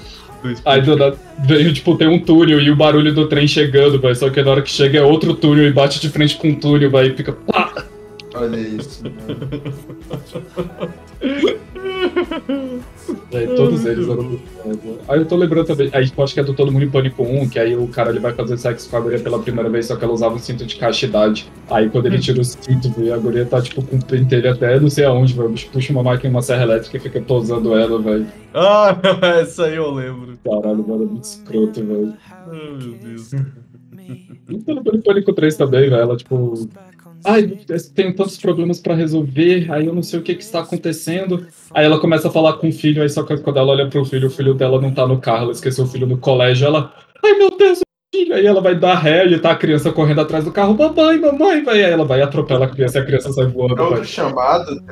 [0.65, 4.13] Aí do nada, vem, tipo, tem um túnel e o barulho do trem chegando, vai.
[4.13, 6.55] Só que na hora que chega é outro túnel e bate de frente com o
[6.55, 7.31] túnel, vai, e fica.
[7.31, 7.82] Pá!
[8.43, 10.43] Olha isso, mano.
[13.31, 14.39] É, todos eles eram
[15.07, 17.23] Aí eu tô lembrando também, aí tipo, acho que é do Todo Mundo em Pânico
[17.23, 19.87] 1, que aí o cara ele vai fazer sexo com a guria pela primeira vez,
[19.87, 21.51] só que ela usava um cinto de castidade.
[21.69, 24.79] Aí quando ele tira o cinto, velho, a guria tá tipo com o pentelho até
[24.79, 25.53] não sei aonde, velho.
[25.71, 28.27] Puxa uma máquina, uma serra elétrica e fica tosando ela, velho.
[28.53, 28.97] Ah,
[29.41, 30.37] essa aí eu lembro.
[30.43, 32.13] Caralho, mano, é muito escroto, velho.
[32.29, 33.31] Ai, meu Deus.
[33.33, 36.67] E pelo Todo Mundo em Pânico 3 também, velho, ela tipo.
[37.25, 40.59] Ai, eu tenho tantos problemas pra resolver, aí eu não sei o que que está
[40.61, 41.47] acontecendo.
[41.73, 44.03] Aí ela começa a falar com o filho, aí só que quando ela olha pro
[44.05, 46.93] filho, o filho dela não tá no carro, ela esqueceu o filho no colégio, ela.
[47.23, 47.83] Ai meu Deus, o
[48.15, 48.35] filho!
[48.35, 51.63] Aí ela vai dar ré e tá a criança correndo atrás do carro, mamãe, mamãe,
[51.63, 51.83] vai.
[51.83, 54.05] Aí ela vai e atropela a criança e a criança sai voando, É outro vai.
[54.05, 54.83] chamado.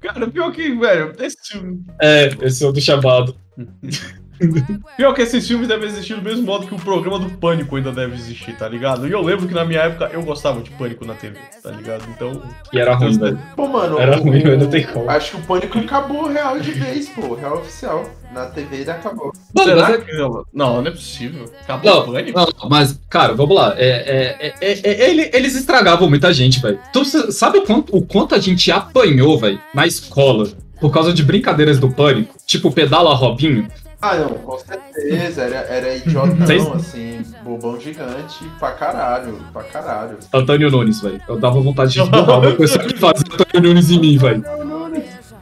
[0.00, 1.80] Cara, pior que, velho, esse filme.
[2.00, 3.34] É, esse é o do chamado.
[4.96, 7.92] Pior que esses filmes devem existir do mesmo modo que o programa do Pânico ainda
[7.92, 9.06] deve existir, tá ligado?
[9.08, 12.04] E eu lembro que na minha época eu gostava de Pânico na TV, tá ligado?
[12.14, 12.42] Então.
[12.72, 13.38] E era ruim, velho.
[13.56, 13.98] Pô, mano.
[13.98, 15.08] Era o- ruim, mas não tem como.
[15.10, 17.34] Acho que o pânico acabou real de vez, pô.
[17.34, 18.04] Real oficial.
[18.34, 19.32] Na TV ele acabou.
[19.54, 20.12] Mano, Será é- que.
[20.12, 20.44] Não,
[20.82, 21.50] não é possível.
[21.62, 22.38] Acabou Não, o Pânico?
[22.38, 23.74] não, mas, cara, vamos lá.
[23.78, 26.78] É, é, é, é, é, ele- eles estragavam muita gente, velho.
[26.92, 30.46] Tu sa- sabe o quanto, o quanto a gente apanhou, velho, na escola
[30.78, 32.34] por causa de brincadeiras do pânico?
[32.46, 33.66] Tipo, pedala Robinho?
[34.00, 35.42] Ah, não, com certeza.
[35.42, 37.22] Era, era idiotão, Vocês- assim.
[37.42, 39.40] Bobão gigante pra caralho.
[39.52, 40.18] Pra caralho.
[40.32, 41.20] Antônio Nunes, velho.
[41.28, 44.42] Eu dava vontade de esburrar uma pessoa que fazia Antônio Nunes em mim, velho.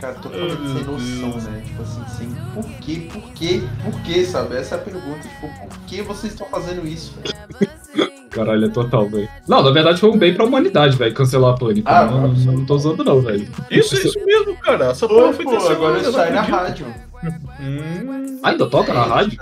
[0.01, 1.63] Cara, totalmente sem noção, né?
[1.65, 4.57] Tipo assim, sem por quê, por quê, por quê, sabe?
[4.57, 5.21] Essa é a pergunta.
[5.21, 7.15] Tipo, por que vocês estão fazendo isso?
[7.23, 8.17] velho?
[8.31, 9.27] Caralho, é total, velho.
[9.49, 11.89] Não, na verdade foi um bem pra humanidade, velho, cancelar a pânico.
[11.89, 12.47] Ah, não, absolutamente.
[12.59, 13.49] não tô usando, não, velho.
[13.71, 14.91] Isso, isso mesmo, cara.
[14.91, 16.87] Essa porra foi pô, agora eu não sai na rádio.
[17.61, 19.39] Hum, Ainda toca na rádio?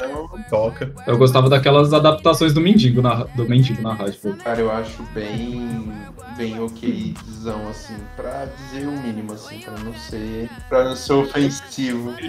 [0.48, 0.92] Toca.
[1.06, 4.34] Eu gostava daquelas adaptações do Mendigo na, do Mendigo na rádio, pô.
[4.34, 5.92] cara, eu acho bem.
[6.36, 10.50] Bem okzão, assim, pra dizer o mínimo, assim, pra não ser.
[10.68, 12.12] pra não ser ofensivo.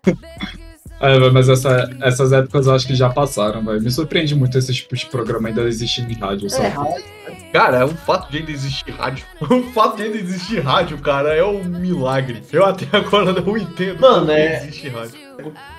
[1.00, 3.80] É, mas essa- essas épocas eu acho que já passaram, velho.
[3.82, 6.74] Me surpreende muito esse tipo de programa ainda existindo em rádio, sabe?
[7.52, 9.24] Cara, o fato de ainda existir rádio.
[9.40, 12.42] O fato de ainda existir rádio, cara, é um milagre.
[12.52, 15.14] Eu até agora não entendo Mano, é- existe rádio.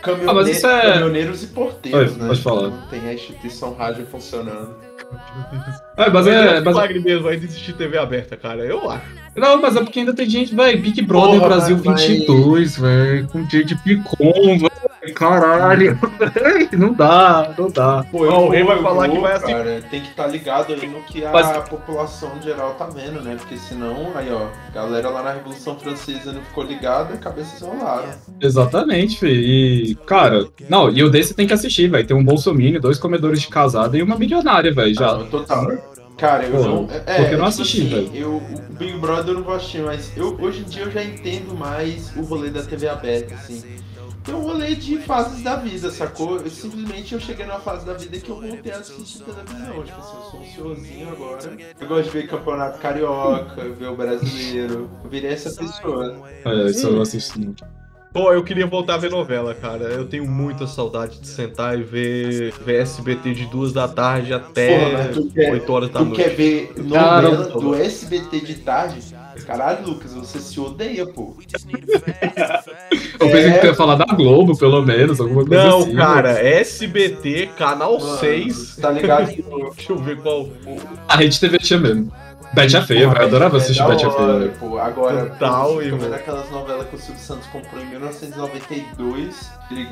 [0.01, 2.27] Caminhone- Ah, mas isso é- Caminhoneiros e porteiros, Oi, né?
[2.27, 2.69] pode falar.
[2.69, 4.75] Não tem a instituição rádio funcionando.
[5.97, 6.51] É, mas é é.
[6.59, 8.63] um Mas, milagre mesmo ainda existir TV aberta, cara.
[8.65, 9.03] Eu acho.
[9.35, 10.81] não, mas é porque ainda tem gente, velho.
[10.81, 13.27] Big Brother Porra, Brasil mas- 22, velho.
[13.27, 14.71] Com dia de picom, velho.
[15.13, 15.99] Caralho.
[16.77, 18.05] não dá, não dá.
[18.11, 20.87] Pô, rei vai eu falar vou, que vai assim- Cara, tem que estar ligado aí
[20.87, 23.35] no que a Mas- população geral tá vendo, né?
[23.37, 28.09] Porque senão, aí ó, galera lá na Revolução Francesa não ficou ligada, cabeças rolaram.
[28.39, 29.33] Exatamente, filho.
[29.41, 32.05] E, cara, não, e o desse tem que assistir, velho.
[32.05, 32.51] Tem um Bolsonaro,
[32.81, 34.93] dois comedores de casada e uma milionária, velho.
[34.93, 35.11] Já.
[35.11, 35.71] Ah, total.
[36.17, 36.87] Cara, eu Pô, não.
[37.05, 38.09] É, por que não tipo assistir, assim, velho?
[38.13, 41.03] Eu, o Big Brother eu não vou assistir, mas eu, hoje em dia eu já
[41.03, 43.63] entendo mais o rolê da TV aberta, assim.
[44.23, 46.37] Tem um rolê de fases da vida, sacou?
[46.37, 49.83] Eu, simplesmente eu cheguei numa fase da vida que eu voltei a assistir televisão.
[49.83, 51.57] Tipo assim, eu sou um senhorzinho agora.
[51.79, 54.89] Eu gosto de ver campeonato carioca, ver o brasileiro.
[55.03, 56.21] Eu virei essa pessoa.
[56.45, 57.65] É, isso eu assisto muito.
[58.13, 59.85] Pô, eu queria voltar a ver novela, cara.
[59.85, 64.77] Eu tenho muita saudade de sentar e ver, ver SBT de duas da tarde até
[64.77, 66.21] Porra, mas tu quer- 8 horas da Tu noite.
[66.21, 69.15] quer ver Cara, novela do SBT de tarde?
[69.45, 71.35] Caralho, Lucas, você se odeia, pô.
[73.19, 73.51] Eu pensei É.
[73.53, 75.95] que tu ia falar da Globo, pelo menos, alguma coisa Não, assim.
[75.95, 78.75] cara, SBT, canal Mano, 6.
[78.77, 79.25] Tá ligado?
[79.27, 80.47] Deixa eu ver qual.
[81.07, 82.11] A Rede TV tinha mesmo.
[82.53, 83.03] Bete é feia.
[83.03, 84.51] Eu adorava assistir é Bete é da feia.
[84.59, 84.77] pô.
[84.77, 86.13] Agora, Total, irmão.
[86.13, 89.51] aquelas novelas que o Silvio Santos comprou em 1992.
[89.71, 89.87] Ele...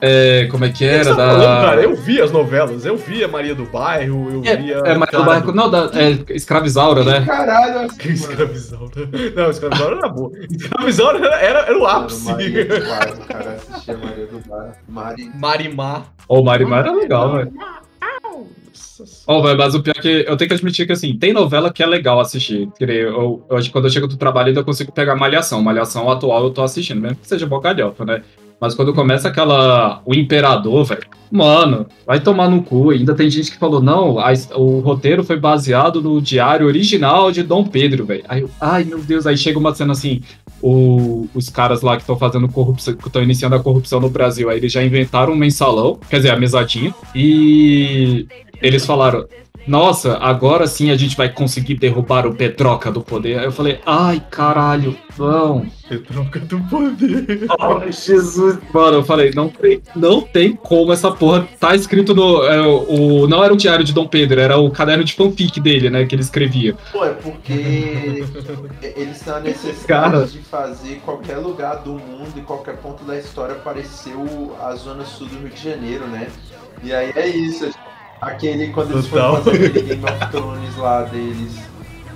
[0.00, 1.04] É, como é que era?
[1.10, 1.82] tá falando, cara, Da.
[1.82, 4.76] eu vi as novelas, eu via Maria do Bairro, eu via.
[4.84, 5.52] É, mas do barco.
[5.52, 5.90] Não, da.
[5.92, 7.24] É, Escravizaura, né?
[7.26, 9.08] Caralho, assim, Que escravizaura.
[9.36, 10.30] Não, escravizaura era boa.
[10.50, 12.24] Escravizaura era, era, era o ápice.
[12.24, 14.72] Maria do Bairro, o cara assistia Maria do Bairro.
[14.88, 15.30] Mari...
[15.34, 16.02] Marimar.
[16.26, 17.52] Ô, o Marimar era legal, velho.
[19.42, 21.82] Velho, mas o pior é que eu tenho que admitir que, assim, tem novela que
[21.82, 22.68] é legal assistir.
[22.80, 25.62] Eu, eu, quando eu chego do trabalho ainda consigo pegar Malhação.
[25.62, 28.22] Malhação atual eu tô assistindo, mesmo que seja bocalhofa, né?
[28.60, 30.00] Mas quando começa aquela.
[30.06, 31.02] O Imperador, velho.
[31.30, 32.90] Mano, vai tomar no cu.
[32.90, 37.42] Ainda tem gente que falou, não, a o roteiro foi baseado no diário original de
[37.42, 38.22] Dom Pedro, velho.
[38.28, 40.20] Aí ai, meu Deus, aí chega uma cena assim.
[40.62, 44.48] o- os caras lá que estão fazendo corrupção, que estão iniciando a corrupção no Brasil,
[44.48, 48.26] aí eles já inventaram um mensalão, quer dizer, a mesadinha, e
[48.62, 49.26] eles falaram:
[49.66, 53.38] Nossa, agora sim a gente vai conseguir derrubar o Petroca do poder.
[53.38, 55.66] Aí eu falei: Ai, caralho, vão.
[56.06, 57.46] Troca do poder.
[57.58, 58.58] Ai, Jesus.
[58.72, 62.44] Mano, eu falei: Não tem, não tem como essa porra tá escrito no.
[62.44, 65.88] é, o, não era o diário de Dom Pedro, era o caderno de fanfic dele,
[65.88, 66.76] né, que ele escrevia.
[66.92, 67.52] Pô, é porque
[68.96, 70.26] eles têm a necessidade Cara.
[70.26, 75.04] de fazer qualquer lugar do mundo e qualquer ponto da história parecer o- a zona
[75.04, 76.28] sul do Rio de Janeiro, né?
[76.82, 77.70] E aí é isso.
[78.20, 79.42] Aquele, quando eles Total.
[79.42, 81.58] foram fazer aquele Game of Thrones lá deles,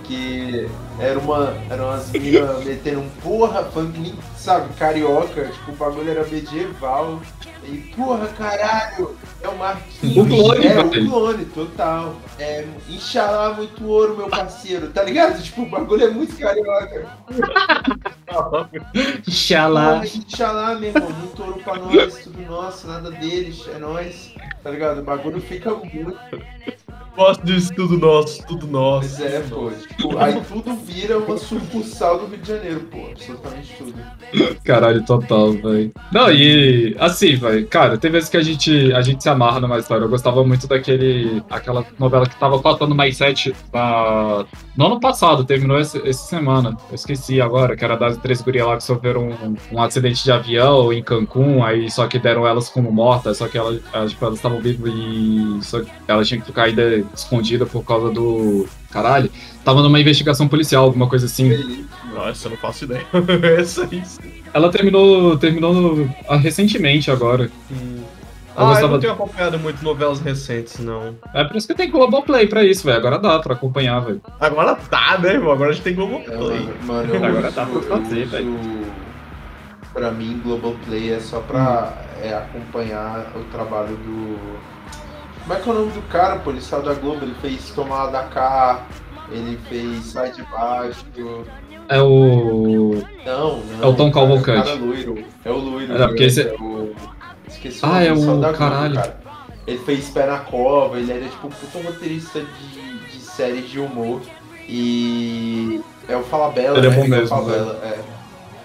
[0.05, 0.69] que
[0.99, 1.55] era uma.
[1.71, 7.21] Eram umas minas metendo um porra, funk, sabe, carioca, tipo, o bagulho era medieval.
[7.65, 10.17] E porra, caralho, é o Marquinhos.
[10.17, 12.17] O clone, é, o clone, total.
[12.39, 15.43] É, Inxalá, muito ouro, meu parceiro, tá ligado?
[15.43, 17.07] Tipo, o bagulho é muito carioca.
[19.29, 20.01] Xalá.
[20.01, 24.33] Porra, Inxalá, meu irmão, muito ouro pra nós, tudo nosso, nada deles, é nós.
[24.63, 25.01] Tá ligado?
[25.01, 26.17] O bagulho fica muito.
[27.19, 29.17] Gosto disso, tudo nosso, tudo nosso.
[29.17, 29.71] Pois é, pô.
[29.71, 32.99] Tipo, aí tudo vira uma sucursal do Rio de Janeiro, pô.
[33.13, 33.95] Absolutamente tudo.
[34.65, 35.93] Caralho, total, velho.
[36.13, 39.79] Não, e assim, velho, cara, tem vezes que a gente, a gente se amarra numa
[39.79, 40.05] história.
[40.05, 41.43] Eu gostava muito daquele.
[41.51, 44.45] aquela novela que tava cotando mais sete na,
[44.77, 46.77] no ano passado, terminou esse- essa semana.
[46.89, 50.33] Eu esqueci agora, que era das três gurias lá que sofreram um, um acidente de
[50.33, 54.25] avião em Cancún, aí só que deram elas como mortas, só que elas, elas, tipo,
[54.25, 58.67] elas estavam vivas e só que elas tinham que ficar ainda escondidas por causa do.
[58.91, 59.31] Caralho,
[59.65, 61.87] tava numa investigação policial, alguma coisa assim.
[62.15, 63.07] Nossa, eu não faço ideia.
[63.59, 64.03] Essa aí.
[64.05, 64.43] sim.
[64.53, 67.51] Ela terminou, terminou ah, recentemente agora.
[67.71, 67.99] Hum.
[67.99, 68.05] Eu
[68.57, 71.15] Ah, eu gostava- não tenho acompanhado muito novelas recentes, não.
[71.33, 72.97] É por isso que tem Globoplay pra isso, velho.
[72.99, 74.21] Agora dá pra acompanhar, velho.
[74.41, 75.53] Agora tá, né, irmão?
[75.53, 76.61] Agora a gente tem É, Globoplay.
[76.61, 78.59] mano, mano, eu Agora uso, dá pra fazer, eu uso- velho.
[79.93, 81.93] Pra mim, Globoplay é só pra
[82.23, 84.39] é, acompanhar o trabalho do.
[85.49, 86.51] Como é que é o nome do cara, pô?
[86.51, 88.87] Ele saiu da Globo, ele fez Tomada da Cá,
[89.31, 91.07] ele fez Sai de Baixo.
[91.89, 93.03] É o.
[93.25, 93.83] Não, não.
[93.83, 94.71] É o Tom cara, Cavalcante.
[94.73, 95.25] o loiro.
[95.43, 95.97] É o loiro.
[96.03, 96.93] É, porque esse- é o...
[97.49, 98.95] Esqueci Ah, nome, é ele saiu o- da Globo, caralho.
[98.97, 99.21] cara.
[99.67, 103.81] Ele fez Pé na Cova, ele era tipo um puta roteirista de, de séries de
[103.81, 104.21] humor.
[104.69, 106.97] E é o Falabella, Ele é né?
[106.97, 107.99] bom mesmo, Falabella, é.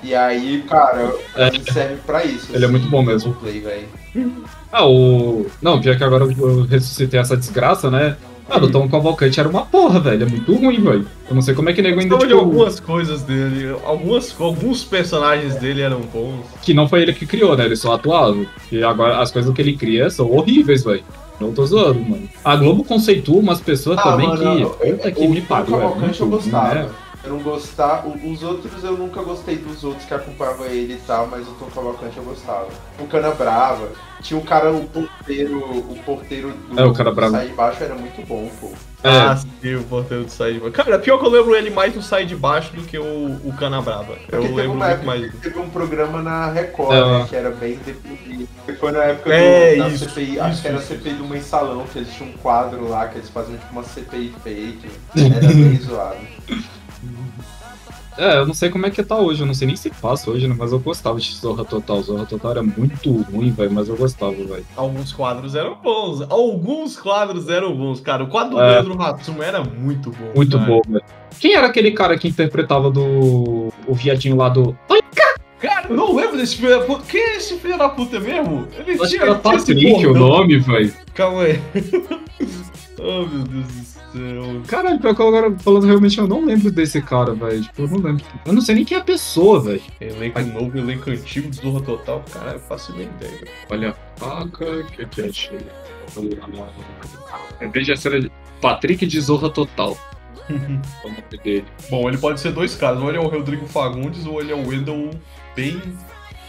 [0.03, 1.51] E aí, cara, É.
[1.71, 2.49] serve pra isso.
[2.53, 3.31] Ele é muito bom mesmo.
[3.31, 4.31] o Play, velho.
[4.71, 5.45] Ah, o.
[5.61, 8.15] Não, pior que agora eu ressuscitei essa desgraça, né?
[8.49, 10.23] Ah, o Tom Cavalcante era uma porra, velho.
[10.23, 11.07] É muito ruim, velho.
[11.29, 12.17] Eu não sei como é que nego ainda.
[12.17, 13.73] De Tipo, algumas coisas dele.
[13.85, 16.41] Algumas, alguns personagens dele eram bons.
[16.61, 17.65] Que não foi ele que criou, né?
[17.65, 18.45] Ele só atuava.
[18.71, 21.03] E agora as coisas que ele cria são horríveis, velho.
[21.39, 22.29] Não tô zoando, mano.
[22.43, 24.91] A Globo conceitua umas pessoas Ah, também mano, que.
[24.91, 26.73] Puta que o me Tom pariu, é Cavalcante eu gostava.
[26.75, 26.89] né?
[27.23, 28.07] Eu não gostava.
[28.07, 31.51] o- Os outros eu nunca gostei dos outros que acompanhavam ele e tal, mas o
[31.53, 32.67] Tom Cavalcante eu gostava.
[32.99, 33.89] O Cana Brava.
[34.21, 35.57] Tinha o cara, o porteiro.
[35.59, 37.37] O porteiro do É, o Cana Brava.
[37.37, 38.71] Sai de Baixo era muito bom, pô.
[39.03, 39.09] É.
[39.09, 40.73] Ah, sim, o porteiro do Sai de Baixo.
[40.73, 43.03] Cara, pior que eu lembro ele mais no Sai de Baixo do que o,
[43.43, 44.13] o Cana Brava.
[44.13, 45.33] Eu Porque teve lembro uma muito mais.
[45.41, 47.19] teve um programa na Record, É.
[47.19, 48.47] né, que era bem deprimido.
[48.67, 50.87] E Foi na época É, do, da isso, CPI, acho isso, que era a isso.
[50.87, 54.33] CPI do Mensalão, que eles tinham um quadro lá, que eles faziam tipo uma CPI
[54.41, 54.89] fake.
[55.19, 56.17] Era bem zoado.
[58.17, 60.29] É, eu não sei como é que tá hoje, eu não sei nem se passa
[60.29, 60.55] hoje, né?
[60.57, 62.01] Mas eu gostava de Zorra Total.
[62.01, 64.65] Zorra Total era muito ruim, velho, mas eu gostava, velho.
[64.75, 66.21] Alguns quadros eram bons.
[66.29, 68.23] Alguns quadros eram bons, cara.
[68.23, 68.77] O quadro do É.
[68.77, 70.31] Pedro Hatsuma era muito bom.
[70.35, 70.69] Muito cara.
[70.69, 71.03] bom, velho.
[71.39, 73.73] Quem era aquele cara que interpretava do.
[73.87, 74.77] O viadinho lá do.
[75.59, 77.03] Cara, eu não lembro desse filho da puta.
[77.09, 78.67] Quem é esse filho da puta mesmo?
[78.77, 80.93] Ele Acho que tinha, era tinha esse Patrick o nome, velho.
[81.13, 81.59] Calma aí.
[82.99, 83.82] oh, meu Deus do
[84.13, 84.61] céu.
[84.67, 87.61] Caralho, pior que eu agora falando realmente, eu não lembro desse cara, velho.
[87.61, 88.25] Tipo, eu não lembro.
[88.45, 89.81] Eu não sei nem quem é a pessoa, velho.
[89.99, 92.23] Elenco novo, elenco antigo Zorra Total.
[92.31, 93.31] Caralho, eu faço nem ideia.
[93.31, 93.51] velho.
[93.69, 95.59] Olha a faca, que que achei?
[97.61, 98.31] Em vez de ser
[98.61, 99.97] Patrick de Zorra Total.
[100.49, 101.65] o nome dele.
[101.89, 103.01] Bom, ele pode ser dois caras.
[103.01, 105.09] Ou ele é o Rodrigo Fagundes ou ele é o Wendell
[105.55, 105.81] Ben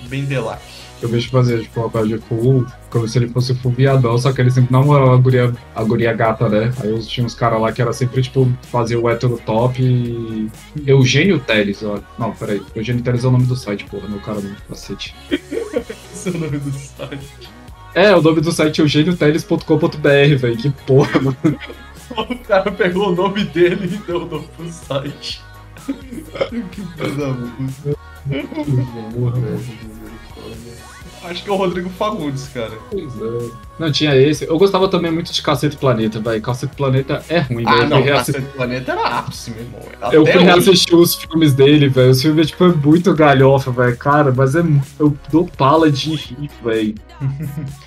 [0.09, 0.84] Bendelac.
[1.03, 4.41] Eu vejo fazer, tipo, uma de full, como se ele fosse full viadão, só que
[4.41, 6.73] ele sempre namorou a guria, a guria gata, né?
[6.81, 10.49] Aí eu tinha uns caras lá que era sempre, tipo, fazer o hétero top e.
[10.87, 11.99] Eugênio Teles, ó.
[12.19, 12.63] Não, peraí.
[12.75, 15.15] Eugênio Teles é o nome do site, porra, meu cara não, cacete.
[15.31, 17.55] Esse é o nome do site.
[17.95, 20.57] É, o nome do site é eugênioteles.com.br, velho.
[20.57, 21.37] Que porra, mano.
[22.17, 25.43] O cara pegou o nome dele e deu o nome pro site.
[26.71, 26.83] que
[27.17, 27.35] da
[31.25, 32.79] Acho que é o Rodrigo Fagundes, cara.
[32.91, 33.51] Pois é.
[33.79, 34.45] Não, tinha esse.
[34.47, 36.41] Eu gostava também muito de Cacete Planeta, velho.
[36.41, 37.83] Cacete Planeta é ruim, velho.
[37.83, 38.39] Ah, não, reassist...
[38.39, 39.81] Cacete Planeta era ápice, meu irmão.
[40.01, 40.45] Até eu fui hoje.
[40.45, 42.11] reassistir os filmes dele, velho.
[42.11, 43.97] Os filmes, tipo, é muito galhofa, velho.
[43.97, 44.63] Cara, mas é...
[44.99, 46.95] eu dou pala de rir, velho.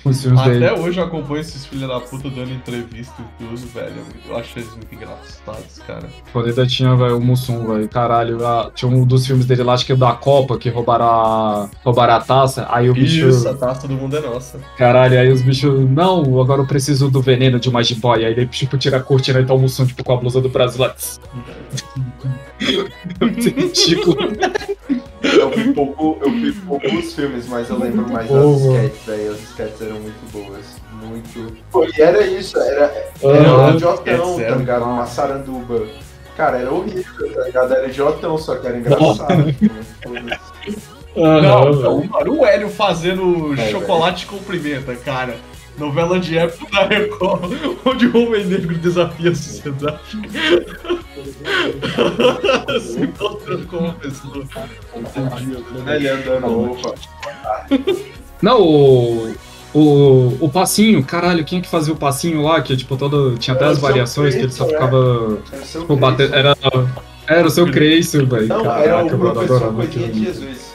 [0.04, 0.70] Os filmes Até dele.
[0.70, 4.02] hoje eu acompanho esses filhos da puta dando entrevista e tudo, velho.
[4.28, 6.08] Eu acho eles muito engraçados, cara.
[6.34, 7.88] Ainda tinha, velho, o Mussum, velho.
[7.88, 11.04] Caralho, a- tinha um dos filmes dele lá, acho que é da Copa, que roubaram
[11.04, 12.66] a, roubaram a taça.
[12.70, 13.28] Aí o bicho.
[13.28, 14.58] Isso, a taça do mundo é nossa.
[14.76, 15.77] Caralho, aí os bichos.
[15.80, 18.26] Não, agora eu preciso do veneno de uma jiboia.
[18.28, 20.48] Aí ele, tipo, tira a cortina e tá o Mussum, tipo, com a blusa do
[20.48, 20.94] Brasil lá.
[23.20, 24.16] Ridículo.
[25.22, 28.76] Eu vi pouco, eu vi poucos filmes, mas eu lembro mais das Boa.
[28.84, 29.32] sketches, velho.
[29.32, 30.64] As sketches eram muito boas.
[31.02, 31.56] Muito.
[31.70, 33.94] Pô, e era isso, era, era um jotão,
[34.34, 34.84] sketches tá ligado?
[34.84, 35.86] Uma saranduba.
[36.36, 37.74] Cara, era horrível, tá ligado?
[37.74, 39.54] Era jotão, só que era engraçado.
[40.02, 40.78] Foda-se.
[41.16, 41.82] Aham, Não, velho.
[41.82, 45.36] não, mano, o Hélio fazendo É, chocolate com pimenta, cara.
[45.78, 47.52] Novela de época da Record,
[47.84, 49.98] onde o homem negro desafia a sociedade.
[52.80, 54.44] Se mostrando como uma pessoa.
[55.94, 56.94] Ele andando, opa.
[58.42, 59.34] Não, o.
[59.74, 62.60] O, o passinho, caralho, quem é que fazia o passinho lá?
[62.62, 63.36] Que tipo, todo.
[63.36, 65.38] Tinha até Era as variações que ele só ficava.
[65.52, 66.30] Era seu Tipo, bater.
[66.30, 66.38] Cristo.
[66.38, 66.56] Era.
[67.28, 68.48] Era o seu Creício, velho.
[68.48, 70.24] Não, Caraca, era o mano, professor adorava Coisinha aquilo.
[70.24, 70.67] de Jesus.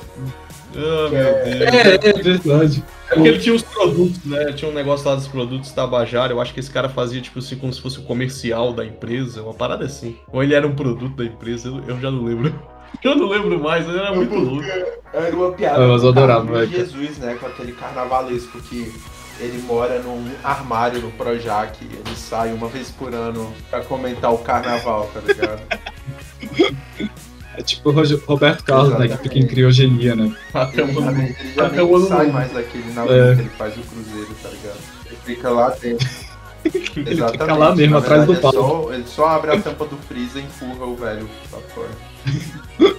[0.76, 1.62] Ah, meu Deus.
[1.62, 2.84] É, é verdade.
[3.10, 4.54] É porque ele tinha os produtos, né?
[4.54, 6.34] Tinha um negócio lá dos produtos Tabajara.
[6.34, 9.44] Eu acho que esse cara fazia, tipo assim, como se fosse o comercial da empresa,
[9.44, 10.18] uma parada assim.
[10.32, 12.54] Ou ele era um produto da empresa, eu, eu já não lembro.
[13.04, 14.64] Eu não lembro mais, ele era muito louco.
[15.12, 16.68] Era uma piada mas eu adorava.
[16.68, 17.36] Jesus, né?
[17.40, 18.94] Com aquele carnavalesco que
[19.40, 21.76] ele mora num armário no Projac.
[21.84, 25.64] Ele sai uma vez por ano pra comentar o carnaval, tá ligado?
[27.58, 27.94] É tipo o
[28.26, 29.08] Roberto Carlos, né?
[29.08, 30.36] Que fica em criogenia, né?
[30.54, 31.22] Até Ele o já, ano.
[31.22, 33.36] ele até nem o ano sai mais daquele navio É.
[33.36, 34.78] que ele faz o cruzeiro, tá ligado?
[35.06, 36.10] Ele fica lá dentro.
[36.66, 37.32] Ele Exatamente.
[37.42, 38.52] fica lá mesmo, atrás do é pau.
[38.54, 41.90] só- ele só abre a tampa do freezer e empurra o velho pra fora.